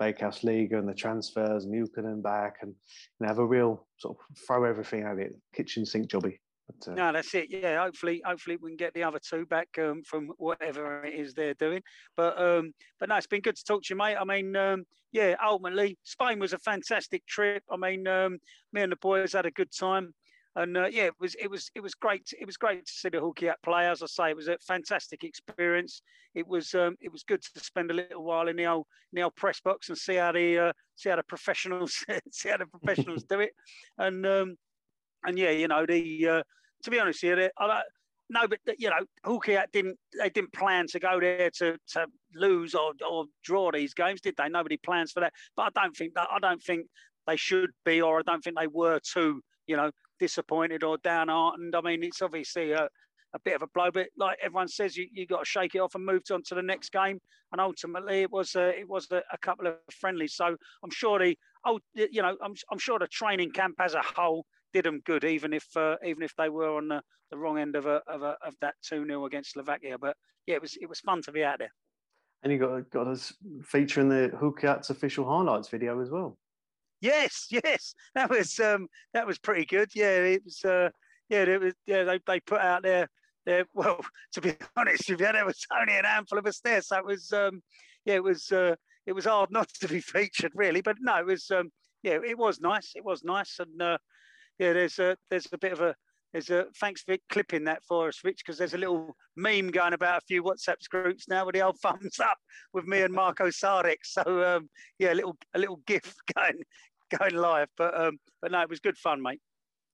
Veikkausliiga 0.00 0.78
and 0.78 0.88
the 0.88 0.94
transfers 0.94 1.64
and 1.64 2.22
back, 2.22 2.56
and, 2.62 2.74
and 3.20 3.28
have 3.28 3.38
a 3.38 3.46
real 3.46 3.86
sort 3.98 4.16
of 4.18 4.36
throw 4.38 4.64
everything 4.64 5.02
at 5.02 5.18
it, 5.18 5.32
kitchen 5.54 5.86
sink 5.86 6.10
jobby. 6.10 6.38
But, 6.66 6.92
uh, 6.92 6.94
No, 6.94 7.12
that's 7.12 7.34
it. 7.34 7.50
Yeah, 7.50 7.82
hopefully, 7.82 8.22
hopefully 8.24 8.56
we 8.56 8.70
can 8.70 8.76
get 8.76 8.94
the 8.94 9.02
other 9.02 9.18
two 9.18 9.46
back 9.46 9.68
um, 9.78 10.02
from 10.02 10.28
whatever 10.38 11.04
it 11.04 11.14
is 11.14 11.34
they're 11.34 11.54
doing. 11.54 11.82
But 12.16 12.40
um, 12.40 12.72
but 12.98 13.08
no, 13.08 13.16
it's 13.16 13.26
been 13.26 13.42
good 13.42 13.56
to 13.56 13.64
talk 13.64 13.82
to 13.84 13.94
you, 13.94 13.98
mate. 13.98 14.16
I 14.16 14.24
mean, 14.24 14.56
um, 14.56 14.84
yeah, 15.12 15.36
ultimately 15.44 15.98
Spain 16.02 16.38
was 16.38 16.52
a 16.52 16.58
fantastic 16.58 17.26
trip. 17.26 17.62
I 17.70 17.76
mean, 17.76 18.06
um, 18.08 18.38
me 18.72 18.82
and 18.82 18.92
the 18.92 18.96
boys 18.96 19.32
had 19.34 19.46
a 19.46 19.50
good 19.50 19.70
time, 19.72 20.14
and 20.56 20.76
uh, 20.76 20.86
yeah, 20.86 21.04
it 21.04 21.14
was 21.18 21.34
it 21.36 21.50
was 21.50 21.70
it 21.74 21.80
was 21.80 21.94
great. 21.94 22.32
It 22.38 22.46
was 22.46 22.56
great 22.56 22.86
to 22.86 22.92
see 22.92 23.08
the 23.08 23.18
Huuhkajat 23.18 23.56
play. 23.62 23.88
As 23.88 24.02
I 24.02 24.06
say, 24.06 24.30
it 24.30 24.36
was 24.36 24.48
a 24.48 24.56
fantastic 24.66 25.24
experience. 25.24 26.02
It 26.34 26.46
was 26.46 26.74
um, 26.74 26.96
it 27.00 27.10
was 27.10 27.24
good 27.24 27.42
to 27.42 27.60
spend 27.60 27.90
a 27.90 27.94
little 27.94 28.24
while 28.24 28.48
in 28.48 28.56
the 28.56 28.66
old 28.66 28.86
in 29.12 29.16
the 29.16 29.22
old 29.22 29.36
press 29.36 29.60
box 29.60 29.88
and 29.88 29.98
see 29.98 30.14
how 30.14 30.32
the 30.32 30.58
uh, 30.58 30.72
see 30.96 31.10
how 31.10 31.16
the 31.16 31.22
professionals 31.24 32.04
see 32.30 32.48
how 32.50 32.58
the 32.58 32.66
professionals 32.66 33.24
do 33.24 33.40
it, 33.40 33.50
and 33.98 34.24
um, 34.26 34.56
and 35.24 35.38
yeah, 35.38 35.50
you 35.50 35.68
know 35.68 35.86
the. 35.86 36.28
Uh, 36.28 36.42
to 36.82 36.90
be 36.90 37.00
honest 37.00 37.22
you, 37.22 37.32
I 37.32 37.66
don't, 37.66 37.84
no, 38.30 38.48
but 38.48 38.58
you 38.78 38.90
know, 38.90 39.04
Huuhkajat 39.26 39.66
didn't. 39.72 39.98
They 40.18 40.30
didn't 40.30 40.52
plan 40.52 40.86
to 40.88 40.98
go 40.98 41.20
there 41.20 41.50
to 41.58 41.76
to 41.88 42.06
lose 42.34 42.74
or 42.74 42.92
or 43.08 43.26
draw 43.42 43.70
these 43.70 43.94
games, 43.94 44.20
did 44.20 44.34
they? 44.36 44.48
Nobody 44.48 44.76
plans 44.76 45.12
for 45.12 45.20
that. 45.20 45.32
But 45.56 45.72
I 45.76 45.82
don't 45.82 45.96
think 45.96 46.14
that. 46.14 46.28
I 46.30 46.38
don't 46.38 46.62
think 46.62 46.86
they 47.26 47.36
should 47.36 47.70
be, 47.84 48.00
or 48.00 48.18
I 48.18 48.22
don't 48.22 48.42
think 48.42 48.58
they 48.58 48.66
were 48.66 49.00
too. 49.00 49.42
You 49.66 49.76
know, 49.76 49.90
disappointed 50.24 50.82
or 50.82 50.96
downhearted. 50.98 51.74
I 51.74 51.80
mean, 51.82 52.02
it's 52.02 52.22
obviously 52.22 52.72
a, 52.72 52.88
a 53.34 53.38
bit 53.44 53.56
of 53.56 53.62
a 53.62 53.66
blow, 53.74 53.90
but 53.90 54.08
like 54.16 54.38
everyone 54.42 54.68
says, 54.68 54.96
you 54.96 55.06
you 55.12 55.26
got 55.26 55.40
to 55.44 55.52
shake 55.54 55.74
it 55.74 55.80
off 55.84 55.94
and 55.94 56.04
move 56.04 56.22
on 56.32 56.42
to 56.48 56.54
the 56.54 56.62
next 56.62 56.92
game. 56.92 57.18
And 57.52 57.60
ultimately, 57.60 58.22
it 58.22 58.30
was 58.30 58.54
a, 58.54 58.68
it 58.80 58.88
was 58.88 59.06
a, 59.10 59.22
a 59.32 59.38
couple 59.38 59.66
of 59.66 59.74
friendlies. 60.02 60.34
So 60.34 60.46
I'm 60.82 60.90
sure 60.90 61.18
the 61.18 61.36
oh, 61.66 61.78
you 61.94 62.22
know, 62.22 62.36
I'm 62.42 62.54
I'm 62.70 62.78
sure 62.78 62.98
the 62.98 63.08
training 63.08 63.50
camp 63.52 63.76
as 63.80 63.94
a 63.94 64.02
whole 64.16 64.46
did 64.72 64.84
them 64.84 65.00
good, 65.04 65.24
even 65.24 65.52
if 65.52 65.66
uh, 65.76 65.96
even 66.04 66.22
if 66.22 66.34
they 66.36 66.48
were 66.48 66.76
on 66.76 66.88
the, 66.88 67.00
the 67.30 67.36
wrong 67.36 67.58
end 67.58 67.76
of 67.76 67.86
a, 67.86 68.00
of 68.06 68.22
a, 68.22 68.36
of 68.46 68.54
that 68.60 68.74
two 68.82 69.04
0 69.06 69.26
against 69.26 69.52
Slovakia. 69.52 69.98
But 69.98 70.16
yeah, 70.46 70.56
it 70.56 70.62
was 70.62 70.76
it 70.80 70.88
was 70.88 71.00
fun 71.00 71.22
to 71.22 71.32
be 71.32 71.44
out 71.44 71.58
there. 71.58 71.74
and 72.44 72.52
you 72.52 72.58
got 72.58 72.90
got 72.90 73.08
us 73.08 73.34
featuring 73.62 74.08
the 74.08 74.30
Huuhkajat's 74.40 74.90
official 74.90 75.24
highlights 75.24 75.68
video 75.68 76.00
as 76.00 76.10
well. 76.10 76.36
Yes, 77.04 77.48
yes, 77.50 77.94
that 78.14 78.30
was 78.30 78.58
um, 78.60 78.88
that 79.12 79.26
was 79.26 79.38
pretty 79.38 79.66
good. 79.66 79.90
Yeah, 79.94 80.16
it 80.24 80.42
was. 80.42 80.64
Uh, 80.64 80.88
yeah, 81.28 81.42
it 81.42 81.60
was. 81.60 81.74
Yeah, 81.86 82.04
they, 82.04 82.18
they 82.26 82.40
put 82.40 82.62
out 82.62 82.82
their 82.82 83.08
their. 83.44 83.66
Well, 83.74 84.00
to 84.32 84.40
be 84.40 84.54
honest 84.76 85.10
with 85.10 85.20
you, 85.20 85.30
there 85.30 85.44
was 85.44 85.66
only 85.78 85.98
an 85.98 86.06
handful 86.06 86.38
of 86.38 86.46
us 86.46 86.60
there, 86.64 86.80
so 86.80 86.96
it 86.96 87.04
was. 87.04 87.30
Um, 87.30 87.62
yeah, 88.06 88.14
it 88.14 88.24
was. 88.24 88.50
Uh, 88.50 88.76
it 89.06 89.12
was 89.12 89.26
hard 89.26 89.50
not 89.52 89.68
to 89.80 89.88
be 89.88 90.00
featured, 90.00 90.52
really. 90.54 90.80
But 90.80 90.96
no, 90.98 91.18
it 91.18 91.26
was. 91.26 91.50
Um, 91.50 91.70
yeah, 92.02 92.20
it 92.24 92.38
was 92.38 92.60
nice. 92.60 92.92
It 92.96 93.04
was 93.04 93.22
nice, 93.22 93.58
and 93.58 93.82
uh, 93.82 93.98
yeah, 94.58 94.72
there's 94.72 94.98
a 94.98 95.14
there's 95.28 95.46
a 95.52 95.58
bit 95.58 95.72
of 95.72 95.82
a 95.82 95.94
there's 96.32 96.50
a 96.50 96.66
thanks 96.80 97.02
for 97.02 97.16
clipping 97.30 97.64
that 97.64 97.84
for 97.84 98.08
us, 98.08 98.20
Rich, 98.24 98.42
because 98.44 98.58
there's 98.58 98.74
a 98.74 98.78
little 98.78 99.14
meme 99.36 99.70
going 99.70 99.92
about 99.92 100.18
a 100.18 100.26
few 100.26 100.42
WhatsApp 100.42 100.76
groups 100.90 101.28
now 101.28 101.46
with 101.46 101.54
the 101.54 101.62
old 101.62 101.78
thumbs 101.80 102.18
up 102.18 102.38
with 102.72 102.86
me 102.86 103.02
and 103.02 103.14
Marco 103.14 103.48
Sardic. 103.48 103.98
So 104.02 104.22
um, 104.42 104.68
yeah, 104.98 105.12
a 105.12 105.14
little 105.14 105.36
a 105.54 105.58
little 105.60 105.80
gif 105.86 106.12
going 106.34 106.64
going 107.18 107.34
live. 107.34 107.68
But 107.76 107.98
um, 107.98 108.18
but 108.40 108.52
no, 108.52 108.60
it 108.60 108.68
was 108.68 108.80
good 108.80 108.96
fun, 108.96 109.22
mate. 109.22 109.40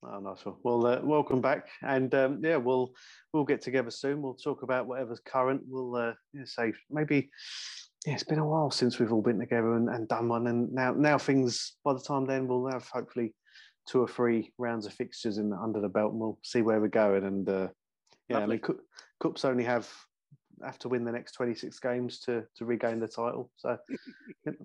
Oh, 0.03 0.19
nice 0.19 0.43
one. 0.45 0.55
Well, 0.63 0.85
uh, 0.87 0.99
welcome 1.03 1.41
back, 1.41 1.67
and 1.83 2.13
um, 2.15 2.41
yeah, 2.43 2.57
we'll 2.57 2.93
we'll 3.33 3.43
get 3.43 3.61
together 3.61 3.91
soon. 3.91 4.21
We'll 4.21 4.33
talk 4.33 4.63
about 4.63 4.87
whatever's 4.87 5.19
current. 5.19 5.61
We'll 5.67 5.95
uh, 5.95 6.13
yeah, 6.33 6.45
say 6.45 6.73
maybe. 6.89 7.29
Yeah, 8.05 8.13
it's 8.13 8.23
been 8.23 8.39
a 8.39 8.47
while 8.47 8.71
since 8.71 8.97
we've 8.97 9.13
all 9.13 9.21
been 9.21 9.37
together 9.37 9.75
and, 9.75 9.87
and 9.87 10.07
done 10.07 10.27
one, 10.27 10.47
and 10.47 10.71
now 10.73 10.93
now 10.93 11.17
things. 11.19 11.75
By 11.83 11.93
the 11.93 11.99
time 11.99 12.25
then, 12.25 12.47
we'll 12.47 12.71
have 12.71 12.87
hopefully 12.87 13.35
two 13.87 14.01
or 14.01 14.07
three 14.07 14.51
rounds 14.57 14.87
of 14.87 14.93
fixtures 14.93 15.37
in 15.37 15.53
under 15.53 15.79
the 15.79 15.89
belt, 15.89 16.13
and 16.13 16.19
we'll 16.19 16.39
see 16.43 16.63
where 16.63 16.79
we're 16.79 16.87
going. 16.87 17.23
And 17.23 17.47
uh, 17.47 17.67
yeah, 18.27 18.39
Lovely. 18.39 18.59
I 18.63 18.67
mean, 18.67 18.79
KuPS 19.21 19.45
only 19.45 19.63
have 19.65 19.87
have 20.63 20.79
to 20.79 20.89
win 20.89 21.05
the 21.05 21.11
next 21.11 21.33
twenty 21.33 21.53
six 21.53 21.79
games 21.79 22.19
to 22.21 22.43
to 22.55 22.65
regain 22.65 22.99
the 22.99 23.07
title. 23.07 23.51
So. 23.57 23.77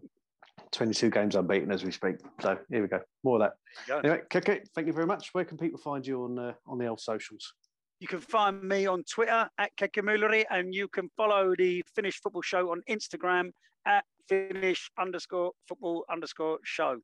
22 0.72 1.10
games 1.10 1.34
unbeaten 1.34 1.70
as 1.72 1.84
we 1.84 1.90
speak. 1.90 2.16
So 2.40 2.58
here 2.70 2.82
we 2.82 2.88
go. 2.88 3.00
More 3.24 3.36
of 3.36 3.42
that. 3.42 3.52
There 3.86 3.96
you 3.96 4.02
go. 4.02 4.08
Anyway, 4.08 4.24
Keke, 4.30 4.66
thank 4.74 4.86
you 4.86 4.92
very 4.92 5.06
much. 5.06 5.30
Where 5.32 5.44
can 5.44 5.56
people 5.56 5.78
find 5.78 6.06
you 6.06 6.24
on 6.24 6.38
uh, 6.38 6.52
on 6.66 6.78
the 6.78 6.86
old 6.86 7.00
socials? 7.00 7.52
You 8.00 8.08
can 8.08 8.20
find 8.20 8.62
me 8.62 8.86
on 8.86 9.04
Twitter 9.04 9.48
at 9.58 9.74
Kekemuleri, 9.76 10.44
and 10.50 10.74
you 10.74 10.86
can 10.88 11.08
follow 11.16 11.54
the 11.56 11.82
Finnish 11.94 12.20
Football 12.20 12.42
Show 12.42 12.70
on 12.70 12.82
Instagram 12.90 13.52
at 13.86 14.04
Finnish 14.28 14.90
underscore 14.98 15.52
football 15.66 16.04
underscore 16.10 16.58
show. 16.62 16.98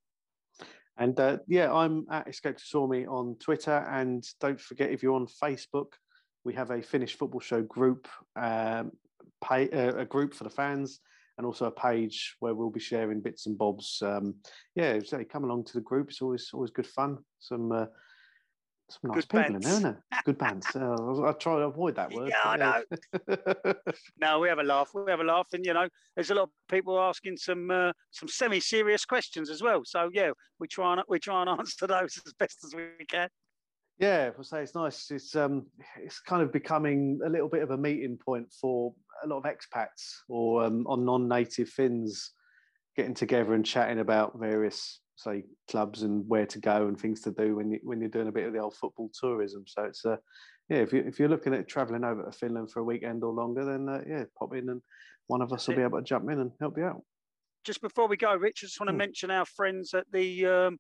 And 0.99 1.19
uh, 1.19 1.39
yeah, 1.49 1.73
I'm 1.73 2.07
at 2.11 2.29
Escape 2.29 2.59
to 2.59 2.65
Suomi 2.65 3.07
on 3.07 3.37
Twitter. 3.37 3.87
And 3.91 4.23
don't 4.41 4.61
forget, 4.61 4.91
if 4.91 5.03
you're 5.03 5.15
on 5.15 5.27
Facebook, 5.27 5.93
we 6.45 6.53
have 6.55 6.71
a 6.71 6.83
Finnish 6.83 7.17
Football 7.17 7.41
Show 7.41 7.63
group, 7.63 8.09
um, 8.37 8.93
pay, 9.43 9.71
uh, 9.71 9.97
a 9.97 10.05
group 10.05 10.35
for 10.35 10.45
the 10.45 10.51
fans, 10.51 11.01
and 11.39 11.47
also 11.47 11.67
a 11.67 11.71
page 11.71 12.37
where 12.41 12.55
we'll 12.55 12.71
be 12.71 12.81
sharing 12.81 13.21
bits 13.21 13.47
and 13.47 13.57
bobs. 13.57 14.03
Um, 14.03 14.35
yeah, 14.75 14.99
so 15.05 15.23
come 15.25 15.45
along 15.45 15.65
to 15.65 15.75
the 15.75 15.81
group. 15.81 16.11
It's 16.11 16.23
always 16.23 16.51
always 16.53 16.71
good 16.71 16.87
fun. 16.87 17.19
Some 17.39 17.73
uh, 17.73 17.87
some 18.91 19.11
nice 19.11 19.25
Good 19.25 19.29
people 19.31 19.47
in 19.47 19.53
bands. 19.53 19.67
there, 19.67 19.75
isn't 19.77 19.91
it? 19.91 20.25
Good 20.25 20.39
bands. 20.39 20.67
Uh, 20.75 21.25
I 21.27 21.33
try 21.33 21.57
to 21.57 21.63
avoid 21.63 21.97
that 21.97 22.13
word. 22.15 22.31
Yeah, 22.31 22.43
I 22.45 22.83
yeah. 23.29 23.73
No, 24.21 24.41
we 24.41 24.49
have 24.49 24.59
a 24.59 24.63
laugh. 24.63 24.91
We 24.95 25.11
have 25.11 25.21
a 25.21 25.25
laugh, 25.25 25.49
and 25.53 25.65
you 25.65 25.73
know, 25.73 25.89
there's 26.15 26.31
a 26.31 26.35
lot 26.35 26.45
of 26.45 26.51
people 26.69 27.01
asking 27.01 27.39
some 27.39 27.71
uh, 27.71 27.93
some 28.11 28.29
semi-serious 28.29 29.05
questions 29.05 29.51
as 29.51 29.63
well. 29.63 29.83
So 29.85 30.11
yeah, 30.13 30.31
we 30.59 30.69
try 30.69 30.95
and 30.95 31.03
we 31.09 31.19
try 31.19 31.41
and 31.43 31.51
answer 31.59 31.87
those 31.87 32.21
as 32.27 32.33
best 32.35 32.65
as 32.65 32.75
we 32.75 33.07
can. 33.07 33.29
Yeah, 33.99 34.31
I 34.37 34.43
say 34.43 34.63
it's 34.63 34.75
nice. 34.75 35.11
It's 35.11 35.37
um, 35.37 35.67
it's 36.01 36.21
kind 36.21 36.43
of 36.43 36.53
becoming 36.53 37.21
a 37.25 37.29
little 37.29 37.49
bit 37.49 37.63
of 37.63 37.71
a 37.71 37.77
meeting 37.77 38.19
point 38.19 38.53
for 38.53 38.95
a 39.23 39.27
lot 39.29 39.39
of 39.39 39.45
expats 39.45 40.17
or 40.29 40.65
um, 40.65 40.87
on 40.89 41.05
non-native 41.05 41.69
Finns 41.69 42.33
getting 42.97 43.15
together 43.15 43.55
and 43.55 43.65
chatting 43.65 44.01
about 44.01 44.39
various 44.39 45.01
say 45.17 45.45
clubs 45.71 46.03
and 46.03 46.27
where 46.27 46.47
to 46.47 46.59
go 46.59 46.89
and 46.89 46.99
things 46.99 47.21
to 47.21 47.31
do 47.31 47.55
when 47.55 47.71
you 47.71 47.79
when 47.85 48.01
you're 48.01 48.09
doing 48.09 48.29
a 48.29 48.33
bit 48.33 48.47
of 48.47 48.53
the 48.53 48.59
old 48.59 48.75
football 48.75 49.11
tourism. 49.19 49.65
So 49.67 49.85
it's 49.85 50.05
uh, 50.05 50.17
yeah, 50.69 50.79
if 50.79 50.93
you 50.93 51.01
if 51.07 51.21
you're 51.21 51.29
looking 51.29 51.55
at 51.55 51.69
travelling 51.69 52.03
over 52.05 52.25
to 52.25 52.33
Finland 52.33 52.71
for 52.71 52.81
a 52.81 52.85
weekend 52.85 53.23
or 53.23 53.33
longer, 53.33 53.65
then 53.65 53.89
uh, 53.89 54.01
yeah, 54.09 54.25
pop 54.39 54.55
in 54.55 54.69
and 54.69 54.83
one 55.29 55.43
of 55.43 55.53
us 55.53 55.69
will 55.69 55.77
be 55.77 55.83
able 55.83 55.99
to 55.99 56.05
jump 56.05 56.29
in 56.31 56.41
and 56.41 56.51
help 56.61 56.77
you 56.77 56.85
out. 56.85 57.03
Just 57.65 57.81
before 57.81 58.09
we 58.09 58.17
go, 58.17 58.35
Rich, 58.35 58.61
I 58.65 58.67
just 58.67 58.81
want 58.81 58.89
to 58.89 58.93
Hmm. 58.93 58.99
mention 58.99 59.31
our 59.31 59.45
friends 59.45 59.95
at 59.95 60.11
the 60.11 60.47
um, 60.47 60.79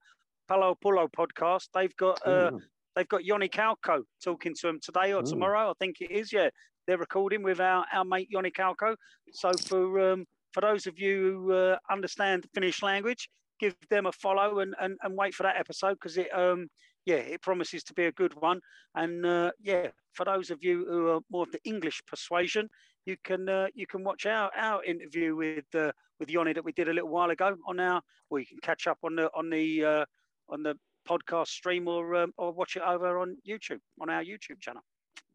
Palo 0.48 0.74
Polo 0.74 1.06
podcast. 1.06 1.68
They've 1.72 1.94
got 1.96 2.26
uh, 2.26 2.50
Mm. 2.50 2.60
They've 2.94 3.08
got 3.08 3.22
Joni 3.22 3.50
Kauko 3.50 4.02
talking 4.22 4.54
to 4.60 4.66
them 4.66 4.78
today 4.82 5.12
or 5.12 5.20
Ooh. 5.20 5.26
tomorrow. 5.26 5.70
I 5.70 5.72
think 5.78 5.96
it 6.00 6.10
is. 6.10 6.32
Yeah, 6.32 6.50
they're 6.86 6.98
recording 6.98 7.42
with 7.42 7.60
our, 7.60 7.84
our 7.92 8.04
mate 8.04 8.28
Joni 8.34 8.52
Kauko. 8.52 8.96
So 9.32 9.52
for 9.66 10.12
um, 10.12 10.26
for 10.52 10.60
those 10.60 10.86
of 10.86 10.98
you 10.98 11.22
who 11.22 11.52
uh, 11.52 11.76
understand 11.90 12.42
the 12.42 12.48
Finnish 12.54 12.82
language, 12.82 13.28
give 13.58 13.74
them 13.90 14.06
a 14.06 14.12
follow 14.12 14.60
and, 14.60 14.74
and, 14.80 14.98
and 15.02 15.16
wait 15.16 15.34
for 15.34 15.44
that 15.44 15.56
episode 15.56 15.94
because 15.94 16.18
it 16.18 16.28
um 16.34 16.68
yeah 17.06 17.16
it 17.16 17.40
promises 17.42 17.82
to 17.84 17.94
be 17.94 18.06
a 18.06 18.12
good 18.12 18.34
one. 18.40 18.60
And 18.94 19.24
uh, 19.24 19.52
yeah, 19.60 19.88
for 20.12 20.24
those 20.24 20.50
of 20.50 20.58
you 20.62 20.84
who 20.86 21.08
are 21.08 21.20
more 21.30 21.44
of 21.44 21.52
the 21.52 21.60
English 21.64 22.02
persuasion, 22.06 22.68
you 23.06 23.16
can 23.24 23.48
uh, 23.48 23.68
you 23.74 23.86
can 23.86 24.04
watch 24.04 24.26
our 24.26 24.50
our 24.56 24.84
interview 24.84 25.34
with 25.34 25.64
uh, 25.74 25.92
with 26.18 26.28
Joni 26.28 26.54
that 26.54 26.64
we 26.64 26.72
did 26.72 26.88
a 26.88 26.92
little 26.92 27.10
while 27.10 27.30
ago 27.30 27.56
on 27.66 27.80
our. 27.80 28.02
Well, 28.28 28.40
you 28.40 28.46
can 28.46 28.58
catch 28.62 28.86
up 28.86 28.98
on 29.02 29.16
the 29.16 29.30
on 29.34 29.50
the 29.50 29.84
uh, 29.84 30.04
on 30.48 30.62
the 30.62 30.74
podcast 31.08 31.48
stream 31.48 31.88
or 31.88 32.14
um, 32.14 32.32
or 32.36 32.52
watch 32.52 32.76
it 32.76 32.82
over 32.82 33.18
on 33.18 33.36
YouTube 33.48 33.80
on 34.00 34.10
our 34.10 34.22
YouTube 34.22 34.60
channel. 34.60 34.82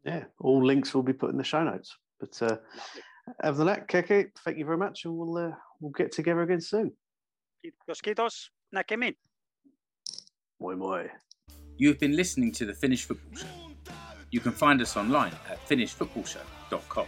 Yeah, 0.04 0.24
all 0.40 0.64
links 0.66 0.94
will 0.94 1.04
be 1.04 1.14
put 1.14 1.32
in 1.32 1.38
the 1.38 1.44
show 1.44 1.64
notes. 1.64 1.96
But 2.20 2.42
uh, 2.42 2.46
Lovely. 2.46 3.02
other 3.44 3.58
than 3.58 3.68
that, 3.68 3.88
Keke, 3.88 4.30
thank 4.44 4.58
you 4.58 4.66
very 4.66 4.78
much, 4.78 5.06
and 5.06 5.16
we'll 5.16 5.38
uh, 5.38 5.52
we'll 5.80 5.92
get 5.92 6.12
together 6.12 6.42
again 6.42 6.62
soon. 6.62 6.92
Kiitos, 7.66 8.02
kiitos. 8.02 8.50
Näkemiin. 8.76 9.16
Moi 10.60 10.76
moi. 10.76 11.06
You 11.78 11.90
have 11.90 12.00
been 12.00 12.16
listening 12.16 12.52
to 12.54 12.66
the 12.66 12.74
Finnish 12.74 13.06
Football 13.06 13.36
Show. 13.36 13.48
You 14.32 14.40
can 14.40 14.52
find 14.52 14.82
us 14.82 14.98
online 14.98 15.34
at 15.50 15.60
finnishfootballshow.com. 15.70 17.06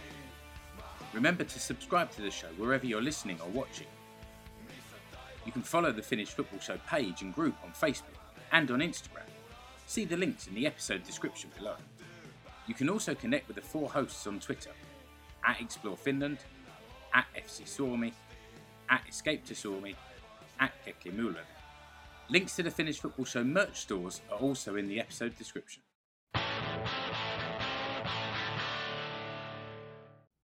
Remember 1.12 1.44
to 1.44 1.58
subscribe 1.58 2.10
to 2.12 2.22
the 2.22 2.30
show 2.30 2.46
wherever 2.56 2.86
you're 2.86 3.02
listening 3.02 3.38
or 3.40 3.48
watching. 3.48 3.88
You 5.44 5.52
can 5.52 5.62
follow 5.62 5.90
the 5.90 6.02
Finnish 6.02 6.28
Football 6.28 6.60
Show 6.60 6.78
page 6.88 7.22
and 7.22 7.34
group 7.34 7.54
on 7.64 7.72
Facebook 7.72 8.19
and 8.52 8.70
on 8.70 8.80
Instagram. 8.80 9.28
See 9.86 10.04
the 10.04 10.16
links 10.16 10.46
in 10.46 10.54
the 10.54 10.66
episode 10.66 11.04
description 11.04 11.50
below. 11.56 11.76
You 12.66 12.74
can 12.74 12.88
also 12.88 13.14
connect 13.14 13.48
with 13.48 13.56
the 13.56 13.62
four 13.62 13.88
hosts 13.88 14.26
on 14.26 14.38
Twitter 14.38 14.70
at 15.44 15.60
Explore 15.60 15.96
Finland, 15.96 16.38
at 17.14 17.26
FC 17.36 17.66
Suomi, 17.66 18.12
at 18.88 19.02
Escape 19.08 19.44
to 19.46 19.54
Suomi, 19.54 19.94
at 20.60 20.72
Kekli 20.84 21.36
Links 22.28 22.54
to 22.56 22.62
the 22.62 22.70
Finnish 22.70 23.00
Football 23.00 23.24
Show 23.24 23.42
merch 23.42 23.80
stores 23.80 24.20
are 24.30 24.38
also 24.38 24.76
in 24.76 24.86
the 24.86 25.00
episode 25.00 25.36
description. 25.36 25.82